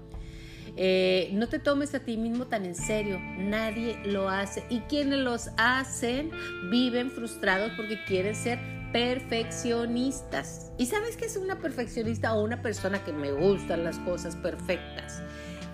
eh, 0.76 1.30
no 1.34 1.48
te 1.48 1.58
tomes 1.58 1.94
a 1.94 2.00
ti 2.00 2.16
mismo 2.16 2.46
tan 2.46 2.64
en 2.64 2.74
serio, 2.74 3.18
nadie 3.38 3.98
lo 4.04 4.28
hace. 4.28 4.64
Y 4.70 4.80
quienes 4.80 5.18
los 5.18 5.50
hacen 5.56 6.30
viven 6.70 7.10
frustrados 7.10 7.72
porque 7.76 8.02
quieren 8.04 8.34
ser 8.34 8.58
perfeccionistas. 8.92 10.72
¿Y 10.78 10.86
sabes 10.86 11.16
qué 11.16 11.26
es 11.26 11.36
una 11.36 11.58
perfeccionista 11.58 12.34
o 12.34 12.42
una 12.42 12.62
persona 12.62 13.04
que 13.04 13.12
me 13.12 13.32
gustan 13.32 13.84
las 13.84 13.98
cosas 14.00 14.36
perfectas? 14.36 15.22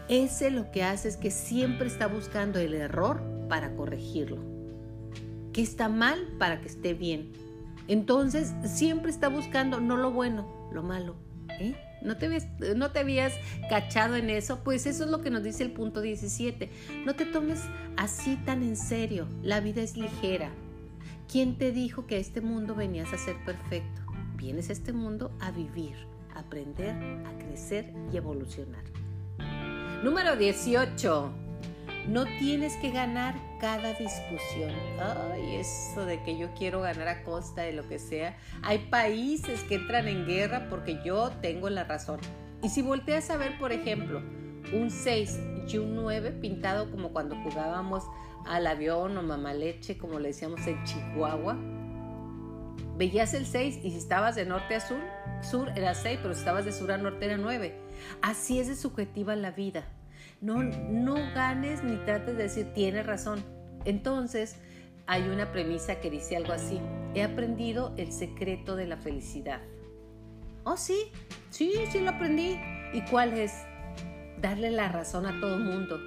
Ese 0.08 0.50
lo 0.50 0.70
que 0.70 0.82
hace 0.82 1.08
es 1.08 1.16
que 1.16 1.30
siempre 1.30 1.86
está 1.86 2.06
buscando 2.06 2.58
el 2.58 2.74
error 2.74 3.22
para 3.48 3.74
corregirlo. 3.74 4.42
Que 5.52 5.62
está 5.62 5.88
mal 5.88 6.28
para 6.38 6.60
que 6.60 6.68
esté 6.68 6.94
bien. 6.94 7.32
Entonces 7.88 8.52
siempre 8.64 9.10
está 9.10 9.28
buscando 9.28 9.80
no 9.80 9.96
lo 9.96 10.10
bueno, 10.10 10.68
lo 10.72 10.82
malo. 10.82 11.16
¿eh? 11.60 11.74
¿No 12.02 12.16
te, 12.16 12.40
¿No 12.76 12.90
te 12.90 13.00
habías 13.00 13.34
cachado 13.68 14.16
en 14.16 14.30
eso? 14.30 14.62
Pues 14.62 14.86
eso 14.86 15.04
es 15.04 15.10
lo 15.10 15.20
que 15.20 15.30
nos 15.30 15.42
dice 15.42 15.62
el 15.62 15.72
punto 15.72 16.00
17. 16.00 16.70
No 17.04 17.14
te 17.14 17.26
tomes 17.26 17.60
así 17.96 18.36
tan 18.36 18.62
en 18.62 18.76
serio. 18.76 19.26
La 19.42 19.60
vida 19.60 19.82
es 19.82 19.96
ligera. 19.96 20.50
¿Quién 21.30 21.58
te 21.58 21.72
dijo 21.72 22.06
que 22.06 22.16
a 22.16 22.18
este 22.18 22.40
mundo 22.40 22.74
venías 22.74 23.12
a 23.12 23.18
ser 23.18 23.36
perfecto? 23.44 24.00
Vienes 24.36 24.70
a 24.70 24.72
este 24.72 24.92
mundo 24.92 25.30
a 25.40 25.50
vivir, 25.50 25.94
a 26.34 26.40
aprender, 26.40 26.94
a 27.26 27.38
crecer 27.38 27.92
y 28.12 28.16
evolucionar. 28.16 28.84
Número 30.02 30.36
18. 30.36 31.47
No 32.08 32.24
tienes 32.24 32.74
que 32.76 32.90
ganar 32.90 33.34
cada 33.60 33.92
discusión. 33.92 34.72
Ay, 34.98 35.56
eso 35.56 36.06
de 36.06 36.22
que 36.22 36.38
yo 36.38 36.48
quiero 36.54 36.80
ganar 36.80 37.06
a 37.06 37.22
costa 37.22 37.60
de 37.60 37.74
lo 37.74 37.86
que 37.86 37.98
sea. 37.98 38.34
Hay 38.62 38.78
países 38.78 39.62
que 39.64 39.74
entran 39.74 40.08
en 40.08 40.26
guerra 40.26 40.68
porque 40.70 40.98
yo 41.04 41.30
tengo 41.42 41.68
la 41.68 41.84
razón. 41.84 42.18
Y 42.62 42.70
si 42.70 42.80
volteas 42.80 43.28
a 43.28 43.36
ver, 43.36 43.58
por 43.58 43.72
ejemplo, 43.72 44.22
un 44.72 44.90
6 44.90 45.38
y 45.68 45.76
un 45.76 45.96
9 45.96 46.32
pintado 46.32 46.90
como 46.90 47.10
cuando 47.10 47.36
jugábamos 47.42 48.04
al 48.46 48.66
avión 48.66 49.18
o 49.18 49.22
mamaleche, 49.22 49.98
como 49.98 50.18
le 50.18 50.28
decíamos 50.28 50.66
en 50.66 50.82
Chihuahua, 50.84 51.58
veías 52.96 53.34
el 53.34 53.44
6 53.44 53.80
y 53.84 53.90
si 53.90 53.98
estabas 53.98 54.34
de 54.34 54.46
norte 54.46 54.76
a 54.76 54.80
sur, 54.80 55.00
sur 55.42 55.68
era 55.76 55.92
6, 55.92 56.20
pero 56.22 56.32
si 56.32 56.40
estabas 56.40 56.64
de 56.64 56.72
sur 56.72 56.90
a 56.90 56.96
norte 56.96 57.26
era 57.26 57.36
9. 57.36 57.78
Así 58.22 58.60
es 58.60 58.68
de 58.68 58.76
subjetiva 58.76 59.36
la 59.36 59.50
vida. 59.50 59.84
No, 60.40 60.62
no 60.62 61.14
ganes 61.34 61.82
ni 61.82 61.96
trates 61.98 62.36
de 62.36 62.44
decir 62.44 62.72
tienes 62.72 63.06
razón. 63.06 63.42
Entonces, 63.84 64.56
hay 65.06 65.28
una 65.28 65.50
premisa 65.52 66.00
que 66.00 66.10
dice 66.10 66.36
algo 66.36 66.52
así. 66.52 66.80
He 67.14 67.22
aprendido 67.22 67.94
el 67.96 68.12
secreto 68.12 68.76
de 68.76 68.86
la 68.86 68.96
felicidad. 68.98 69.60
Oh, 70.64 70.76
sí, 70.76 71.10
sí, 71.50 71.72
sí 71.90 72.00
lo 72.00 72.10
aprendí. 72.10 72.60
¿Y 72.92 73.02
cuál 73.10 73.32
es? 73.32 73.52
Darle 74.40 74.70
la 74.70 74.88
razón 74.88 75.26
a 75.26 75.40
todo 75.40 75.56
el 75.56 75.64
mundo. 75.64 75.98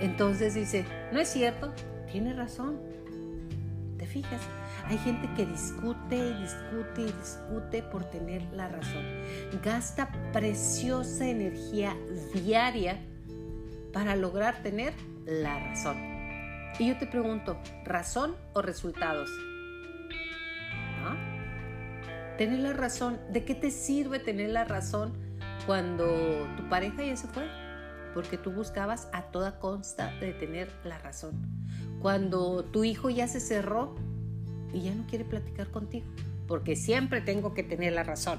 Entonces 0.00 0.54
dice, 0.54 0.84
no 1.12 1.18
es 1.20 1.28
cierto, 1.28 1.74
tiene 2.10 2.32
razón. 2.32 2.80
¿Te 4.08 4.14
fijas? 4.14 4.40
Hay 4.86 4.96
gente 4.96 5.28
que 5.36 5.44
discute 5.44 6.16
y 6.16 6.32
discute 6.40 7.02
y 7.02 7.12
discute 7.12 7.82
por 7.82 8.04
tener 8.04 8.42
la 8.54 8.66
razón. 8.68 9.04
Gasta 9.62 10.08
preciosa 10.32 11.26
energía 11.26 11.94
diaria 12.32 12.98
para 13.92 14.16
lograr 14.16 14.62
tener 14.62 14.94
la 15.26 15.58
razón. 15.58 15.98
Y 16.78 16.88
yo 16.88 16.96
te 16.96 17.06
pregunto, 17.06 17.60
¿razón 17.84 18.34
o 18.54 18.62
resultados? 18.62 19.30
Tener 22.38 22.60
la 22.60 22.72
razón, 22.72 23.20
¿de 23.30 23.44
qué 23.44 23.54
te 23.54 23.70
sirve 23.70 24.20
tener 24.20 24.50
la 24.50 24.64
razón 24.64 25.12
cuando 25.66 26.06
tu 26.56 26.66
pareja 26.70 27.04
ya 27.04 27.16
se 27.16 27.26
fue? 27.26 27.46
Porque 28.14 28.38
tú 28.38 28.52
buscabas 28.52 29.08
a 29.12 29.24
toda 29.24 29.58
consta 29.58 30.14
de 30.20 30.32
tener 30.32 30.70
la 30.84 30.98
razón. 30.98 31.67
Cuando 32.00 32.64
tu 32.64 32.84
hijo 32.84 33.10
ya 33.10 33.26
se 33.28 33.40
cerró 33.40 33.94
y 34.72 34.82
ya 34.82 34.94
no 34.94 35.06
quiere 35.06 35.24
platicar 35.24 35.70
contigo, 35.70 36.06
porque 36.46 36.76
siempre 36.76 37.20
tengo 37.20 37.54
que 37.54 37.62
tener 37.62 37.92
la 37.92 38.04
razón. 38.04 38.38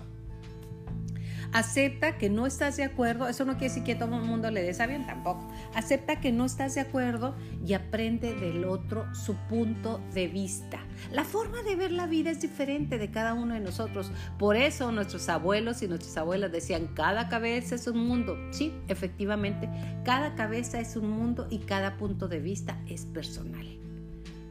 Acepta 1.51 2.17
que 2.17 2.29
no 2.29 2.45
estás 2.45 2.77
de 2.77 2.83
acuerdo, 2.83 3.27
eso 3.27 3.43
no 3.43 3.53
quiere 3.53 3.69
decir 3.69 3.83
que 3.83 3.95
todo 3.95 4.15
el 4.17 4.23
mundo 4.23 4.51
le 4.51 4.61
des 4.61 4.77
bien 4.87 5.07
tampoco. 5.07 5.47
Acepta 5.73 6.19
que 6.19 6.31
no 6.31 6.45
estás 6.45 6.75
de 6.75 6.81
acuerdo 6.81 7.35
y 7.65 7.73
aprende 7.73 8.35
del 8.35 8.65
otro 8.65 9.07
su 9.15 9.35
punto 9.47 9.99
de 10.13 10.27
vista. 10.27 10.79
La 11.11 11.23
forma 11.23 11.63
de 11.63 11.75
ver 11.75 11.91
la 11.91 12.05
vida 12.05 12.29
es 12.29 12.41
diferente 12.41 12.99
de 12.99 13.09
cada 13.09 13.33
uno 13.33 13.55
de 13.55 13.61
nosotros. 13.61 14.11
Por 14.37 14.57
eso 14.57 14.91
nuestros 14.91 15.27
abuelos 15.27 15.81
y 15.81 15.87
nuestras 15.87 16.17
abuelas 16.17 16.51
decían, 16.51 16.87
cada 16.93 17.29
cabeza 17.29 17.75
es 17.75 17.87
un 17.87 18.05
mundo. 18.05 18.37
Sí, 18.51 18.71
efectivamente, 18.87 19.67
cada 20.05 20.35
cabeza 20.35 20.79
es 20.79 20.95
un 20.95 21.09
mundo 21.09 21.47
y 21.49 21.59
cada 21.59 21.97
punto 21.97 22.27
de 22.27 22.39
vista 22.39 22.79
es 22.87 23.05
personal. 23.05 23.65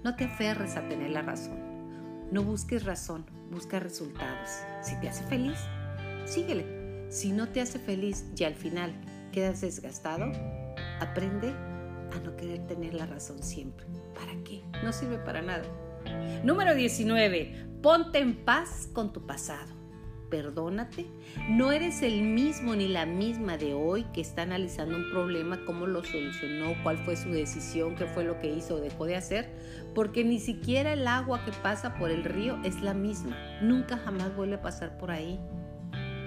No 0.02 0.16
te 0.16 0.24
aferres 0.24 0.76
a 0.76 0.88
tener 0.88 1.10
la 1.10 1.22
razón. 1.22 1.58
No 2.32 2.42
busques 2.42 2.84
razón, 2.84 3.24
busca 3.52 3.78
resultados. 3.78 4.50
Si 4.82 4.98
te 5.00 5.08
hace 5.08 5.22
feliz, 5.24 5.58
síguele 6.26 6.77
si 7.08 7.32
no 7.32 7.48
te 7.48 7.60
hace 7.60 7.78
feliz 7.78 8.26
y 8.36 8.44
al 8.44 8.54
final 8.54 8.92
quedas 9.32 9.60
desgastado, 9.62 10.30
aprende 11.00 11.48
a 11.48 12.20
no 12.24 12.36
querer 12.36 12.66
tener 12.66 12.94
la 12.94 13.06
razón 13.06 13.42
siempre. 13.42 13.86
¿Para 14.14 14.32
qué? 14.44 14.62
No 14.82 14.92
sirve 14.92 15.18
para 15.18 15.42
nada. 15.42 15.64
Número 16.44 16.74
19. 16.74 17.66
Ponte 17.82 18.18
en 18.18 18.44
paz 18.44 18.88
con 18.92 19.12
tu 19.12 19.26
pasado. 19.26 19.72
Perdónate. 20.30 21.06
No 21.48 21.72
eres 21.72 22.02
el 22.02 22.22
mismo 22.22 22.74
ni 22.74 22.88
la 22.88 23.06
misma 23.06 23.56
de 23.56 23.72
hoy 23.72 24.04
que 24.12 24.20
está 24.20 24.42
analizando 24.42 24.96
un 24.96 25.10
problema, 25.10 25.64
cómo 25.64 25.86
lo 25.86 26.04
solucionó, 26.04 26.74
cuál 26.82 26.98
fue 26.98 27.16
su 27.16 27.30
decisión, 27.30 27.94
qué 27.94 28.04
fue 28.06 28.24
lo 28.24 28.38
que 28.38 28.52
hizo 28.52 28.74
o 28.74 28.80
dejó 28.80 29.06
de 29.06 29.16
hacer, 29.16 29.48
porque 29.94 30.24
ni 30.24 30.38
siquiera 30.38 30.92
el 30.92 31.06
agua 31.06 31.42
que 31.46 31.52
pasa 31.62 31.94
por 31.94 32.10
el 32.10 32.24
río 32.24 32.58
es 32.62 32.82
la 32.82 32.92
misma. 32.92 33.34
Nunca 33.62 33.96
jamás 33.96 34.36
vuelve 34.36 34.56
a 34.56 34.62
pasar 34.62 34.98
por 34.98 35.10
ahí 35.10 35.40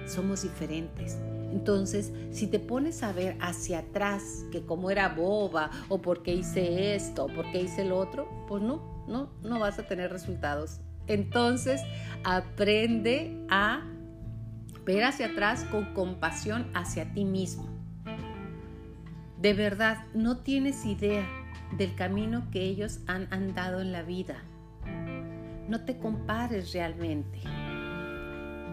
somos 0.06 0.42
diferentes. 0.42 1.18
Entonces, 1.52 2.12
si 2.30 2.46
te 2.46 2.58
pones 2.58 3.02
a 3.02 3.12
ver 3.12 3.36
hacia 3.40 3.80
atrás, 3.80 4.44
que 4.50 4.64
como 4.64 4.90
era 4.90 5.10
boba, 5.10 5.70
o 5.88 6.00
por 6.00 6.22
qué 6.22 6.34
hice 6.34 6.94
esto, 6.94 7.26
o 7.26 7.28
por 7.28 7.50
qué 7.52 7.62
hice 7.62 7.82
el 7.82 7.92
otro, 7.92 8.26
pues 8.48 8.62
no, 8.62 9.04
no, 9.06 9.30
no 9.42 9.60
vas 9.60 9.78
a 9.78 9.86
tener 9.86 10.10
resultados. 10.10 10.80
Entonces, 11.06 11.82
aprende 12.24 13.44
a 13.50 13.82
ver 14.84 15.04
hacia 15.04 15.26
atrás 15.26 15.64
con 15.70 15.92
compasión 15.92 16.70
hacia 16.74 17.12
ti 17.12 17.24
mismo. 17.24 17.68
De 19.38 19.54
verdad, 19.54 20.06
no 20.14 20.38
tienes 20.38 20.86
idea 20.86 21.26
del 21.76 21.94
camino 21.94 22.48
que 22.50 22.62
ellos 22.62 23.00
han 23.06 23.26
andado 23.32 23.80
en 23.80 23.92
la 23.92 24.02
vida. 24.02 24.42
No 25.68 25.84
te 25.84 25.98
compares 25.98 26.72
realmente. 26.72 27.40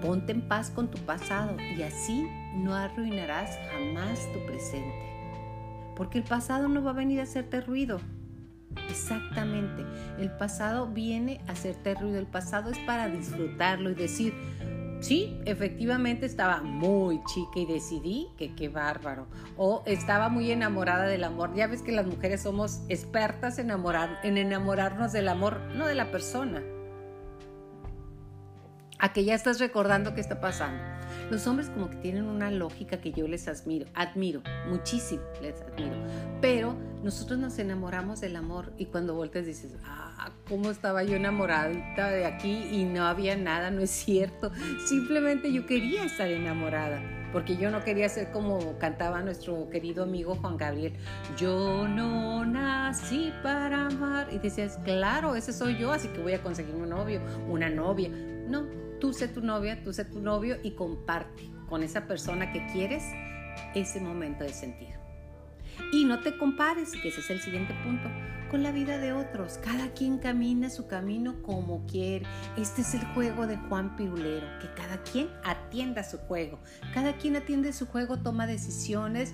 Ponte 0.02 0.32
en 0.32 0.42
paz 0.42 0.70
con 0.70 0.90
tu 0.90 0.98
pasado 1.00 1.58
y 1.60 1.82
así 1.82 2.26
no 2.56 2.74
arruinarás 2.74 3.58
jamás 3.72 4.32
tu 4.32 4.46
presente. 4.46 4.96
Porque 5.96 6.18
el 6.18 6.24
pasado 6.24 6.70
no 6.70 6.82
va 6.82 6.92
a 6.92 6.94
venir 6.94 7.20
a 7.20 7.24
hacerte 7.24 7.60
ruido. 7.60 8.00
Exactamente, 8.90 9.84
el 10.20 10.32
pasado 10.32 10.88
viene 10.88 11.42
a 11.48 11.52
hacerte 11.52 11.96
ruido. 11.96 12.18
El 12.18 12.28
pasado 12.28 12.72
es 12.72 12.80
para 12.80 13.10
disfrutarlo 13.10 13.90
y 13.90 13.96
decir, 13.96 14.34
sí, 15.02 15.38
efectivamente 15.46 16.26
estaba 16.26 16.62
muy 16.62 17.22
chica 17.26 17.60
y 17.60 17.66
decidí 17.66 18.28
que 18.38 18.56
qué 18.56 18.70
bárbaro. 18.70 19.28
O 19.58 19.84
estaba 19.86 20.30
muy 20.30 20.50
enamorada 20.52 21.06
del 21.08 21.26
amor. 21.26 21.54
Ya 21.56 21.68
ves 21.68 21.82
que 21.82 21.92
las 21.92 22.08
mujeres 22.08 22.44
somos 22.44 22.82
expertas 22.88 23.60
en, 23.60 23.66
enamorar, 23.66 24.20
en 24.24 24.38
enamorarnos 24.38 25.12
del 25.12 25.28
amor, 25.28 25.60
no 25.76 25.88
de 25.88 25.96
la 25.96 26.10
persona 26.10 26.62
a 29.00 29.14
que 29.14 29.24
ya 29.24 29.34
estás 29.34 29.60
recordando 29.60 30.14
qué 30.14 30.22
está 30.22 30.40
pasando. 30.40 30.84
Los 31.32 31.48
hombres 31.48 31.70
como 31.70 31.90
que 31.90 31.98
tienen 31.98 32.26
una 32.26 32.52
lógica 32.52 32.98
que 32.98 33.12
yo 33.12 33.28
les 33.28 33.48
admiro, 33.48 33.88
admiro, 33.94 34.42
muchísimo 34.68 35.24
les 35.42 35.62
admiro. 35.62 35.96
Pero 36.42 36.76
nosotros 37.04 37.40
nos 37.40 37.58
enamoramos 37.60 38.22
del 38.22 38.36
amor 38.36 38.74
y 38.78 38.86
cuando 38.88 39.16
volteas 39.16 39.46
dices, 39.46 39.76
ah, 39.86 40.32
¿cómo 40.48 40.70
estaba 40.70 41.04
yo 41.04 41.16
enamoradita 41.16 42.10
de 42.10 42.26
aquí 42.26 42.68
y 42.72 42.84
no 42.84 43.06
había 43.06 43.36
nada? 43.38 43.72
No 43.72 43.82
es 43.82 43.92
cierto. 43.92 44.52
Simplemente 44.88 45.52
yo 45.52 45.66
quería 45.66 46.04
estar 46.04 46.30
enamorada. 46.30 47.02
Porque 47.32 47.58
yo 47.58 47.70
no 47.70 47.84
quería 47.84 48.10
ser 48.10 48.32
como 48.32 48.80
cantaba 48.80 49.22
nuestro 49.22 49.70
querido 49.70 50.04
amigo 50.04 50.36
Juan 50.36 50.58
Gabriel. 50.58 50.94
Yo 51.38 51.88
no 51.88 52.44
nací 52.44 53.32
para 53.44 53.86
amar. 53.86 54.30
Y 54.32 54.40
decías, 54.40 54.80
claro, 54.84 55.36
ese 55.36 55.54
soy 55.54 55.78
yo, 55.78 55.92
así 55.92 56.08
que 56.08 56.22
voy 56.22 56.34
a 56.34 56.42
conseguir 56.42 56.74
un 56.74 56.90
novio, 56.90 57.22
una 57.48 57.70
novia. 57.70 58.10
No, 58.48 58.66
Tú 59.00 59.14
sé 59.14 59.28
tu 59.28 59.42
novia, 59.42 59.84
tú 59.84 59.94
sé 59.94 60.06
tu 60.06 60.20
novio 60.20 60.58
y 60.64 60.72
comparte 60.72 61.50
con 61.70 61.84
esa 61.84 62.08
persona 62.08 62.52
que 62.52 62.66
quieres 62.74 63.04
ese 63.76 64.02
momento 64.02 64.44
de 64.44 64.54
sentir. 64.54 65.00
Y 65.94 66.06
no 66.06 66.20
te 66.20 66.38
compares, 66.38 66.92
que 66.92 67.08
ese 67.08 67.22
es 67.22 67.30
el 67.30 67.40
siguiente 67.40 67.74
punto, 67.84 68.10
con 68.52 68.64
la 68.64 68.72
vida 68.72 68.98
de 68.98 69.14
otros. 69.14 69.58
Cada 69.64 69.94
quien 69.94 70.18
camina 70.18 70.70
su 70.70 70.88
camino 70.88 71.42
como 71.42 71.86
quiere. 71.86 72.26
Este 72.58 72.82
es 72.82 72.94
el 72.94 73.06
juego 73.14 73.48
de 73.48 73.58
Juan 73.58 73.96
Pirulero, 73.96 74.48
que 74.60 74.68
cada 74.74 75.02
quien 75.04 75.30
atienda 75.44 76.04
su 76.04 76.18
juego. 76.18 76.60
Cada 76.94 77.14
quien 77.14 77.36
atiende 77.36 77.72
su 77.74 77.86
juego, 77.86 78.20
toma 78.20 78.48
decisiones. 78.48 79.34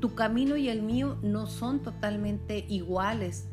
Tu 0.00 0.14
camino 0.14 0.56
y 0.56 0.68
el 0.68 0.82
mío 0.82 1.18
no 1.22 1.46
son 1.46 1.82
totalmente 1.82 2.64
iguales. 2.68 3.48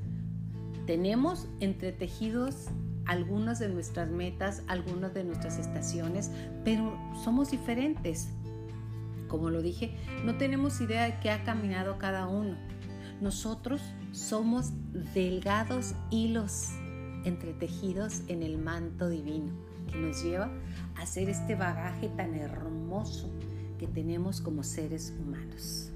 Tenemos 0.85 1.47
entretejidos 1.59 2.67
algunas 3.07 3.59
de 3.59 3.69
nuestras 3.69 4.09
metas, 4.09 4.63
algunas 4.67 5.13
de 5.13 5.23
nuestras 5.23 5.57
estaciones, 5.57 6.31
pero 6.63 6.97
somos 7.23 7.51
diferentes. 7.51 8.29
Como 9.27 9.49
lo 9.49 9.61
dije, 9.61 9.95
no 10.25 10.37
tenemos 10.37 10.79
idea 10.81 11.05
de 11.05 11.19
qué 11.19 11.31
ha 11.31 11.43
caminado 11.43 11.97
cada 11.97 12.27
uno. 12.27 12.57
Nosotros 13.21 13.81
somos 14.11 14.71
delgados 15.13 15.95
hilos 16.11 16.69
entretejidos 17.25 18.21
en 18.27 18.43
el 18.43 18.57
manto 18.57 19.09
divino 19.09 19.51
que 19.91 19.97
nos 19.97 20.23
lleva 20.23 20.49
a 20.95 21.01
hacer 21.01 21.29
este 21.29 21.55
bagaje 21.55 22.09
tan 22.09 22.35
hermoso 22.35 23.29
que 23.79 23.87
tenemos 23.87 24.41
como 24.41 24.63
seres 24.63 25.13
humanos. 25.19 25.91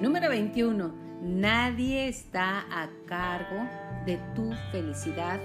Número 0.00 0.28
21. 0.28 1.10
Nadie 1.22 2.08
está 2.08 2.60
a 2.70 2.88
cargo 3.06 3.68
de 4.06 4.18
tu 4.34 4.52
felicidad 4.72 5.38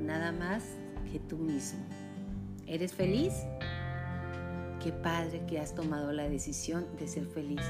nada 0.00 0.32
más 0.32 0.64
que 1.10 1.18
tú 1.20 1.38
mismo. 1.38 1.80
¿Eres 2.66 2.92
feliz? 2.92 3.32
Qué 4.82 4.92
padre 4.92 5.44
que 5.46 5.58
has 5.58 5.74
tomado 5.74 6.12
la 6.12 6.28
decisión 6.28 6.86
de 6.98 7.06
ser 7.06 7.26
feliz. 7.26 7.62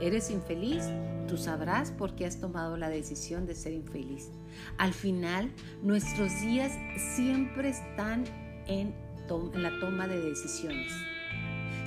¿Eres 0.00 0.30
infeliz? 0.30 0.84
Tú 1.28 1.36
sabrás 1.36 1.90
por 1.90 2.14
qué 2.14 2.26
has 2.26 2.40
tomado 2.40 2.76
la 2.76 2.88
decisión 2.88 3.46
de 3.46 3.54
ser 3.54 3.72
infeliz. 3.72 4.30
Al 4.78 4.92
final, 4.92 5.50
nuestros 5.82 6.40
días 6.40 6.72
siempre 7.14 7.70
están 7.70 8.24
en, 8.66 8.94
la 9.54 9.70
toma 9.80 10.06
de 10.08 10.20
decisiones. 10.20 10.92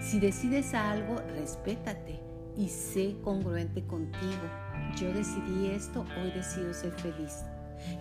Si 0.01 0.19
decides 0.19 0.73
algo, 0.73 1.17
respétate 1.35 2.19
y 2.57 2.69
sé 2.69 3.17
congruente 3.23 3.85
contigo. 3.85 4.49
Yo 4.99 5.13
decidí 5.13 5.67
esto, 5.67 6.05
hoy 6.19 6.31
decido 6.31 6.73
ser 6.73 6.91
feliz. 6.93 7.43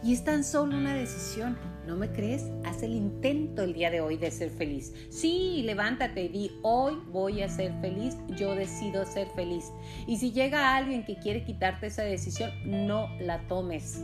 Y 0.02 0.12
es 0.14 0.24
tan 0.24 0.44
solo 0.44 0.76
una 0.76 0.94
decisión. 0.94 1.58
¿No 1.86 1.96
me 1.96 2.10
crees? 2.10 2.50
Haz 2.64 2.82
el 2.82 2.92
intento 2.92 3.62
el 3.62 3.74
día 3.74 3.90
de 3.90 4.00
hoy 4.00 4.16
de 4.16 4.30
ser 4.30 4.50
feliz. 4.50 4.94
Sí, 5.10 5.62
levántate 5.64 6.24
y 6.24 6.28
di, 6.28 6.50
hoy 6.62 6.98
voy 7.12 7.42
a 7.42 7.48
ser 7.48 7.72
feliz, 7.80 8.16
yo 8.36 8.54
decido 8.54 9.04
ser 9.04 9.28
feliz. 9.28 9.70
Y 10.06 10.16
si 10.16 10.32
llega 10.32 10.76
alguien 10.76 11.04
que 11.04 11.16
quiere 11.16 11.44
quitarte 11.44 11.88
esa 11.88 12.02
decisión, 12.02 12.50
no 12.64 13.08
la 13.20 13.46
tomes. 13.48 14.02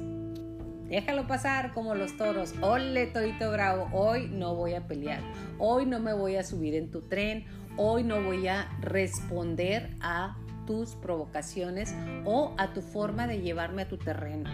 Déjalo 0.91 1.27
pasar 1.27 1.73
como 1.73 1.95
los 1.95 2.17
toros. 2.17 2.53
Ole, 2.61 3.07
torito 3.07 3.51
bravo, 3.51 3.89
hoy 3.93 4.29
no 4.29 4.57
voy 4.57 4.75
a 4.75 4.87
pelear. 4.87 5.21
Hoy 5.59 5.87
no 5.87 6.01
me 6.01 6.13
voy 6.13 6.37
a 6.37 6.43
subir 6.43 6.75
en 6.75 6.91
tu 6.91 7.03
tren. 7.03 7.47
Hoy 7.77 8.03
no 8.03 8.21
voy 8.21 8.49
a 8.49 8.69
responder 8.81 9.97
a 10.01 10.37
tus 10.67 10.97
provocaciones 10.97 11.95
o 12.25 12.55
a 12.59 12.73
tu 12.75 12.83
forma 12.83 13.27
de 13.27 13.41
llevarme 13.41 13.83
a 13.83 13.89
tu 13.89 13.97
terreno. 13.97 14.51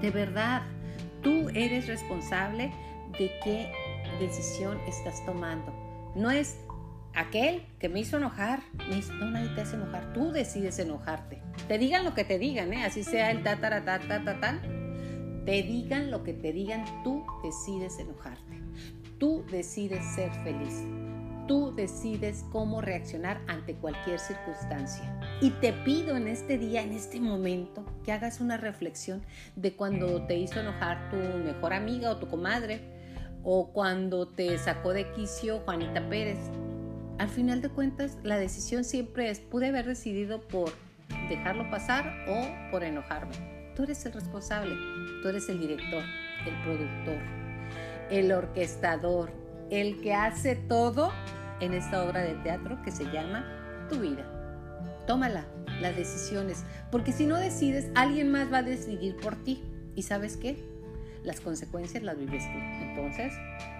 De 0.00 0.10
verdad, 0.10 0.62
tú 1.22 1.48
eres 1.54 1.86
responsable 1.86 2.72
de 3.18 3.30
qué 3.42 3.72
decisión 4.18 4.78
estás 4.86 5.24
tomando. 5.24 5.72
No 6.14 6.30
es 6.30 6.58
aquel 7.14 7.62
que 7.78 7.88
me 7.88 8.00
hizo 8.00 8.16
enojar, 8.16 8.60
no, 9.18 9.30
nadie 9.30 9.48
te 9.54 9.62
hace 9.62 9.76
enojar, 9.76 10.12
tú 10.12 10.32
decides 10.32 10.78
enojarte. 10.78 11.42
Te 11.68 11.78
digan 11.78 12.04
lo 12.04 12.14
que 12.14 12.24
te 12.24 12.38
digan, 12.38 12.72
¿eh? 12.72 12.84
así 12.84 13.04
sea 13.04 13.30
el 13.30 13.42
ta 13.42 13.60
ta 13.60 13.84
ta 13.84 14.00
ta 14.00 14.60
te 15.44 15.62
digan 15.62 16.10
lo 16.10 16.22
que 16.22 16.34
te 16.34 16.52
digan, 16.52 16.84
tú 17.02 17.24
decides 17.42 17.98
enojarte. 17.98 18.60
Tú 19.18 19.44
decides 19.50 20.04
ser 20.14 20.30
feliz. 20.44 20.84
Tú 21.50 21.74
decides 21.74 22.44
cómo 22.52 22.80
reaccionar 22.80 23.40
ante 23.48 23.74
cualquier 23.74 24.20
circunstancia. 24.20 25.20
Y 25.40 25.50
te 25.50 25.72
pido 25.72 26.16
en 26.16 26.28
este 26.28 26.58
día, 26.58 26.80
en 26.80 26.92
este 26.92 27.18
momento, 27.18 27.84
que 28.04 28.12
hagas 28.12 28.40
una 28.40 28.56
reflexión 28.56 29.20
de 29.56 29.74
cuando 29.74 30.24
te 30.26 30.38
hizo 30.38 30.60
enojar 30.60 31.10
tu 31.10 31.16
mejor 31.16 31.72
amiga 31.72 32.12
o 32.12 32.18
tu 32.18 32.28
comadre, 32.28 32.82
o 33.42 33.72
cuando 33.72 34.28
te 34.28 34.56
sacó 34.58 34.92
de 34.92 35.10
quicio 35.10 35.58
Juanita 35.64 36.08
Pérez. 36.08 36.38
Al 37.18 37.28
final 37.28 37.62
de 37.62 37.70
cuentas, 37.70 38.16
la 38.22 38.38
decisión 38.38 38.84
siempre 38.84 39.28
es, 39.28 39.40
pude 39.40 39.70
haber 39.70 39.86
decidido 39.86 40.40
por 40.46 40.70
dejarlo 41.28 41.68
pasar 41.68 42.14
o 42.28 42.70
por 42.70 42.84
enojarme. 42.84 43.72
Tú 43.74 43.82
eres 43.82 44.06
el 44.06 44.12
responsable, 44.12 44.76
tú 45.20 45.28
eres 45.28 45.48
el 45.48 45.58
director, 45.58 46.04
el 46.46 46.62
productor, 46.62 47.18
el 48.08 48.30
orquestador, 48.30 49.32
el 49.68 50.00
que 50.00 50.14
hace 50.14 50.54
todo 50.54 51.10
en 51.60 51.74
esta 51.74 52.02
obra 52.04 52.20
de 52.20 52.34
teatro 52.34 52.80
que 52.82 52.90
se 52.90 53.04
llama 53.04 53.86
Tu 53.88 54.00
vida. 54.00 54.24
Tómala, 55.06 55.46
las 55.80 55.96
decisiones, 55.96 56.64
porque 56.90 57.12
si 57.12 57.26
no 57.26 57.36
decides, 57.36 57.90
alguien 57.94 58.30
más 58.30 58.52
va 58.52 58.58
a 58.58 58.62
decidir 58.62 59.16
por 59.16 59.36
ti. 59.36 59.62
¿Y 59.94 60.02
sabes 60.02 60.36
qué? 60.36 60.56
Las 61.24 61.40
consecuencias 61.40 62.02
las 62.02 62.18
vives 62.18 62.44
tú. 62.44 62.58
Entonces, 62.58 63.34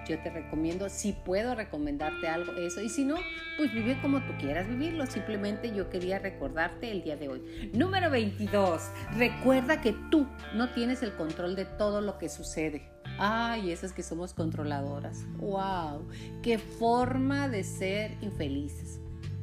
yo 0.07 0.19
te 0.23 0.31
recomiendo, 0.31 0.89
si 0.89 1.13
puedo 1.13 1.55
recomendarte 1.55 2.29
algo, 2.29 2.53
eso. 2.55 2.81
Y 2.81 2.89
si 2.89 3.05
no, 3.05 3.17
pues 3.57 3.73
vive 3.73 3.99
como 4.03 4.21
tú 4.21 4.33
quieras 4.39 4.69
vivirlo. 4.69 5.07
Simplemente 5.07 5.73
yo 5.75 5.89
quería 5.89 6.19
recordarte 6.19 6.91
el 6.91 7.03
día 7.03 7.17
de 7.17 7.29
hoy. 7.29 7.71
Número 7.73 8.11
22. 8.11 8.83
Recuerda 9.17 9.81
que 9.81 9.95
tú 10.11 10.27
no 10.55 10.71
tienes 10.71 11.03
el 11.03 11.13
control 11.15 11.57
de 11.57 11.65
todo 11.65 12.01
lo 12.01 12.19
que 12.19 12.29
sucede. 12.29 13.00
Ay, 13.23 13.71
esas 13.71 13.93
que 13.93 14.03
somos 14.03 14.33
controladoras. 14.33 15.27
¡Wow! 15.37 16.07
¡Qué 16.41 16.57
forma 16.57 17.49
de 17.51 17.65
ser 17.65 18.17
infelices! 18.23 18.99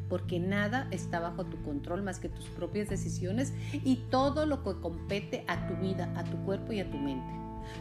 Porque 0.10 0.40
nada 0.40 0.88
está 0.90 1.20
bajo 1.20 1.46
tu 1.46 1.62
control 1.62 2.02
más 2.02 2.18
que 2.18 2.28
tus 2.28 2.46
propias 2.46 2.90
decisiones 2.90 3.54
y 3.72 3.98
todo 4.10 4.48
lo 4.48 4.64
que 4.64 4.82
compete 4.82 5.46
a 5.48 5.68
tu 5.68 5.76
vida, 5.76 6.12
a 6.16 6.24
tu 6.24 6.38
cuerpo 6.38 6.74
y 6.74 6.80
a 6.80 6.90
tu 6.90 6.98
mente. 6.98 7.32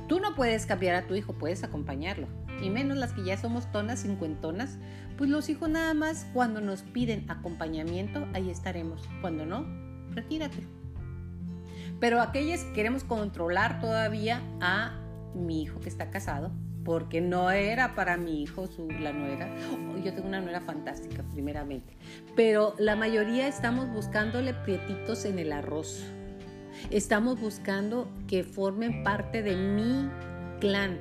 Tú 0.06 0.20
no 0.20 0.34
puedes 0.34 0.66
cambiar 0.66 0.96
a 0.96 1.06
tu 1.06 1.14
hijo, 1.14 1.32
puedes 1.32 1.64
acompañarlo. 1.64 2.26
Y 2.60 2.68
menos 2.68 2.98
las 2.98 3.14
que 3.14 3.24
ya 3.24 3.38
somos 3.38 3.72
tonas, 3.72 4.02
cincuentonas, 4.02 4.76
pues 5.16 5.30
los 5.30 5.48
hijos 5.48 5.70
nada 5.70 5.94
más 5.94 6.26
cuando 6.34 6.60
nos 6.60 6.82
piden 6.82 7.24
acompañamiento, 7.30 8.28
ahí 8.34 8.50
estaremos. 8.50 9.08
Cuando 9.22 9.46
no, 9.46 9.64
retírate. 10.10 10.62
Pero 12.00 12.20
aquellas 12.20 12.64
que 12.64 12.72
queremos 12.74 13.02
controlar 13.02 13.80
todavía 13.80 14.42
a 14.60 15.05
mi 15.36 15.62
hijo 15.62 15.80
que 15.80 15.88
está 15.88 16.10
casado, 16.10 16.50
porque 16.84 17.20
no 17.20 17.50
era 17.50 17.94
para 17.94 18.16
mi 18.16 18.42
hijo 18.42 18.66
su, 18.66 18.88
la 18.88 19.12
nuera. 19.12 19.48
Oh, 19.72 19.98
yo 19.98 20.14
tengo 20.14 20.28
una 20.28 20.40
nuera 20.40 20.60
fantástica, 20.60 21.24
primeramente. 21.32 21.96
Pero 22.34 22.74
la 22.78 22.96
mayoría 22.96 23.48
estamos 23.48 23.90
buscándole 23.92 24.54
prietitos 24.54 25.24
en 25.24 25.38
el 25.38 25.52
arroz. 25.52 26.04
Estamos 26.90 27.40
buscando 27.40 28.08
que 28.28 28.44
formen 28.44 29.02
parte 29.02 29.42
de 29.42 29.56
mi 29.56 30.08
clan. 30.60 30.98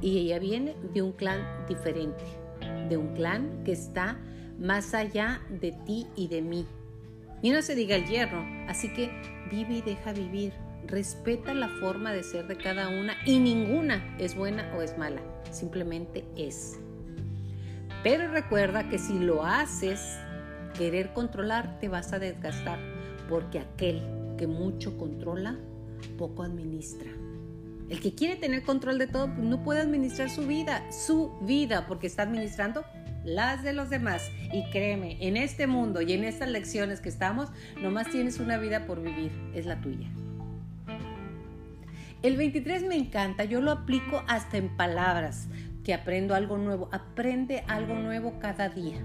Y 0.00 0.18
ella 0.18 0.38
viene 0.38 0.76
de 0.94 1.02
un 1.02 1.12
clan 1.12 1.40
diferente, 1.68 2.24
de 2.88 2.96
un 2.96 3.14
clan 3.14 3.62
que 3.64 3.72
está 3.72 4.18
más 4.58 4.94
allá 4.94 5.40
de 5.48 5.72
ti 5.72 6.06
y 6.16 6.28
de 6.28 6.42
mí. 6.42 6.66
Y 7.42 7.50
no 7.50 7.60
se 7.62 7.74
diga 7.74 7.96
el 7.96 8.06
hierro, 8.06 8.44
así 8.68 8.92
que 8.92 9.10
vive 9.50 9.78
y 9.78 9.82
deja 9.82 10.12
vivir 10.12 10.52
respeta 10.90 11.54
la 11.54 11.68
forma 11.68 12.12
de 12.12 12.22
ser 12.22 12.46
de 12.46 12.56
cada 12.56 12.88
una 12.88 13.14
y 13.24 13.38
ninguna 13.38 14.16
es 14.18 14.34
buena 14.34 14.72
o 14.76 14.82
es 14.82 14.98
mala, 14.98 15.20
simplemente 15.50 16.24
es. 16.36 16.78
Pero 18.02 18.28
recuerda 18.28 18.88
que 18.88 18.98
si 18.98 19.18
lo 19.18 19.44
haces, 19.44 20.00
querer 20.76 21.12
controlar, 21.12 21.78
te 21.80 21.88
vas 21.88 22.12
a 22.12 22.18
desgastar, 22.18 22.78
porque 23.28 23.58
aquel 23.58 24.02
que 24.38 24.46
mucho 24.46 24.96
controla, 24.96 25.58
poco 26.16 26.42
administra. 26.42 27.10
El 27.90 28.00
que 28.00 28.14
quiere 28.14 28.36
tener 28.36 28.62
control 28.62 28.98
de 28.98 29.06
todo, 29.06 29.26
pues 29.34 29.46
no 29.46 29.62
puede 29.62 29.80
administrar 29.80 30.30
su 30.30 30.46
vida, 30.46 30.90
su 30.92 31.32
vida, 31.42 31.86
porque 31.86 32.06
está 32.06 32.22
administrando 32.22 32.84
las 33.24 33.62
de 33.62 33.72
los 33.72 33.90
demás. 33.90 34.30
Y 34.52 34.64
créeme, 34.70 35.18
en 35.20 35.36
este 35.36 35.66
mundo 35.66 36.00
y 36.00 36.12
en 36.12 36.24
estas 36.24 36.48
lecciones 36.48 37.00
que 37.00 37.08
estamos, 37.08 37.48
nomás 37.80 38.08
tienes 38.08 38.38
una 38.38 38.58
vida 38.58 38.86
por 38.86 39.02
vivir, 39.02 39.32
es 39.54 39.66
la 39.66 39.80
tuya. 39.80 40.08
El 42.22 42.36
23 42.36 42.82
me 42.82 42.96
encanta, 42.96 43.44
yo 43.44 43.62
lo 43.62 43.70
aplico 43.70 44.22
hasta 44.28 44.58
en 44.58 44.68
palabras, 44.76 45.48
que 45.82 45.94
aprendo 45.94 46.34
algo 46.34 46.58
nuevo, 46.58 46.90
aprende 46.92 47.64
algo 47.66 47.94
nuevo 47.94 48.38
cada 48.38 48.68
día. 48.68 48.98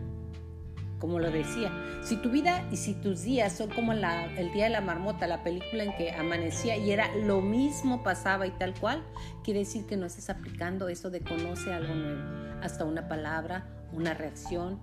Como 1.00 1.20
lo 1.20 1.32
decía, 1.32 1.72
si 2.04 2.18
tu 2.18 2.30
vida 2.30 2.68
y 2.74 2.76
si 2.76 2.94
tus 2.94 3.24
días 3.24 3.54
son 3.54 3.70
como 3.70 3.94
el 3.94 4.52
día 4.52 4.66
de 4.66 4.70
la 4.70 4.82
marmota, 4.82 5.28
la 5.28 5.44
película 5.44 5.86
en 5.86 5.96
que 5.96 6.12
amanecía 6.12 6.76
y 6.76 6.92
era 6.92 7.16
lo 7.16 7.40
mismo 7.42 8.04
pasaba 8.04 8.48
y 8.48 8.52
tal 8.52 8.74
cual, 8.74 9.02
quiere 9.46 9.62
decir 9.62 9.86
que 9.86 9.96
no 9.96 10.08
estás 10.08 10.30
aplicando 10.30 10.90
eso 10.90 11.10
de 11.10 11.22
conoce 11.22 11.72
algo 11.72 11.96
nuevo, 11.96 12.22
hasta 12.62 12.84
una 12.84 13.08
palabra, 13.08 13.66
una 13.94 14.14
reacción, 14.14 14.82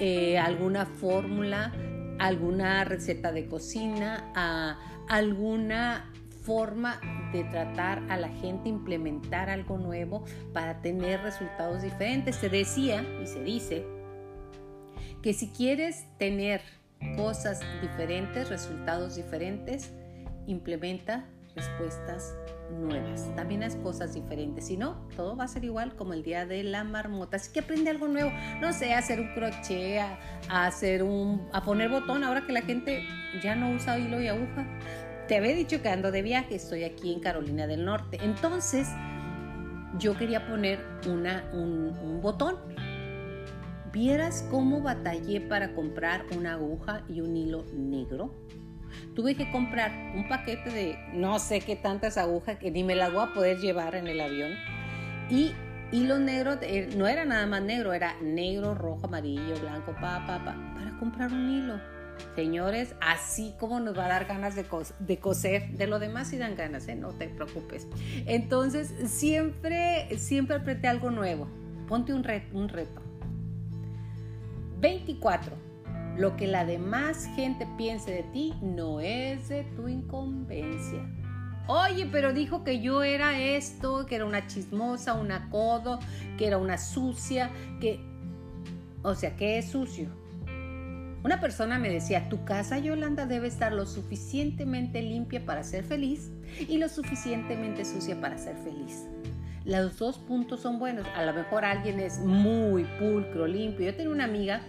eh, 0.00 0.36
alguna 0.36 0.84
fórmula, 0.84 1.72
alguna 2.18 2.82
receta 2.82 3.30
de 3.30 3.46
cocina, 3.46 4.32
alguna 5.08 6.10
forma 6.48 6.98
de 7.30 7.44
tratar 7.44 8.02
a 8.08 8.16
la 8.16 8.30
gente, 8.30 8.70
implementar 8.70 9.50
algo 9.50 9.76
nuevo 9.76 10.24
para 10.54 10.80
tener 10.80 11.20
resultados 11.20 11.82
diferentes. 11.82 12.36
Se 12.36 12.48
decía 12.48 13.04
y 13.22 13.26
se 13.26 13.44
dice 13.44 13.86
que 15.22 15.34
si 15.34 15.50
quieres 15.50 16.06
tener 16.16 16.62
cosas 17.16 17.60
diferentes, 17.82 18.48
resultados 18.48 19.16
diferentes, 19.16 19.92
implementa 20.46 21.26
respuestas 21.54 22.34
nuevas. 22.70 23.30
También 23.36 23.62
haz 23.62 23.76
cosas 23.76 24.14
diferentes. 24.14 24.68
Si 24.68 24.78
no, 24.78 25.06
todo 25.16 25.36
va 25.36 25.44
a 25.44 25.48
ser 25.48 25.64
igual 25.64 25.96
como 25.96 26.14
el 26.14 26.22
día 26.22 26.46
de 26.46 26.62
la 26.62 26.82
marmota. 26.82 27.36
Así 27.36 27.52
que 27.52 27.60
aprende 27.60 27.90
algo 27.90 28.08
nuevo. 28.08 28.32
No 28.60 28.72
sé, 28.72 28.94
hacer 28.94 29.20
un 29.20 29.34
crochet, 29.34 30.00
hacer 30.48 31.02
un, 31.02 31.46
a 31.52 31.62
poner 31.62 31.90
botón. 31.90 32.24
Ahora 32.24 32.46
que 32.46 32.54
la 32.54 32.62
gente 32.62 33.04
ya 33.42 33.54
no 33.54 33.70
usa 33.72 33.98
hilo 33.98 34.18
y 34.20 34.28
aguja, 34.28 34.66
te 35.28 35.36
había 35.36 35.54
dicho 35.54 35.82
que 35.82 35.90
ando 35.90 36.10
de 36.10 36.22
viaje, 36.22 36.54
estoy 36.54 36.84
aquí 36.84 37.12
en 37.12 37.20
Carolina 37.20 37.66
del 37.66 37.84
Norte. 37.84 38.18
Entonces, 38.22 38.88
yo 39.98 40.16
quería 40.16 40.48
poner 40.48 40.80
un, 41.06 42.20
botón. 42.22 42.56
¿Vieras 43.92 44.46
cómo 44.50 44.82
batallé 44.82 45.40
para 45.40 45.74
comprar 45.74 46.24
una 46.36 46.54
aguja 46.54 47.02
y 47.08 47.20
un 47.20 47.36
hilo 47.36 47.64
negro? 47.74 48.34
Tuve 49.14 49.34
que 49.34 49.50
comprar 49.50 49.92
un 50.16 50.28
paquete 50.28 50.70
de 50.70 50.98
no 51.12 51.38
sé 51.38 51.60
qué 51.60 51.76
tantas 51.76 52.16
agujas 52.16 52.58
que 52.58 52.70
ni 52.70 52.82
me 52.82 52.94
las 52.94 53.12
voy 53.12 53.24
a 53.28 53.34
poder 53.34 53.58
llevar 53.58 53.94
en 53.94 54.06
el 54.06 54.20
avión. 54.20 54.52
Y 55.30 55.52
hilo 55.92 56.18
negro, 56.18 56.58
eh, 56.62 56.88
no 56.96 57.06
era 57.06 57.24
nada 57.24 57.46
más 57.46 57.62
negro, 57.62 57.92
era 57.92 58.16
negro, 58.22 58.74
rojo, 58.74 59.06
amarillo, 59.06 59.58
blanco, 59.60 59.92
pa, 59.92 60.24
pa, 60.26 60.42
pa, 60.44 60.56
para 60.74 60.96
comprar 60.98 61.32
un 61.32 61.50
hilo. 61.50 61.97
Señores, 62.34 62.94
así 63.00 63.54
como 63.58 63.80
nos 63.80 63.98
va 63.98 64.06
a 64.06 64.08
dar 64.08 64.26
ganas 64.26 64.54
de, 64.54 64.64
coser, 65.18 65.70
de 65.70 65.86
lo 65.86 65.98
demás 65.98 66.28
sí 66.28 66.38
dan 66.38 66.54
ganas, 66.54 66.86
¿eh? 66.88 66.94
no 66.94 67.08
te 67.10 67.28
preocupes. 67.28 67.86
Entonces, 68.26 68.92
siempre, 69.06 70.08
siempre 70.18 70.56
apreté 70.56 70.88
algo 70.88 71.10
nuevo. 71.10 71.48
Ponte 71.88 72.12
un, 72.12 72.24
un 72.52 72.68
reto. 72.68 73.02
24. 74.80 75.56
Lo 76.16 76.36
que 76.36 76.46
la 76.46 76.64
demás 76.64 77.28
gente 77.36 77.66
piense 77.76 78.12
de 78.12 78.22
ti 78.24 78.54
no 78.60 79.00
es 79.00 79.48
de 79.48 79.64
tu 79.76 79.88
incumbencia. 79.88 81.04
Oye, 81.66 82.06
pero 82.10 82.32
dijo 82.32 82.64
que 82.64 82.80
yo 82.80 83.02
era 83.02 83.38
esto, 83.38 84.06
que 84.06 84.16
era 84.16 84.24
una 84.24 84.46
chismosa, 84.46 85.14
una 85.14 85.50
codo, 85.50 85.98
que 86.36 86.46
era 86.46 86.58
una 86.58 86.78
sucia, 86.78 87.50
que... 87.80 88.00
O 89.02 89.14
sea, 89.14 89.36
que 89.36 89.58
es 89.58 89.70
sucio 89.70 90.08
una 91.28 91.40
persona 91.40 91.78
me 91.78 91.90
decía, 91.90 92.30
tu 92.30 92.46
casa 92.46 92.78
Yolanda 92.78 93.26
debe 93.26 93.48
estar 93.48 93.70
lo 93.70 93.84
suficientemente 93.84 95.02
limpia 95.02 95.44
para 95.44 95.62
ser 95.62 95.84
feliz 95.84 96.30
y 96.58 96.78
lo 96.78 96.88
suficientemente 96.88 97.84
sucia 97.84 98.18
para 98.18 98.38
ser 98.38 98.56
feliz. 98.56 99.04
Los 99.66 99.98
dos 99.98 100.16
puntos 100.16 100.60
son 100.60 100.78
buenos. 100.78 101.06
A 101.14 101.26
lo 101.26 101.34
mejor 101.34 101.66
alguien 101.66 102.00
es 102.00 102.18
muy 102.20 102.84
pulcro, 102.98 103.46
limpio. 103.46 103.84
Yo 103.84 103.94
tengo 103.94 104.10
una 104.10 104.24
amiga 104.24 104.62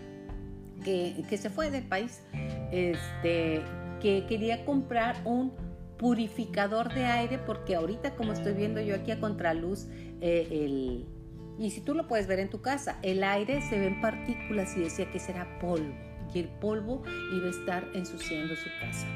que, 0.83 1.23
se 1.37 1.49
fue 1.49 1.71
del 1.71 1.85
país, 1.85 2.23
este, 2.73 3.61
que 4.01 4.25
quería 4.27 4.65
comprar 4.65 5.15
un 5.23 5.53
purificador 5.97 6.93
de 6.93 7.05
aire 7.05 7.37
porque 7.37 7.75
ahorita 7.75 8.17
como 8.17 8.33
estoy 8.33 8.51
viendo 8.51 8.81
yo 8.81 8.95
aquí 8.95 9.11
a 9.11 9.21
contraluz 9.21 9.87
eh, 10.19 10.45
el 10.51 11.05
Y 11.57 11.71
si 11.71 11.79
tú 11.79 11.93
lo 11.93 12.05
puedes 12.05 12.27
ver 12.27 12.39
en 12.39 12.49
tu 12.49 12.61
casa, 12.61 12.99
el 13.01 13.23
aire 13.23 13.61
se 13.61 13.79
ve 13.79 13.87
en 13.87 14.01
partículas 14.01 14.75
y 14.75 14.81
decía 14.81 15.09
que 15.09 15.19
será 15.19 15.57
polvo. 15.61 16.08
Y 16.33 16.39
el 16.39 16.47
polvo 16.47 17.03
iba 17.35 17.47
a 17.47 17.49
estar 17.49 17.87
ensuciando 17.93 18.55
su 18.55 18.69
casa. 18.79 19.07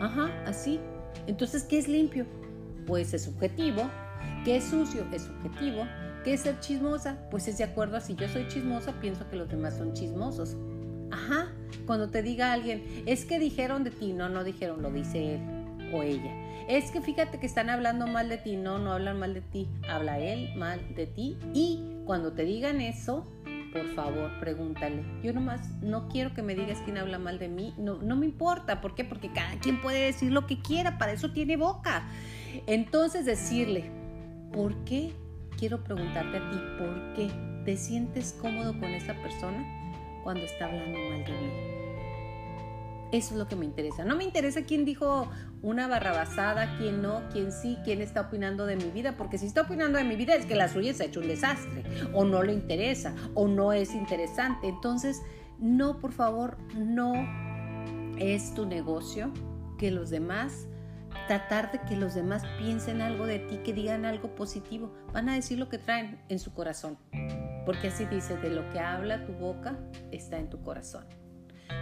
Ajá, 0.00 0.30
así. 0.46 0.80
Entonces, 1.26 1.64
¿qué 1.64 1.78
es 1.78 1.88
limpio? 1.88 2.26
Pues 2.86 3.12
es 3.14 3.24
subjetivo. 3.24 3.90
¿Qué 4.44 4.56
es 4.56 4.64
sucio? 4.64 5.06
Es 5.12 5.22
subjetivo. 5.22 5.86
¿Qué 6.24 6.34
es 6.34 6.40
ser 6.42 6.58
chismosa? 6.60 7.18
Pues 7.30 7.48
es 7.48 7.58
de 7.58 7.64
acuerdo 7.64 7.96
a 7.96 8.00
si 8.00 8.14
yo 8.14 8.28
soy 8.28 8.48
chismosa, 8.48 8.92
pienso 9.00 9.28
que 9.30 9.36
los 9.36 9.48
demás 9.48 9.76
son 9.76 9.94
chismosos. 9.94 10.56
Ajá, 11.10 11.52
cuando 11.86 12.10
te 12.10 12.22
diga 12.22 12.52
alguien, 12.52 12.82
es 13.06 13.24
que 13.24 13.38
dijeron 13.38 13.84
de 13.84 13.90
ti, 13.90 14.12
no, 14.12 14.28
no 14.28 14.44
dijeron, 14.44 14.82
lo 14.82 14.90
dice 14.90 15.36
él 15.36 15.40
o 15.92 16.02
ella. 16.02 16.30
Es 16.68 16.90
que 16.90 17.00
fíjate 17.00 17.40
que 17.40 17.46
están 17.46 17.70
hablando 17.70 18.06
mal 18.06 18.28
de 18.28 18.36
ti, 18.36 18.56
no, 18.56 18.78
no 18.78 18.92
hablan 18.92 19.18
mal 19.18 19.32
de 19.32 19.40
ti, 19.40 19.68
habla 19.88 20.18
él 20.18 20.54
mal 20.56 20.94
de 20.94 21.06
ti 21.06 21.38
y 21.54 21.82
cuando 22.04 22.32
te 22.32 22.44
digan 22.44 22.80
eso, 22.82 23.26
por 23.72 23.86
favor, 23.94 24.30
pregúntale. 24.40 25.04
Yo 25.22 25.32
nomás 25.32 25.70
no 25.82 26.08
quiero 26.08 26.34
que 26.34 26.42
me 26.42 26.54
digas 26.54 26.78
quién 26.84 26.98
habla 26.98 27.18
mal 27.18 27.38
de 27.38 27.48
mí, 27.48 27.74
no, 27.78 27.98
no 27.98 28.16
me 28.16 28.26
importa, 28.26 28.80
¿por 28.80 28.94
qué? 28.94 29.04
Porque 29.04 29.32
cada 29.32 29.58
quien 29.60 29.80
puede 29.80 30.06
decir 30.06 30.32
lo 30.32 30.46
que 30.46 30.60
quiera, 30.60 30.98
para 30.98 31.12
eso 31.12 31.32
tiene 31.32 31.56
boca. 31.56 32.08
Entonces 32.66 33.24
decirle, 33.24 33.90
¿por 34.52 34.84
qué? 34.84 35.12
Quiero 35.58 35.82
preguntarte 35.82 36.38
a 36.38 36.50
ti, 36.50 36.56
¿por 36.78 37.14
qué 37.14 37.30
te 37.64 37.76
sientes 37.76 38.36
cómodo 38.40 38.72
con 38.78 38.90
esa 38.90 39.14
persona 39.14 39.64
cuando 40.22 40.44
está 40.44 40.66
hablando 40.66 40.98
mal 40.98 41.24
de 41.24 41.32
mí? 41.32 41.77
Eso 43.10 43.32
es 43.32 43.38
lo 43.38 43.48
que 43.48 43.56
me 43.56 43.64
interesa. 43.64 44.04
No 44.04 44.16
me 44.16 44.24
interesa 44.24 44.62
quién 44.62 44.84
dijo 44.84 45.30
una 45.62 45.88
barrabasada, 45.88 46.76
quién 46.76 47.00
no, 47.00 47.22
quién 47.32 47.52
sí, 47.52 47.78
quién 47.84 48.02
está 48.02 48.22
opinando 48.22 48.66
de 48.66 48.76
mi 48.76 48.90
vida, 48.90 49.16
porque 49.16 49.38
si 49.38 49.46
está 49.46 49.62
opinando 49.62 49.98
de 49.98 50.04
mi 50.04 50.14
vida 50.14 50.34
es 50.34 50.44
que 50.44 50.54
la 50.54 50.68
suya 50.68 50.92
se 50.92 51.04
ha 51.04 51.06
hecho 51.06 51.20
un 51.20 51.28
desastre, 51.28 51.84
o 52.12 52.24
no 52.24 52.42
le 52.42 52.52
interesa, 52.52 53.14
o 53.34 53.48
no 53.48 53.72
es 53.72 53.94
interesante. 53.94 54.68
Entonces, 54.68 55.22
no, 55.58 55.98
por 56.00 56.12
favor, 56.12 56.58
no 56.76 57.14
es 58.18 58.54
tu 58.54 58.66
negocio 58.66 59.32
que 59.78 59.90
los 59.90 60.10
demás, 60.10 60.66
tratar 61.26 61.72
de 61.72 61.80
que 61.80 61.96
los 61.96 62.14
demás 62.14 62.42
piensen 62.58 63.00
algo 63.00 63.26
de 63.26 63.38
ti, 63.38 63.58
que 63.58 63.72
digan 63.72 64.04
algo 64.04 64.34
positivo. 64.34 64.92
Van 65.12 65.28
a 65.28 65.34
decir 65.34 65.58
lo 65.58 65.68
que 65.68 65.78
traen 65.78 66.20
en 66.28 66.38
su 66.38 66.52
corazón, 66.52 66.98
porque 67.64 67.88
así 67.88 68.04
dice, 68.06 68.36
de 68.36 68.50
lo 68.50 68.68
que 68.70 68.80
habla 68.80 69.24
tu 69.24 69.32
boca 69.32 69.78
está 70.10 70.38
en 70.38 70.50
tu 70.50 70.62
corazón. 70.62 71.06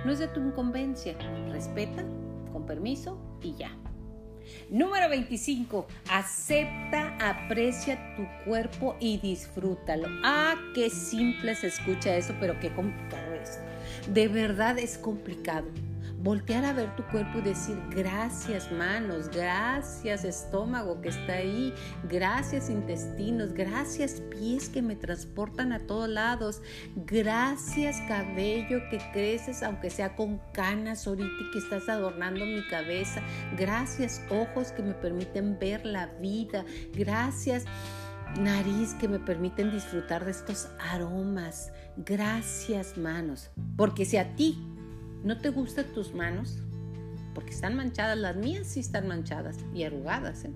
No 0.05 0.13
es 0.13 0.19
de 0.19 0.29
tu 0.29 0.41
incumbencia. 0.41 1.17
Respeta, 1.51 2.05
con 2.53 2.67
permiso 2.67 3.19
y 3.43 3.55
ya. 3.55 3.77
Número 4.71 5.09
25. 5.09 5.87
Acepta, 6.11 7.17
aprecia 7.21 8.17
tu 8.17 8.27
cuerpo 8.45 8.97
y 9.01 9.19
disfrútalo. 9.19 10.09
Ah, 10.25 10.55
qué 10.75 10.91
simple 10.91 11.55
se 11.55 11.69
escucha 11.69 12.17
eso, 12.17 12.35
pero 12.41 12.59
qué 12.61 12.73
complicado 12.73 13.35
es. 13.35 13.61
De 14.13 14.29
verdad 14.29 14.79
es 14.79 14.99
complicado 14.99 15.67
voltear 16.27 16.65
a 16.65 16.73
ver 16.73 16.97
tu 16.97 17.05
cuerpo 17.05 17.39
y 17.39 17.43
decir 17.43 17.81
gracias 17.89 18.73
manos, 18.73 19.29
gracias 19.29 20.25
estómago 20.25 21.01
que 21.01 21.11
está 21.11 21.35
ahí, 21.35 21.73
gracias 22.09 22.69
intestinos, 22.69 23.53
gracias 23.53 24.21
pies 24.23 24.69
que 24.69 24.83
me 24.83 24.97
transportan 24.97 25.73
a 25.73 25.87
todos 25.87 26.09
lados, 26.09 26.63
gracias 26.97 28.01
cabello 28.09 28.81
que 28.91 28.99
creces 29.13 29.63
aunque 29.63 29.89
sea 29.89 30.17
con 30.17 30.41
canas 30.53 31.07
ahorita 31.07 31.31
y 31.31 31.51
que 31.53 31.59
estás 31.61 31.89
adornando 31.89 32.45
mi 32.45 32.67
cabeza, 32.67 33.23
gracias 33.57 34.21
ojos 34.29 34.73
que 34.73 34.83
me 34.83 34.95
permiten 34.95 35.61
ver 35.61 35.87
la 35.87 36.09
vida, 36.21 36.65
gracias 36.93 37.67
nariz 38.41 38.95
que 38.95 39.07
me 39.07 39.21
permiten 39.21 39.71
disfrutar 39.71 40.25
de 40.25 40.33
estos 40.33 40.69
aromas. 40.81 41.71
Gracias 41.97 42.99
manos, 42.99 43.51
porque 43.77 44.05
si 44.05 44.17
a 44.17 44.35
ti 44.35 44.76
¿No 45.27 45.39
te 45.39 45.49
gustan 45.49 45.87
tus 45.87 46.15
manos? 46.15 46.57
Porque 47.35 47.51
están 47.51 47.75
manchadas, 47.75 48.17
las 48.17 48.37
mías 48.37 48.69
sí 48.69 48.79
están 48.79 49.09
manchadas 49.09 49.57
y 49.75 49.83
arrugadas. 49.83 50.45
¿eh? 50.45 50.53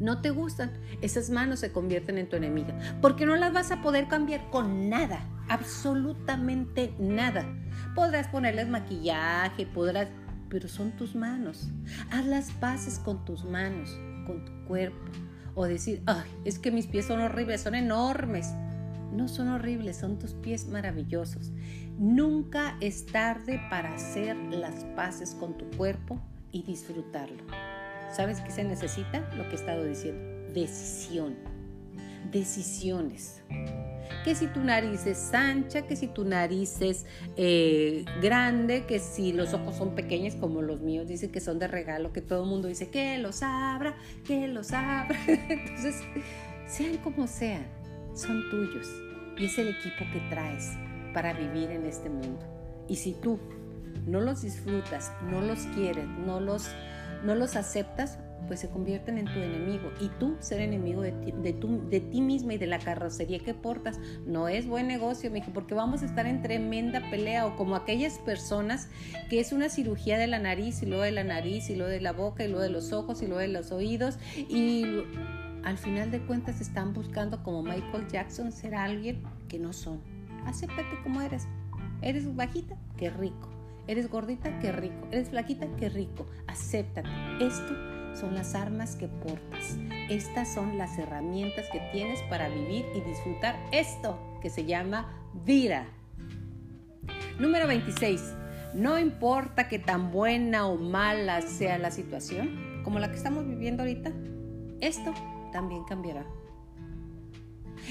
No 0.00 0.22
te 0.22 0.30
gustan, 0.30 0.72
esas 1.02 1.28
manos 1.28 1.60
se 1.60 1.70
convierten 1.70 2.16
en 2.16 2.26
tu 2.26 2.36
enemiga, 2.36 2.74
porque 3.02 3.26
no 3.26 3.36
las 3.36 3.52
vas 3.52 3.70
a 3.70 3.82
poder 3.82 4.08
cambiar 4.08 4.48
con 4.48 4.88
nada, 4.88 5.28
absolutamente 5.50 6.94
nada. 6.98 7.44
Podrás 7.94 8.28
ponerles 8.28 8.66
maquillaje, 8.66 9.66
podrás, 9.66 10.08
pero 10.48 10.66
son 10.66 10.92
tus 10.92 11.14
manos. 11.14 11.68
Haz 12.10 12.24
las 12.24 12.50
paces 12.52 12.98
con 12.98 13.26
tus 13.26 13.44
manos, 13.44 13.90
con 14.26 14.42
tu 14.46 14.52
cuerpo. 14.64 15.04
O 15.54 15.66
decir, 15.66 16.02
ay, 16.06 16.30
es 16.46 16.58
que 16.58 16.70
mis 16.70 16.86
pies 16.86 17.04
son 17.04 17.20
horribles, 17.20 17.60
son 17.60 17.74
enormes. 17.74 18.54
No 19.12 19.28
son 19.28 19.48
horribles, 19.48 19.98
son 19.98 20.18
tus 20.18 20.32
pies 20.32 20.66
maravillosos. 20.66 21.52
Nunca 21.98 22.76
es 22.80 23.06
tarde 23.06 23.60
para 23.70 23.94
hacer 23.94 24.36
las 24.36 24.84
paces 24.96 25.36
con 25.38 25.56
tu 25.56 25.64
cuerpo 25.76 26.18
y 26.50 26.62
disfrutarlo. 26.62 27.44
¿Sabes 28.10 28.40
qué 28.40 28.50
se 28.50 28.64
necesita? 28.64 29.20
Lo 29.36 29.44
que 29.44 29.52
he 29.52 29.54
estado 29.54 29.84
diciendo. 29.84 30.52
Decisión. 30.52 31.36
Decisiones. 32.32 33.42
Que 34.24 34.34
si 34.34 34.48
tu 34.48 34.60
nariz 34.60 35.06
es 35.06 35.32
ancha, 35.34 35.82
que 35.82 35.94
si 35.94 36.08
tu 36.08 36.24
nariz 36.24 36.80
es 36.80 37.06
eh, 37.36 38.04
grande, 38.20 38.86
que 38.86 38.98
si 38.98 39.32
los 39.32 39.54
ojos 39.54 39.76
son 39.76 39.94
pequeños 39.94 40.34
como 40.34 40.62
los 40.62 40.80
míos, 40.80 41.06
dicen 41.06 41.30
que 41.30 41.40
son 41.40 41.58
de 41.58 41.68
regalo, 41.68 42.12
que 42.12 42.22
todo 42.22 42.42
el 42.42 42.48
mundo 42.48 42.66
dice 42.66 42.90
que 42.90 43.18
los 43.18 43.42
abra, 43.42 43.94
que 44.26 44.48
los 44.48 44.72
abra. 44.72 45.16
Entonces, 45.28 46.02
sean 46.66 46.96
como 46.98 47.28
sean, 47.28 47.66
son 48.14 48.50
tuyos 48.50 48.88
y 49.36 49.46
es 49.46 49.58
el 49.58 49.68
equipo 49.68 50.04
que 50.12 50.20
traes 50.30 50.72
para 51.14 51.32
vivir 51.32 51.70
en 51.70 51.86
este 51.86 52.10
mundo. 52.10 52.44
Y 52.88 52.96
si 52.96 53.14
tú 53.14 53.38
no 54.06 54.20
los 54.20 54.42
disfrutas, 54.42 55.12
no 55.30 55.40
los 55.40 55.60
quieres, 55.74 56.06
no 56.06 56.40
los, 56.40 56.68
no 57.24 57.34
los 57.34 57.56
aceptas, 57.56 58.18
pues 58.46 58.60
se 58.60 58.68
convierten 58.68 59.16
en 59.16 59.24
tu 59.24 59.38
enemigo. 59.38 59.90
Y 60.00 60.08
tú 60.20 60.36
ser 60.40 60.60
enemigo 60.60 61.00
de 61.00 61.12
ti, 61.12 61.32
de, 61.32 61.54
de 61.88 62.00
ti 62.00 62.20
misma 62.20 62.54
y 62.54 62.58
de 62.58 62.66
la 62.66 62.78
carrocería 62.78 63.38
que 63.38 63.54
portas 63.54 63.98
no 64.26 64.48
es 64.48 64.66
buen 64.66 64.86
negocio, 64.86 65.30
me 65.30 65.40
porque 65.54 65.74
vamos 65.74 66.02
a 66.02 66.06
estar 66.06 66.26
en 66.26 66.42
tremenda 66.42 67.00
pelea 67.10 67.46
o 67.46 67.56
como 67.56 67.76
aquellas 67.76 68.18
personas 68.18 68.88
que 69.30 69.40
es 69.40 69.52
una 69.52 69.68
cirugía 69.68 70.18
de 70.18 70.26
la 70.26 70.38
nariz 70.38 70.82
y 70.82 70.86
luego 70.86 71.04
de 71.04 71.12
la 71.12 71.24
nariz 71.24 71.70
y 71.70 71.76
luego 71.76 71.90
de 71.90 72.00
la 72.00 72.12
boca 72.12 72.44
y 72.44 72.48
luego 72.48 72.62
de 72.62 72.70
los 72.70 72.92
ojos 72.92 73.22
y 73.22 73.26
luego 73.26 73.40
de 73.40 73.48
los 73.48 73.72
oídos 73.72 74.18
y 74.36 74.84
al 75.64 75.78
final 75.78 76.10
de 76.10 76.20
cuentas 76.20 76.60
están 76.60 76.92
buscando 76.92 77.42
como 77.42 77.62
Michael 77.62 78.06
Jackson 78.08 78.52
ser 78.52 78.74
alguien 78.74 79.22
que 79.48 79.58
no 79.58 79.72
son. 79.72 80.13
Acéptate 80.46 81.02
como 81.02 81.20
eres. 81.20 81.46
Eres 82.02 82.34
bajita, 82.34 82.76
qué 82.96 83.10
rico. 83.10 83.48
Eres 83.86 84.10
gordita, 84.10 84.58
qué 84.60 84.72
rico. 84.72 85.08
Eres 85.10 85.30
flaquita, 85.30 85.66
qué 85.76 85.88
rico. 85.88 86.26
Acéptate. 86.46 87.08
Esto 87.40 87.74
son 88.14 88.34
las 88.34 88.54
armas 88.54 88.96
que 88.96 89.08
portas. 89.08 89.76
Estas 90.08 90.52
son 90.52 90.78
las 90.78 90.98
herramientas 90.98 91.66
que 91.72 91.80
tienes 91.92 92.22
para 92.24 92.48
vivir 92.48 92.84
y 92.94 93.00
disfrutar 93.00 93.56
esto 93.72 94.18
que 94.40 94.50
se 94.50 94.64
llama 94.64 95.12
vida. 95.44 95.86
Número 97.38 97.66
26. 97.66 98.34
No 98.74 98.98
importa 98.98 99.68
que 99.68 99.78
tan 99.78 100.10
buena 100.10 100.66
o 100.66 100.76
mala 100.76 101.42
sea 101.42 101.78
la 101.78 101.90
situación, 101.90 102.82
como 102.84 102.98
la 102.98 103.10
que 103.10 103.16
estamos 103.16 103.46
viviendo 103.46 103.82
ahorita, 103.82 104.12
esto 104.80 105.12
también 105.52 105.84
cambiará. 105.84 106.26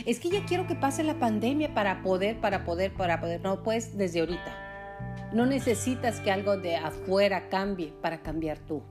Es 0.05 0.19
que 0.19 0.29
ya 0.29 0.45
quiero 0.45 0.67
que 0.67 0.75
pase 0.75 1.03
la 1.03 1.19
pandemia 1.19 1.73
para 1.73 2.01
poder, 2.01 2.39
para 2.39 2.63
poder, 2.65 2.93
para 2.93 3.19
poder. 3.19 3.41
No, 3.41 3.63
pues 3.63 3.97
desde 3.97 4.21
ahorita. 4.21 5.31
No 5.33 5.45
necesitas 5.45 6.19
que 6.19 6.31
algo 6.31 6.57
de 6.57 6.75
afuera 6.75 7.49
cambie 7.49 7.93
para 8.01 8.21
cambiar 8.21 8.59
tú. 8.59 8.83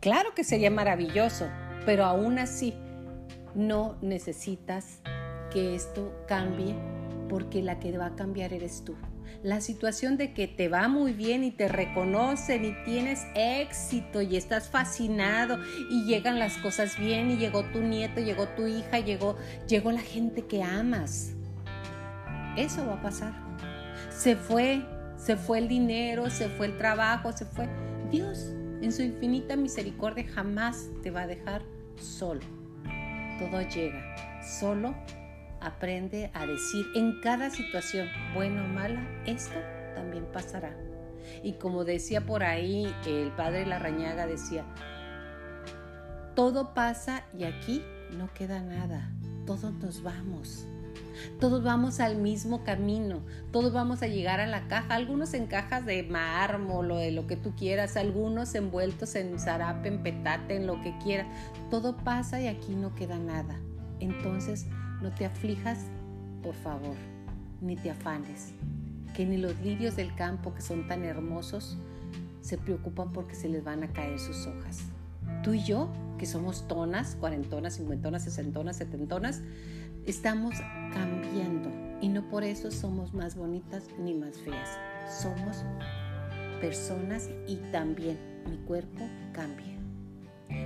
Claro 0.00 0.34
que 0.34 0.44
sería 0.44 0.70
maravilloso, 0.70 1.48
pero 1.84 2.04
aún 2.04 2.38
así 2.38 2.74
no 3.54 3.96
necesitas 4.00 5.00
que 5.50 5.74
esto 5.74 6.12
cambie 6.26 6.74
porque 7.28 7.62
la 7.62 7.78
que 7.78 7.96
va 7.96 8.06
a 8.06 8.16
cambiar 8.16 8.52
eres 8.52 8.82
tú 8.84 8.96
la 9.42 9.60
situación 9.60 10.16
de 10.16 10.32
que 10.32 10.46
te 10.46 10.68
va 10.68 10.88
muy 10.88 11.12
bien 11.12 11.42
y 11.42 11.50
te 11.50 11.68
reconocen 11.68 12.64
y 12.64 12.84
tienes 12.84 13.26
éxito 13.34 14.22
y 14.22 14.36
estás 14.36 14.68
fascinado 14.68 15.58
y 15.90 16.04
llegan 16.04 16.38
las 16.38 16.56
cosas 16.58 16.96
bien 16.98 17.30
y 17.30 17.36
llegó 17.36 17.64
tu 17.64 17.80
nieto, 17.80 18.20
llegó 18.20 18.48
tu 18.48 18.66
hija, 18.66 19.00
llegó, 19.00 19.36
llegó 19.66 19.90
la 19.90 20.00
gente 20.00 20.46
que 20.46 20.62
amas. 20.62 21.32
Eso 22.56 22.86
va 22.86 22.94
a 22.94 23.02
pasar. 23.02 23.32
Se 24.10 24.36
fue, 24.36 24.82
se 25.16 25.36
fue 25.36 25.58
el 25.58 25.68
dinero, 25.68 26.30
se 26.30 26.48
fue 26.48 26.66
el 26.66 26.78
trabajo, 26.78 27.32
se 27.32 27.44
fue. 27.44 27.68
Dios 28.10 28.52
en 28.82 28.92
su 28.92 29.02
infinita 29.02 29.56
misericordia 29.56 30.24
jamás 30.32 30.88
te 31.02 31.10
va 31.10 31.22
a 31.22 31.26
dejar 31.26 31.62
solo. 31.96 32.42
Todo 33.38 33.62
llega. 33.62 34.14
Solo 34.42 34.94
aprende 35.62 36.30
a 36.34 36.46
decir 36.46 36.86
en 36.94 37.20
cada 37.20 37.50
situación, 37.50 38.08
buena 38.34 38.64
o 38.64 38.68
mala, 38.68 39.06
esto 39.26 39.58
también 39.94 40.26
pasará. 40.32 40.76
Y 41.42 41.54
como 41.54 41.84
decía 41.84 42.26
por 42.26 42.42
ahí 42.42 42.92
el 43.06 43.30
padre 43.32 43.66
Larrañaga 43.66 44.26
decía, 44.26 44.64
todo 46.34 46.74
pasa 46.74 47.24
y 47.36 47.44
aquí 47.44 47.82
no 48.16 48.32
queda 48.32 48.60
nada. 48.60 49.10
todos 49.46 49.72
nos 49.74 50.02
vamos. 50.02 50.66
Todos 51.38 51.62
vamos 51.62 52.00
al 52.00 52.16
mismo 52.16 52.64
camino, 52.64 53.22
todos 53.52 53.72
vamos 53.72 54.02
a 54.02 54.06
llegar 54.06 54.40
a 54.40 54.46
la 54.46 54.66
caja, 54.68 54.94
algunos 54.94 55.34
en 55.34 55.46
cajas 55.46 55.84
de 55.84 56.02
mármol 56.04 56.90
o 56.90 56.96
de 56.96 57.10
lo 57.10 57.26
que 57.26 57.36
tú 57.36 57.54
quieras, 57.54 57.96
algunos 57.96 58.54
envueltos 58.54 59.14
en 59.14 59.38
zarape, 59.38 59.88
en 59.88 60.02
petate, 60.02 60.56
en 60.56 60.66
lo 60.66 60.80
que 60.80 60.96
quieras. 60.98 61.26
Todo 61.70 61.96
pasa 61.96 62.40
y 62.40 62.46
aquí 62.46 62.74
no 62.74 62.94
queda 62.94 63.18
nada. 63.18 63.60
Entonces, 64.00 64.66
no 65.02 65.10
te 65.10 65.26
aflijas, 65.26 65.78
por 66.42 66.54
favor, 66.54 66.96
ni 67.60 67.76
te 67.76 67.90
afanes, 67.90 68.52
que 69.14 69.26
ni 69.26 69.36
los 69.36 69.58
lirios 69.60 69.96
del 69.96 70.14
campo 70.14 70.54
que 70.54 70.62
son 70.62 70.86
tan 70.86 71.04
hermosos 71.04 71.76
se 72.40 72.56
preocupan 72.56 73.12
porque 73.12 73.34
se 73.34 73.48
les 73.48 73.64
van 73.64 73.82
a 73.82 73.92
caer 73.92 74.18
sus 74.18 74.46
hojas. 74.46 74.84
Tú 75.42 75.54
y 75.54 75.62
yo, 75.64 75.92
que 76.18 76.26
somos 76.26 76.66
tonas, 76.68 77.16
cuarentonas, 77.16 77.76
cincuentonas, 77.76 78.24
sesentonas, 78.24 78.76
setentonas, 78.76 79.40
estamos 80.06 80.54
cambiando 80.92 81.68
y 82.00 82.08
no 82.08 82.28
por 82.28 82.44
eso 82.44 82.70
somos 82.70 83.12
más 83.12 83.36
bonitas 83.36 83.84
ni 83.98 84.14
más 84.14 84.38
feas. 84.38 84.68
Somos 85.20 85.64
personas 86.60 87.28
y 87.48 87.56
también 87.72 88.18
mi 88.48 88.56
cuerpo 88.58 89.04
cambia. 89.32 89.71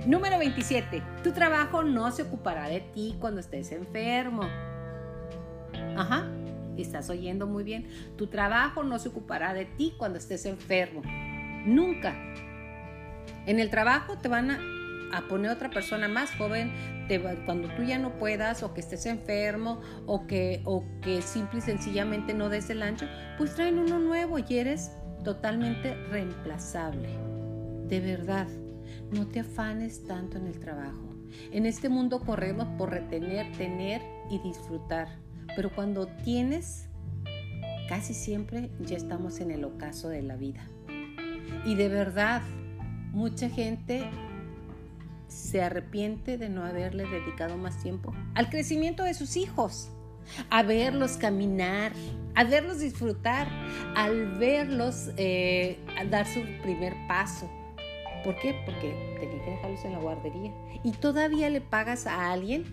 Número 0.05 0.37
27. 0.37 1.03
Tu 1.23 1.31
trabajo 1.31 1.83
no 1.83 2.11
se 2.11 2.23
ocupará 2.23 2.69
de 2.69 2.81
ti 2.81 3.15
cuando 3.19 3.39
estés 3.39 3.71
enfermo. 3.71 4.43
Ajá, 5.95 6.27
estás 6.77 7.09
oyendo 7.09 7.47
muy 7.47 7.63
bien. 7.63 7.87
Tu 8.17 8.27
trabajo 8.27 8.83
no 8.83 8.99
se 8.99 9.09
ocupará 9.09 9.53
de 9.53 9.65
ti 9.65 9.93
cuando 9.97 10.17
estés 10.17 10.45
enfermo. 10.45 11.01
Nunca. 11.65 12.15
En 13.45 13.59
el 13.59 13.69
trabajo 13.69 14.17
te 14.17 14.27
van 14.27 14.51
a, 14.51 14.59
poner 15.29 15.51
otra 15.51 15.69
persona 15.69 16.07
más 16.07 16.35
joven 16.35 16.71
te 17.07 17.21
cuando 17.45 17.69
tú 17.69 17.83
ya 17.83 17.97
no 17.97 18.11
puedas 18.19 18.61
o 18.61 18.73
que 18.73 18.81
estés 18.81 19.05
enfermo 19.05 19.81
o 20.05 20.27
que, 20.27 20.61
o 20.65 20.83
que 21.01 21.21
simple 21.21 21.59
y 21.59 21.61
sencillamente 21.61 22.33
no 22.33 22.49
des 22.49 22.69
el 22.69 22.81
ancho, 22.81 23.07
pues 23.37 23.55
traen 23.55 23.79
uno 23.79 23.99
nuevo 23.99 24.37
y 24.37 24.57
eres 24.57 24.91
totalmente 25.23 25.95
reemplazable. 26.09 27.09
De 27.87 28.01
verdad, 28.01 28.47
no 29.11 29.27
te 29.27 29.41
afanes 29.41 30.03
tanto 30.05 30.37
en 30.37 30.47
el 30.47 30.59
trabajo. 30.59 31.15
En 31.51 31.65
este 31.65 31.89
mundo 31.89 32.19
corremos 32.19 32.67
por 32.77 32.91
retener, 32.91 33.51
tener 33.57 34.01
y 34.29 34.39
disfrutar. 34.39 35.07
Pero 35.55 35.73
cuando 35.73 36.07
tienes, 36.23 36.89
casi 37.87 38.13
siempre 38.13 38.69
ya 38.79 38.97
estamos 38.97 39.39
en 39.39 39.51
el 39.51 39.63
ocaso 39.63 40.09
de 40.09 40.21
la 40.21 40.35
vida. 40.35 40.67
Y 41.65 41.75
de 41.75 41.89
verdad, 41.89 42.41
mucha 43.11 43.49
gente 43.49 44.09
se 45.27 45.61
arrepiente 45.61 46.37
de 46.37 46.49
no 46.49 46.63
haberle 46.63 47.05
dedicado 47.05 47.57
más 47.57 47.81
tiempo 47.81 48.13
al 48.33 48.49
crecimiento 48.49 49.03
de 49.03 49.13
sus 49.13 49.35
hijos, 49.35 49.89
a 50.49 50.63
verlos 50.63 51.17
caminar, 51.17 51.91
a 52.35 52.43
verlos 52.43 52.79
disfrutar, 52.79 53.47
al 53.95 54.37
verlos 54.37 55.09
eh, 55.17 55.79
dar 56.09 56.25
su 56.27 56.41
primer 56.61 56.93
paso. 57.07 57.49
¿Por 58.23 58.35
qué? 58.37 58.61
Porque 58.65 59.17
tenía 59.19 59.43
que 59.43 59.51
dejarlos 59.51 59.85
en 59.85 59.91
la 59.93 59.99
guardería. 59.99 60.51
Y 60.83 60.91
todavía 60.91 61.49
le 61.49 61.61
pagas 61.61 62.07
a 62.07 62.31
alguien, 62.31 62.65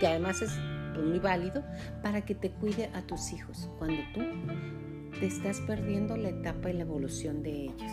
que 0.00 0.06
además 0.06 0.42
es 0.42 0.56
muy 1.02 1.18
válido, 1.18 1.64
para 2.02 2.24
que 2.24 2.34
te 2.34 2.50
cuide 2.50 2.90
a 2.94 3.02
tus 3.02 3.32
hijos, 3.32 3.70
cuando 3.78 4.02
tú 4.14 4.20
te 5.18 5.26
estás 5.26 5.60
perdiendo 5.60 6.16
la 6.16 6.30
etapa 6.30 6.70
y 6.70 6.74
la 6.74 6.82
evolución 6.82 7.42
de 7.42 7.64
ellos. 7.64 7.92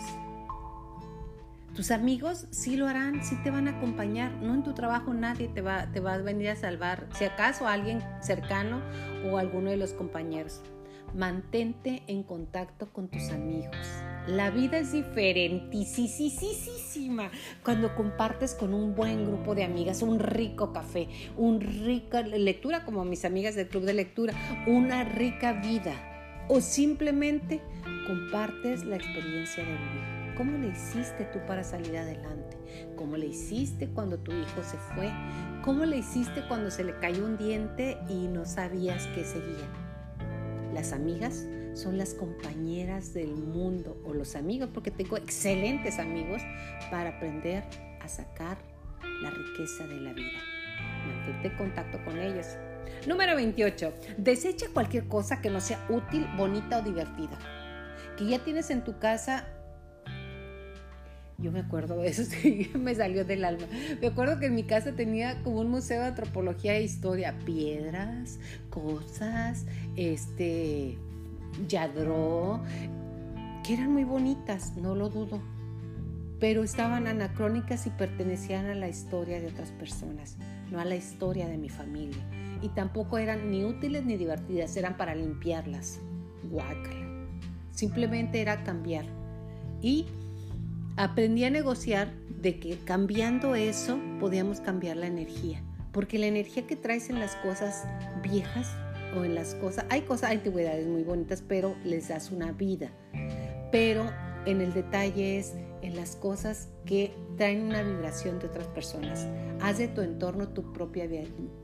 Tus 1.74 1.90
amigos 1.90 2.46
sí 2.50 2.76
lo 2.76 2.86
harán, 2.86 3.24
sí 3.24 3.36
te 3.42 3.50
van 3.50 3.66
a 3.66 3.78
acompañar. 3.78 4.30
No 4.40 4.54
en 4.54 4.62
tu 4.62 4.74
trabajo 4.74 5.12
nadie 5.12 5.48
te 5.48 5.60
va, 5.60 5.90
te 5.90 5.98
va 5.98 6.14
a 6.14 6.18
venir 6.18 6.50
a 6.50 6.56
salvar. 6.56 7.08
Si 7.18 7.24
acaso 7.24 7.66
alguien 7.66 8.00
cercano 8.20 8.80
o 9.28 9.38
alguno 9.38 9.70
de 9.70 9.76
los 9.76 9.92
compañeros. 9.92 10.62
Mantente 11.14 12.02
en 12.08 12.24
contacto 12.24 12.92
con 12.92 13.06
tus 13.06 13.30
amigos. 13.30 13.76
La 14.26 14.50
vida 14.50 14.78
es 14.78 14.90
diferentísima 14.90 17.30
cuando 17.62 17.94
compartes 17.94 18.56
con 18.56 18.74
un 18.74 18.96
buen 18.96 19.24
grupo 19.24 19.54
de 19.54 19.62
amigas 19.62 20.02
un 20.02 20.18
rico 20.18 20.72
café, 20.72 21.06
una 21.36 21.64
rica 21.64 22.22
lectura 22.22 22.84
como 22.84 23.04
mis 23.04 23.24
amigas 23.24 23.54
del 23.54 23.68
club 23.68 23.84
de 23.84 23.94
lectura, 23.94 24.34
una 24.66 25.04
rica 25.04 25.52
vida 25.52 25.94
o 26.48 26.60
simplemente 26.60 27.60
compartes 28.08 28.84
la 28.84 28.96
experiencia 28.96 29.62
de 29.62 29.70
vivir. 29.70 30.34
¿Cómo 30.36 30.58
le 30.58 30.66
hiciste 30.68 31.26
tú 31.32 31.38
para 31.46 31.62
salir 31.62 31.96
adelante? 31.96 32.56
¿Cómo 32.96 33.16
le 33.16 33.26
hiciste 33.26 33.86
cuando 33.86 34.18
tu 34.18 34.32
hijo 34.32 34.64
se 34.64 34.78
fue? 34.96 35.12
¿Cómo 35.62 35.84
le 35.84 35.98
hiciste 35.98 36.42
cuando 36.48 36.72
se 36.72 36.82
le 36.82 36.98
cayó 36.98 37.24
un 37.24 37.38
diente 37.38 37.98
y 38.08 38.26
no 38.26 38.44
sabías 38.44 39.06
qué 39.14 39.24
seguía? 39.24 39.83
Las 40.74 40.92
amigas 40.92 41.46
son 41.74 41.98
las 41.98 42.14
compañeras 42.14 43.14
del 43.14 43.32
mundo 43.32 43.96
o 44.04 44.12
los 44.12 44.34
amigos, 44.34 44.70
porque 44.74 44.90
tengo 44.90 45.16
excelentes 45.16 46.00
amigos 46.00 46.42
para 46.90 47.10
aprender 47.10 47.62
a 48.00 48.08
sacar 48.08 48.58
la 49.22 49.30
riqueza 49.30 49.86
de 49.86 50.00
la 50.00 50.12
vida. 50.12 50.40
Mantente 51.06 51.46
en 51.48 51.56
contacto 51.56 52.04
con 52.04 52.18
ellos. 52.18 52.56
Número 53.06 53.36
28. 53.36 53.94
Desecha 54.18 54.66
cualquier 54.74 55.06
cosa 55.06 55.40
que 55.40 55.48
no 55.48 55.60
sea 55.60 55.78
útil, 55.88 56.26
bonita 56.36 56.80
o 56.80 56.82
divertida. 56.82 57.38
Que 58.18 58.26
ya 58.26 58.40
tienes 58.40 58.68
en 58.70 58.82
tu 58.82 58.98
casa 58.98 59.46
yo 61.44 61.52
me 61.52 61.60
acuerdo 61.60 61.98
de 61.98 62.08
eso, 62.08 62.22
me 62.78 62.94
salió 62.94 63.24
del 63.24 63.44
alma. 63.44 63.66
Me 64.00 64.08
acuerdo 64.08 64.40
que 64.40 64.46
en 64.46 64.54
mi 64.54 64.64
casa 64.64 64.92
tenía 64.92 65.42
como 65.42 65.60
un 65.60 65.70
museo 65.70 66.00
de 66.00 66.08
antropología 66.08 66.74
e 66.74 66.82
historia, 66.82 67.34
piedras, 67.44 68.38
cosas, 68.70 69.66
este, 69.94 70.96
yadró, 71.68 72.62
que 73.62 73.74
eran 73.74 73.92
muy 73.92 74.04
bonitas, 74.04 74.74
no 74.76 74.94
lo 74.94 75.10
dudo, 75.10 75.40
pero 76.40 76.64
estaban 76.64 77.06
anacrónicas 77.06 77.86
y 77.86 77.90
pertenecían 77.90 78.66
a 78.66 78.74
la 78.74 78.88
historia 78.88 79.38
de 79.38 79.48
otras 79.48 79.70
personas, 79.72 80.38
no 80.70 80.80
a 80.80 80.84
la 80.86 80.96
historia 80.96 81.46
de 81.46 81.58
mi 81.58 81.68
familia. 81.68 82.22
Y 82.62 82.68
tampoco 82.70 83.18
eran 83.18 83.50
ni 83.50 83.64
útiles 83.64 84.06
ni 84.06 84.16
divertidas, 84.16 84.74
eran 84.78 84.96
para 84.96 85.14
limpiarlas. 85.14 86.00
Guácala. 86.50 87.28
Simplemente 87.72 88.40
era 88.40 88.64
cambiar. 88.64 89.04
Y 89.82 90.06
aprendí 90.96 91.44
a 91.44 91.50
negociar 91.50 92.12
de 92.28 92.58
que 92.60 92.78
cambiando 92.78 93.54
eso 93.54 93.98
podíamos 94.20 94.60
cambiar 94.60 94.96
la 94.96 95.06
energía. 95.06 95.62
Porque 95.92 96.18
la 96.18 96.26
energía 96.26 96.66
que 96.66 96.76
traes 96.76 97.08
en 97.08 97.20
las 97.20 97.36
cosas 97.36 97.86
viejas 98.22 98.68
o 99.16 99.24
en 99.24 99.34
las 99.34 99.54
cosas, 99.54 99.86
hay 99.90 100.02
cosas, 100.02 100.30
hay 100.30 100.38
antigüedades 100.38 100.86
muy 100.86 101.04
bonitas, 101.04 101.42
pero 101.46 101.76
les 101.84 102.08
das 102.08 102.30
una 102.30 102.52
vida. 102.52 102.90
Pero 103.70 104.10
en 104.44 104.60
el 104.60 104.72
detalle 104.72 105.38
es 105.38 105.54
en 105.82 105.96
las 105.96 106.16
cosas 106.16 106.68
que 106.84 107.14
traen 107.36 107.62
una 107.62 107.82
vibración 107.82 108.38
de 108.38 108.46
otras 108.46 108.66
personas. 108.68 109.28
Haz 109.60 109.78
de 109.78 109.88
tu 109.88 110.00
entorno 110.00 110.48
tu 110.48 110.72
propia 110.72 111.06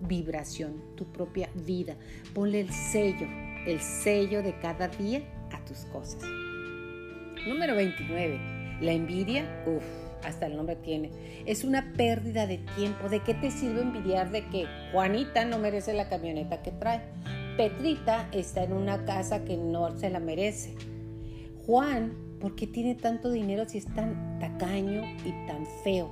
vibración, 0.00 0.82
tu 0.96 1.10
propia 1.10 1.50
vida. 1.66 1.96
Ponle 2.34 2.60
el 2.60 2.72
sello, 2.72 3.26
el 3.66 3.80
sello 3.80 4.42
de 4.42 4.58
cada 4.60 4.88
día 4.88 5.22
a 5.50 5.64
tus 5.64 5.78
cosas. 5.86 6.22
Número 7.46 7.74
29 7.74 8.59
la 8.80 8.92
envidia, 8.92 9.44
uff, 9.66 9.84
hasta 10.24 10.46
el 10.46 10.56
nombre 10.56 10.76
tiene. 10.76 11.10
Es 11.46 11.64
una 11.64 11.92
pérdida 11.96 12.46
de 12.46 12.58
tiempo. 12.76 13.08
¿De 13.08 13.20
qué 13.20 13.34
te 13.34 13.50
sirve 13.50 13.82
envidiar 13.82 14.30
de 14.30 14.46
que 14.48 14.66
Juanita 14.92 15.44
no 15.44 15.58
merece 15.58 15.92
la 15.92 16.08
camioneta 16.08 16.62
que 16.62 16.72
trae? 16.72 17.00
Petrita 17.56 18.28
está 18.32 18.64
en 18.64 18.72
una 18.72 19.04
casa 19.04 19.44
que 19.44 19.56
no 19.56 19.98
se 19.98 20.10
la 20.10 20.20
merece. 20.20 20.74
Juan, 21.66 22.14
¿por 22.40 22.54
qué 22.54 22.66
tiene 22.66 22.94
tanto 22.94 23.30
dinero 23.30 23.68
si 23.68 23.78
es 23.78 23.86
tan 23.94 24.38
tacaño 24.38 25.02
y 25.24 25.46
tan 25.46 25.66
feo? 25.84 26.10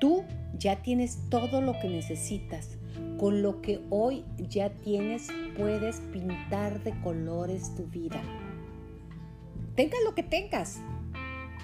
Tú 0.00 0.24
ya 0.58 0.82
tienes 0.82 1.18
todo 1.28 1.60
lo 1.60 1.72
que 1.80 1.88
necesitas. 1.88 2.78
Con 3.18 3.42
lo 3.42 3.62
que 3.62 3.80
hoy 3.90 4.24
ya 4.38 4.70
tienes, 4.70 5.28
puedes 5.56 6.00
pintar 6.12 6.82
de 6.82 6.98
colores 7.00 7.74
tu 7.74 7.86
vida. 7.86 8.20
Tengas 9.74 10.00
lo 10.04 10.14
que 10.14 10.22
tengas, 10.22 10.80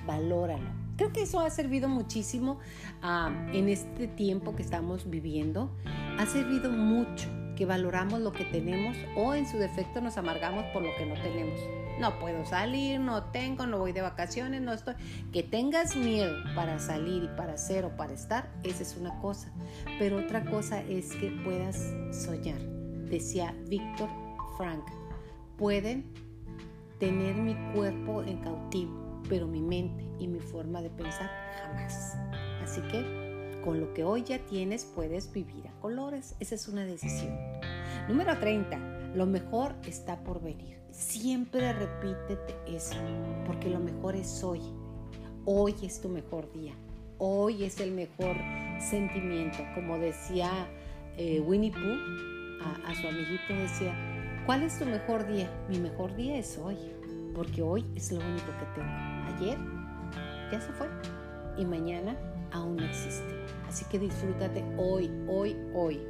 valóralo. 0.06 0.82
Creo 0.96 1.12
que 1.12 1.22
eso 1.22 1.40
ha 1.40 1.50
servido 1.50 1.88
muchísimo 1.88 2.58
ah, 3.02 3.30
en 3.52 3.68
este 3.68 4.08
tiempo 4.08 4.54
que 4.54 4.62
estamos 4.62 5.08
viviendo. 5.08 5.70
Ha 6.18 6.26
servido 6.26 6.70
mucho 6.70 7.28
que 7.56 7.66
valoramos 7.66 8.20
lo 8.20 8.32
que 8.32 8.44
tenemos 8.44 8.96
o 9.16 9.34
en 9.34 9.46
su 9.46 9.58
defecto 9.58 10.00
nos 10.00 10.16
amargamos 10.16 10.64
por 10.72 10.82
lo 10.82 10.94
que 10.96 11.06
no 11.06 11.14
tenemos. 11.14 11.60
No 11.98 12.18
puedo 12.18 12.44
salir, 12.46 13.00
no 13.00 13.24
tengo, 13.24 13.66
no 13.66 13.78
voy 13.78 13.92
de 13.92 14.00
vacaciones, 14.00 14.62
no 14.62 14.72
estoy. 14.72 14.94
Que 15.32 15.42
tengas 15.42 15.96
miedo 15.96 16.34
para 16.54 16.78
salir 16.78 17.24
y 17.24 17.28
para 17.36 17.54
hacer 17.54 17.84
o 17.84 17.96
para 17.96 18.12
estar, 18.12 18.50
esa 18.62 18.82
es 18.82 18.96
una 18.96 19.18
cosa. 19.20 19.52
Pero 19.98 20.18
otra 20.18 20.44
cosa 20.44 20.80
es 20.82 21.14
que 21.16 21.30
puedas 21.44 21.92
soñar. 22.12 22.60
Decía 23.08 23.54
Víctor 23.68 24.08
Frank, 24.56 24.84
pueden 25.58 26.04
tener 26.98 27.34
mi 27.36 27.54
cuerpo 27.74 28.22
en 28.22 28.38
cautivo 28.38 29.01
pero 29.32 29.46
mi 29.46 29.62
mente 29.62 30.04
y 30.18 30.28
mi 30.28 30.40
forma 30.40 30.82
de 30.82 30.90
pensar 30.90 31.30
jamás. 31.62 32.18
Así 32.62 32.82
que 32.82 33.60
Con 33.64 33.80
lo 33.80 33.94
que 33.94 34.04
hoy 34.04 34.24
ya 34.24 34.38
tienes 34.40 34.84
puedes 34.84 35.32
vivir 35.32 35.68
a 35.68 35.80
colores. 35.80 36.34
Esa 36.38 36.54
es 36.54 36.68
una 36.68 36.84
decisión. 36.84 37.34
Número 38.08 38.38
30. 38.38 38.76
Lo 39.14 39.24
mejor 39.24 39.74
está 39.86 40.22
por 40.22 40.42
venir. 40.42 40.80
Siempre 40.90 41.72
repítete 41.72 42.54
eso, 42.66 42.96
porque 43.46 43.70
lo 43.70 43.78
mejor 43.80 44.16
es 44.16 44.44
hoy. 44.44 44.60
Hoy 45.46 45.76
es 45.82 46.02
tu 46.02 46.10
mejor 46.10 46.52
día. 46.52 46.74
Hoy 47.16 47.64
es 47.64 47.80
el 47.80 47.92
mejor 47.92 48.36
sentimiento. 48.80 49.58
Como 49.74 49.96
decía 49.96 50.68
eh, 51.16 51.40
Winnie 51.40 51.70
Pooh 51.70 52.60
a, 52.62 52.90
a 52.90 52.94
su 52.96 53.08
amiguito, 53.08 53.54
decía, 53.54 53.94
¿cuál 54.44 54.62
es 54.62 54.78
tu 54.78 54.84
mejor 54.84 55.26
día? 55.26 55.48
Mi 55.70 55.78
mejor 55.78 56.14
día 56.16 56.36
es 56.36 56.58
hoy, 56.58 56.76
porque 57.34 57.62
hoy 57.62 57.84
es 57.94 58.12
lo 58.12 58.20
único 58.20 58.46
que 58.58 58.66
tengo. 58.74 58.92
Ayer 59.36 59.58
ya 60.50 60.60
se 60.60 60.72
fue 60.72 60.88
y 61.56 61.64
mañana 61.64 62.16
aún 62.52 62.76
no 62.76 62.84
existe. 62.84 63.44
Así 63.68 63.84
que 63.86 63.98
disfrútate 63.98 64.64
hoy, 64.76 65.10
hoy, 65.28 65.56
hoy. 65.74 66.00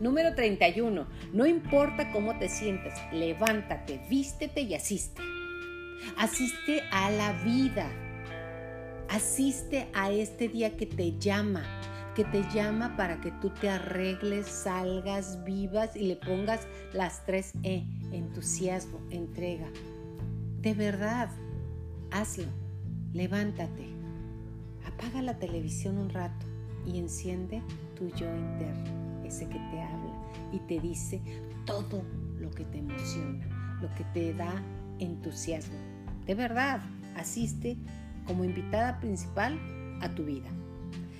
Número 0.00 0.34
31. 0.34 1.06
No 1.32 1.46
importa 1.46 2.12
cómo 2.12 2.38
te 2.38 2.48
sientes, 2.48 2.94
levántate, 3.12 4.00
vístete 4.08 4.62
y 4.62 4.74
asiste. 4.74 5.20
Asiste 6.16 6.82
a 6.92 7.10
la 7.10 7.32
vida. 7.44 7.90
Asiste 9.08 9.88
a 9.94 10.10
este 10.10 10.48
día 10.48 10.76
que 10.76 10.86
te 10.86 11.18
llama, 11.18 11.64
que 12.18 12.24
te 12.24 12.42
llama 12.52 12.96
para 12.96 13.20
que 13.20 13.30
tú 13.30 13.50
te 13.50 13.70
arregles, 13.70 14.48
salgas, 14.48 15.44
vivas 15.44 15.94
y 15.94 16.00
le 16.00 16.16
pongas 16.16 16.66
las 16.92 17.24
tres 17.24 17.52
E, 17.62 17.84
entusiasmo, 18.10 18.98
entrega. 19.10 19.68
De 20.60 20.74
verdad, 20.74 21.30
hazlo, 22.10 22.48
levántate, 23.12 23.86
apaga 24.84 25.22
la 25.22 25.38
televisión 25.38 25.96
un 25.96 26.10
rato 26.10 26.44
y 26.84 26.98
enciende 26.98 27.62
tu 27.96 28.08
yo 28.08 28.26
interno, 28.26 29.24
ese 29.24 29.46
que 29.46 29.60
te 29.70 29.80
habla 29.80 30.12
y 30.50 30.58
te 30.58 30.80
dice 30.80 31.22
todo 31.66 32.02
lo 32.40 32.50
que 32.50 32.64
te 32.64 32.78
emociona, 32.78 33.78
lo 33.80 33.94
que 33.94 34.02
te 34.12 34.34
da 34.34 34.60
entusiasmo. 34.98 35.78
De 36.26 36.34
verdad, 36.34 36.80
asiste 37.14 37.76
como 38.26 38.42
invitada 38.42 38.98
principal 38.98 39.56
a 40.02 40.08
tu 40.16 40.24
vida. 40.24 40.50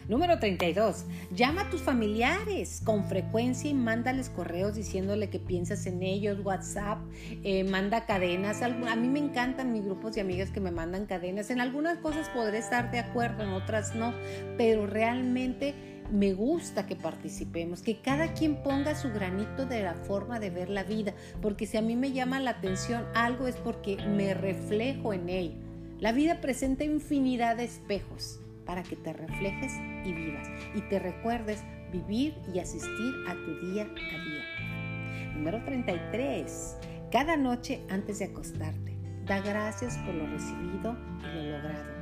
Número 0.08 0.38
32. 0.38 1.04
Llama 1.32 1.62
a 1.62 1.70
tus 1.70 1.82
familiares 1.82 2.80
con 2.82 3.04
frecuencia 3.04 3.68
y 3.68 3.74
mándales 3.74 4.30
correos 4.30 4.74
diciéndole 4.74 5.28
que 5.28 5.38
piensas 5.38 5.84
en 5.84 6.02
ellos, 6.02 6.38
WhatsApp, 6.42 6.98
eh, 7.44 7.62
manda 7.64 8.06
cadenas. 8.06 8.62
A 8.62 8.96
mí 8.96 9.08
me 9.08 9.18
encantan 9.18 9.70
mis 9.70 9.84
grupos 9.84 10.14
de 10.14 10.22
amigas 10.22 10.50
que 10.50 10.60
me 10.60 10.70
mandan 10.70 11.04
cadenas. 11.04 11.50
En 11.50 11.60
algunas 11.60 11.98
cosas 11.98 12.30
podré 12.30 12.56
estar 12.56 12.90
de 12.90 13.00
acuerdo, 13.00 13.42
en 13.42 13.50
otras 13.50 13.94
no, 13.94 14.14
pero 14.56 14.86
realmente 14.86 15.74
me 16.10 16.32
gusta 16.32 16.86
que 16.86 16.96
participemos, 16.96 17.82
que 17.82 18.00
cada 18.00 18.32
quien 18.32 18.62
ponga 18.62 18.94
su 18.94 19.12
granito 19.12 19.66
de 19.66 19.82
la 19.82 19.92
forma 19.92 20.40
de 20.40 20.48
ver 20.48 20.70
la 20.70 20.84
vida, 20.84 21.12
porque 21.42 21.66
si 21.66 21.76
a 21.76 21.82
mí 21.82 21.96
me 21.96 22.12
llama 22.12 22.40
la 22.40 22.52
atención 22.52 23.04
algo 23.14 23.46
es 23.46 23.56
porque 23.56 23.98
me 23.98 24.32
reflejo 24.32 25.12
en 25.12 25.28
él. 25.28 25.54
La 26.00 26.12
vida 26.12 26.40
presenta 26.40 26.84
infinidad 26.84 27.58
de 27.58 27.64
espejos 27.64 28.40
para 28.68 28.82
que 28.82 28.96
te 28.96 29.14
reflejes 29.14 29.72
y 30.04 30.12
vivas 30.12 30.46
y 30.74 30.82
te 30.82 30.98
recuerdes 30.98 31.64
vivir 31.90 32.36
y 32.52 32.58
asistir 32.58 33.14
a 33.26 33.32
tu 33.32 33.66
día 33.66 33.84
a 33.84 34.24
día. 34.24 35.32
Número 35.34 35.64
33. 35.64 36.76
Cada 37.10 37.38
noche 37.38 37.80
antes 37.88 38.18
de 38.18 38.26
acostarte, 38.26 38.94
da 39.24 39.40
gracias 39.40 39.96
por 40.04 40.14
lo 40.14 40.26
recibido 40.26 40.98
y 41.20 41.36
lo 41.36 41.52
logrado. 41.52 41.98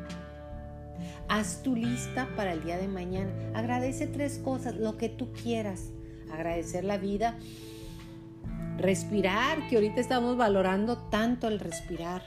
Haz 1.29 1.63
tu 1.63 1.77
lista 1.77 2.29
para 2.35 2.53
el 2.53 2.65
día 2.65 2.79
de 2.79 2.89
mañana. 2.89 3.31
Agradece 3.55 4.09
tres 4.09 4.39
cosas, 4.39 4.75
lo 4.75 4.97
que 4.97 5.09
tú 5.09 5.33
quieras. 5.33 5.93
Agradecer 6.33 6.83
la 6.83 6.99
vida. 6.99 7.39
Respirar, 8.77 9.69
que 9.69 9.77
ahorita 9.77 10.01
estamos 10.01 10.37
valorando 10.37 10.99
tanto 11.11 11.47
el 11.47 11.61
respirar. 11.61 12.23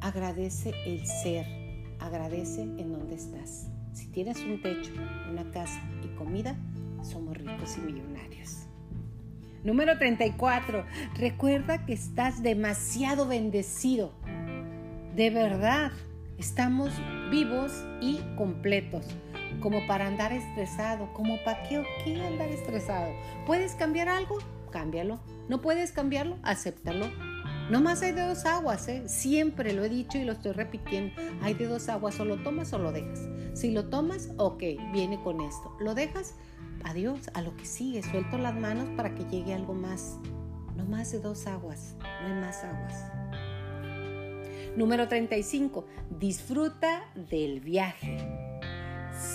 Agradece 0.00 0.74
el 0.86 1.04
ser. 1.06 1.46
Agradece 1.98 2.62
en 2.62 2.92
donde 2.92 3.16
estás. 3.16 3.68
Si 3.92 4.06
tienes 4.08 4.40
un 4.40 4.62
techo, 4.62 4.92
una 5.30 5.50
casa 5.50 5.80
y 6.04 6.08
comida, 6.16 6.56
somos 7.02 7.36
ricos 7.36 7.76
y 7.76 7.80
millonarios. 7.80 8.66
Número 9.64 9.98
34. 9.98 10.86
Recuerda 11.16 11.84
que 11.84 11.92
estás 11.92 12.42
demasiado 12.42 13.26
bendecido. 13.26 14.12
De 15.14 15.28
verdad, 15.30 15.92
estamos 16.38 16.90
vivos 17.30 17.84
y 18.00 18.20
completos. 18.36 19.06
Como 19.60 19.86
para 19.86 20.06
andar 20.06 20.32
estresado, 20.32 21.12
como 21.12 21.36
para 21.44 21.62
qué 21.64 21.78
o 21.78 21.84
qué 22.04 22.22
andar 22.22 22.48
estresado. 22.48 23.12
¿Puedes 23.44 23.74
cambiar 23.74 24.08
algo? 24.08 24.38
Cámbialo. 24.70 25.20
¿No 25.48 25.60
puedes 25.60 25.92
cambiarlo? 25.92 26.38
Acéptalo. 26.42 27.06
No 27.70 27.80
más 27.80 28.02
hay 28.02 28.10
de 28.10 28.22
dos 28.22 28.46
aguas, 28.46 28.88
¿eh? 28.88 29.04
siempre 29.06 29.72
lo 29.72 29.84
he 29.84 29.88
dicho 29.88 30.18
y 30.18 30.24
lo 30.24 30.32
estoy 30.32 30.50
repitiendo. 30.50 31.14
Hay 31.40 31.54
de 31.54 31.68
dos 31.68 31.88
aguas, 31.88 32.18
o 32.18 32.24
lo 32.24 32.42
tomas 32.42 32.72
o 32.72 32.78
lo 32.78 32.90
dejas. 32.90 33.28
Si 33.54 33.70
lo 33.70 33.88
tomas, 33.88 34.30
ok, 34.38 34.62
viene 34.92 35.22
con 35.22 35.40
esto. 35.40 35.76
Lo 35.78 35.94
dejas, 35.94 36.34
adiós, 36.82 37.30
a 37.32 37.42
lo 37.42 37.56
que 37.56 37.64
sigue. 37.64 38.02
Suelto 38.02 38.38
las 38.38 38.56
manos 38.56 38.88
para 38.96 39.14
que 39.14 39.24
llegue 39.26 39.54
algo 39.54 39.72
más. 39.72 40.18
No 40.76 40.84
más 40.84 41.12
de 41.12 41.20
dos 41.20 41.46
aguas, 41.46 41.94
no 42.00 42.26
hay 42.26 42.40
más 42.40 42.64
aguas. 42.64 43.04
Número 44.76 45.06
35. 45.06 45.86
Disfruta 46.18 47.04
del 47.14 47.60
viaje. 47.60 48.18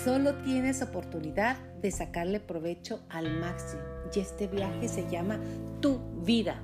Solo 0.04 0.34
tienes 0.42 0.82
oportunidad 0.82 1.56
de 1.80 1.90
sacarle 1.90 2.40
provecho 2.40 3.00
al 3.08 3.40
máximo. 3.40 3.80
Y 4.14 4.20
este 4.20 4.46
viaje 4.46 4.88
se 4.88 5.08
llama 5.08 5.40
tu 5.80 6.00
vida. 6.22 6.62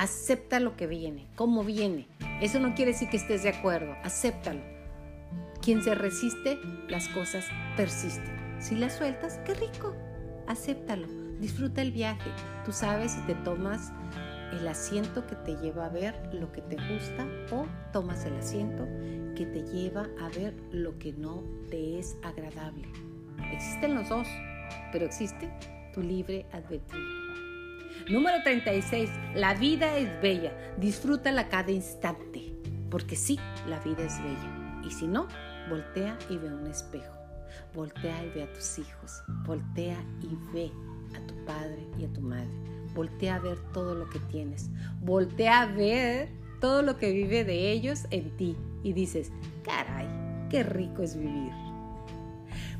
Acepta 0.00 0.60
lo 0.60 0.78
que 0.78 0.86
viene, 0.86 1.26
como 1.36 1.62
viene. 1.62 2.08
Eso 2.40 2.58
no 2.58 2.74
quiere 2.74 2.92
decir 2.92 3.10
que 3.10 3.18
estés 3.18 3.42
de 3.42 3.50
acuerdo. 3.50 3.94
Acéptalo. 4.02 4.62
Quien 5.60 5.82
se 5.82 5.94
resiste, 5.94 6.58
las 6.88 7.06
cosas 7.08 7.44
persisten. 7.76 8.34
Si 8.60 8.76
las 8.76 8.96
sueltas, 8.96 9.38
qué 9.44 9.52
rico. 9.52 9.94
Acéptalo. 10.46 11.06
Disfruta 11.38 11.82
el 11.82 11.92
viaje. 11.92 12.30
Tú 12.64 12.72
sabes 12.72 13.12
si 13.12 13.20
te 13.26 13.34
tomas 13.34 13.92
el 14.58 14.66
asiento 14.66 15.26
que 15.26 15.36
te 15.36 15.56
lleva 15.56 15.84
a 15.84 15.90
ver 15.90 16.14
lo 16.32 16.50
que 16.50 16.62
te 16.62 16.76
gusta 16.76 17.26
o 17.50 17.66
tomas 17.92 18.24
el 18.24 18.38
asiento 18.38 18.88
que 19.36 19.44
te 19.44 19.60
lleva 19.64 20.08
a 20.18 20.30
ver 20.30 20.54
lo 20.72 20.98
que 20.98 21.12
no 21.12 21.44
te 21.68 21.98
es 21.98 22.16
agradable. 22.22 22.88
Existen 23.52 23.96
los 23.96 24.08
dos, 24.08 24.28
pero 24.92 25.04
existe 25.04 25.52
tu 25.92 26.00
libre 26.00 26.46
albedrío. 26.52 27.19
Número 28.08 28.42
36. 28.42 29.10
La 29.34 29.54
vida 29.54 29.96
es 29.96 30.20
bella. 30.20 30.52
Disfrútala 30.78 31.48
cada 31.48 31.70
instante. 31.70 32.54
Porque 32.90 33.16
sí, 33.16 33.38
la 33.68 33.78
vida 33.80 34.04
es 34.04 34.22
bella. 34.22 34.82
Y 34.84 34.90
si 34.90 35.06
no, 35.06 35.28
voltea 35.68 36.18
y 36.28 36.36
ve 36.36 36.52
un 36.52 36.66
espejo. 36.66 37.14
Voltea 37.74 38.24
y 38.24 38.30
ve 38.30 38.42
a 38.44 38.52
tus 38.52 38.78
hijos. 38.78 39.22
Voltea 39.44 39.98
y 40.22 40.36
ve 40.52 40.72
a 41.16 41.26
tu 41.26 41.44
padre 41.44 41.86
y 41.98 42.04
a 42.04 42.12
tu 42.12 42.20
madre 42.20 42.70
Voltea 42.94 43.36
a 43.36 43.38
ver 43.38 43.58
todo 43.72 43.94
lo 43.94 44.08
que 44.08 44.18
tienes. 44.18 44.70
Voltea 45.00 45.62
a 45.62 45.66
ver 45.66 46.28
todo 46.60 46.82
lo 46.82 46.96
que 46.96 47.12
vive 47.12 47.44
de 47.44 47.70
ellos 47.70 48.06
en 48.10 48.36
ti. 48.36 48.56
Y 48.82 48.92
dices, 48.92 49.30
caray, 49.64 50.08
qué 50.50 50.62
rico 50.62 51.02
es 51.02 51.16
vivir. 51.16 51.52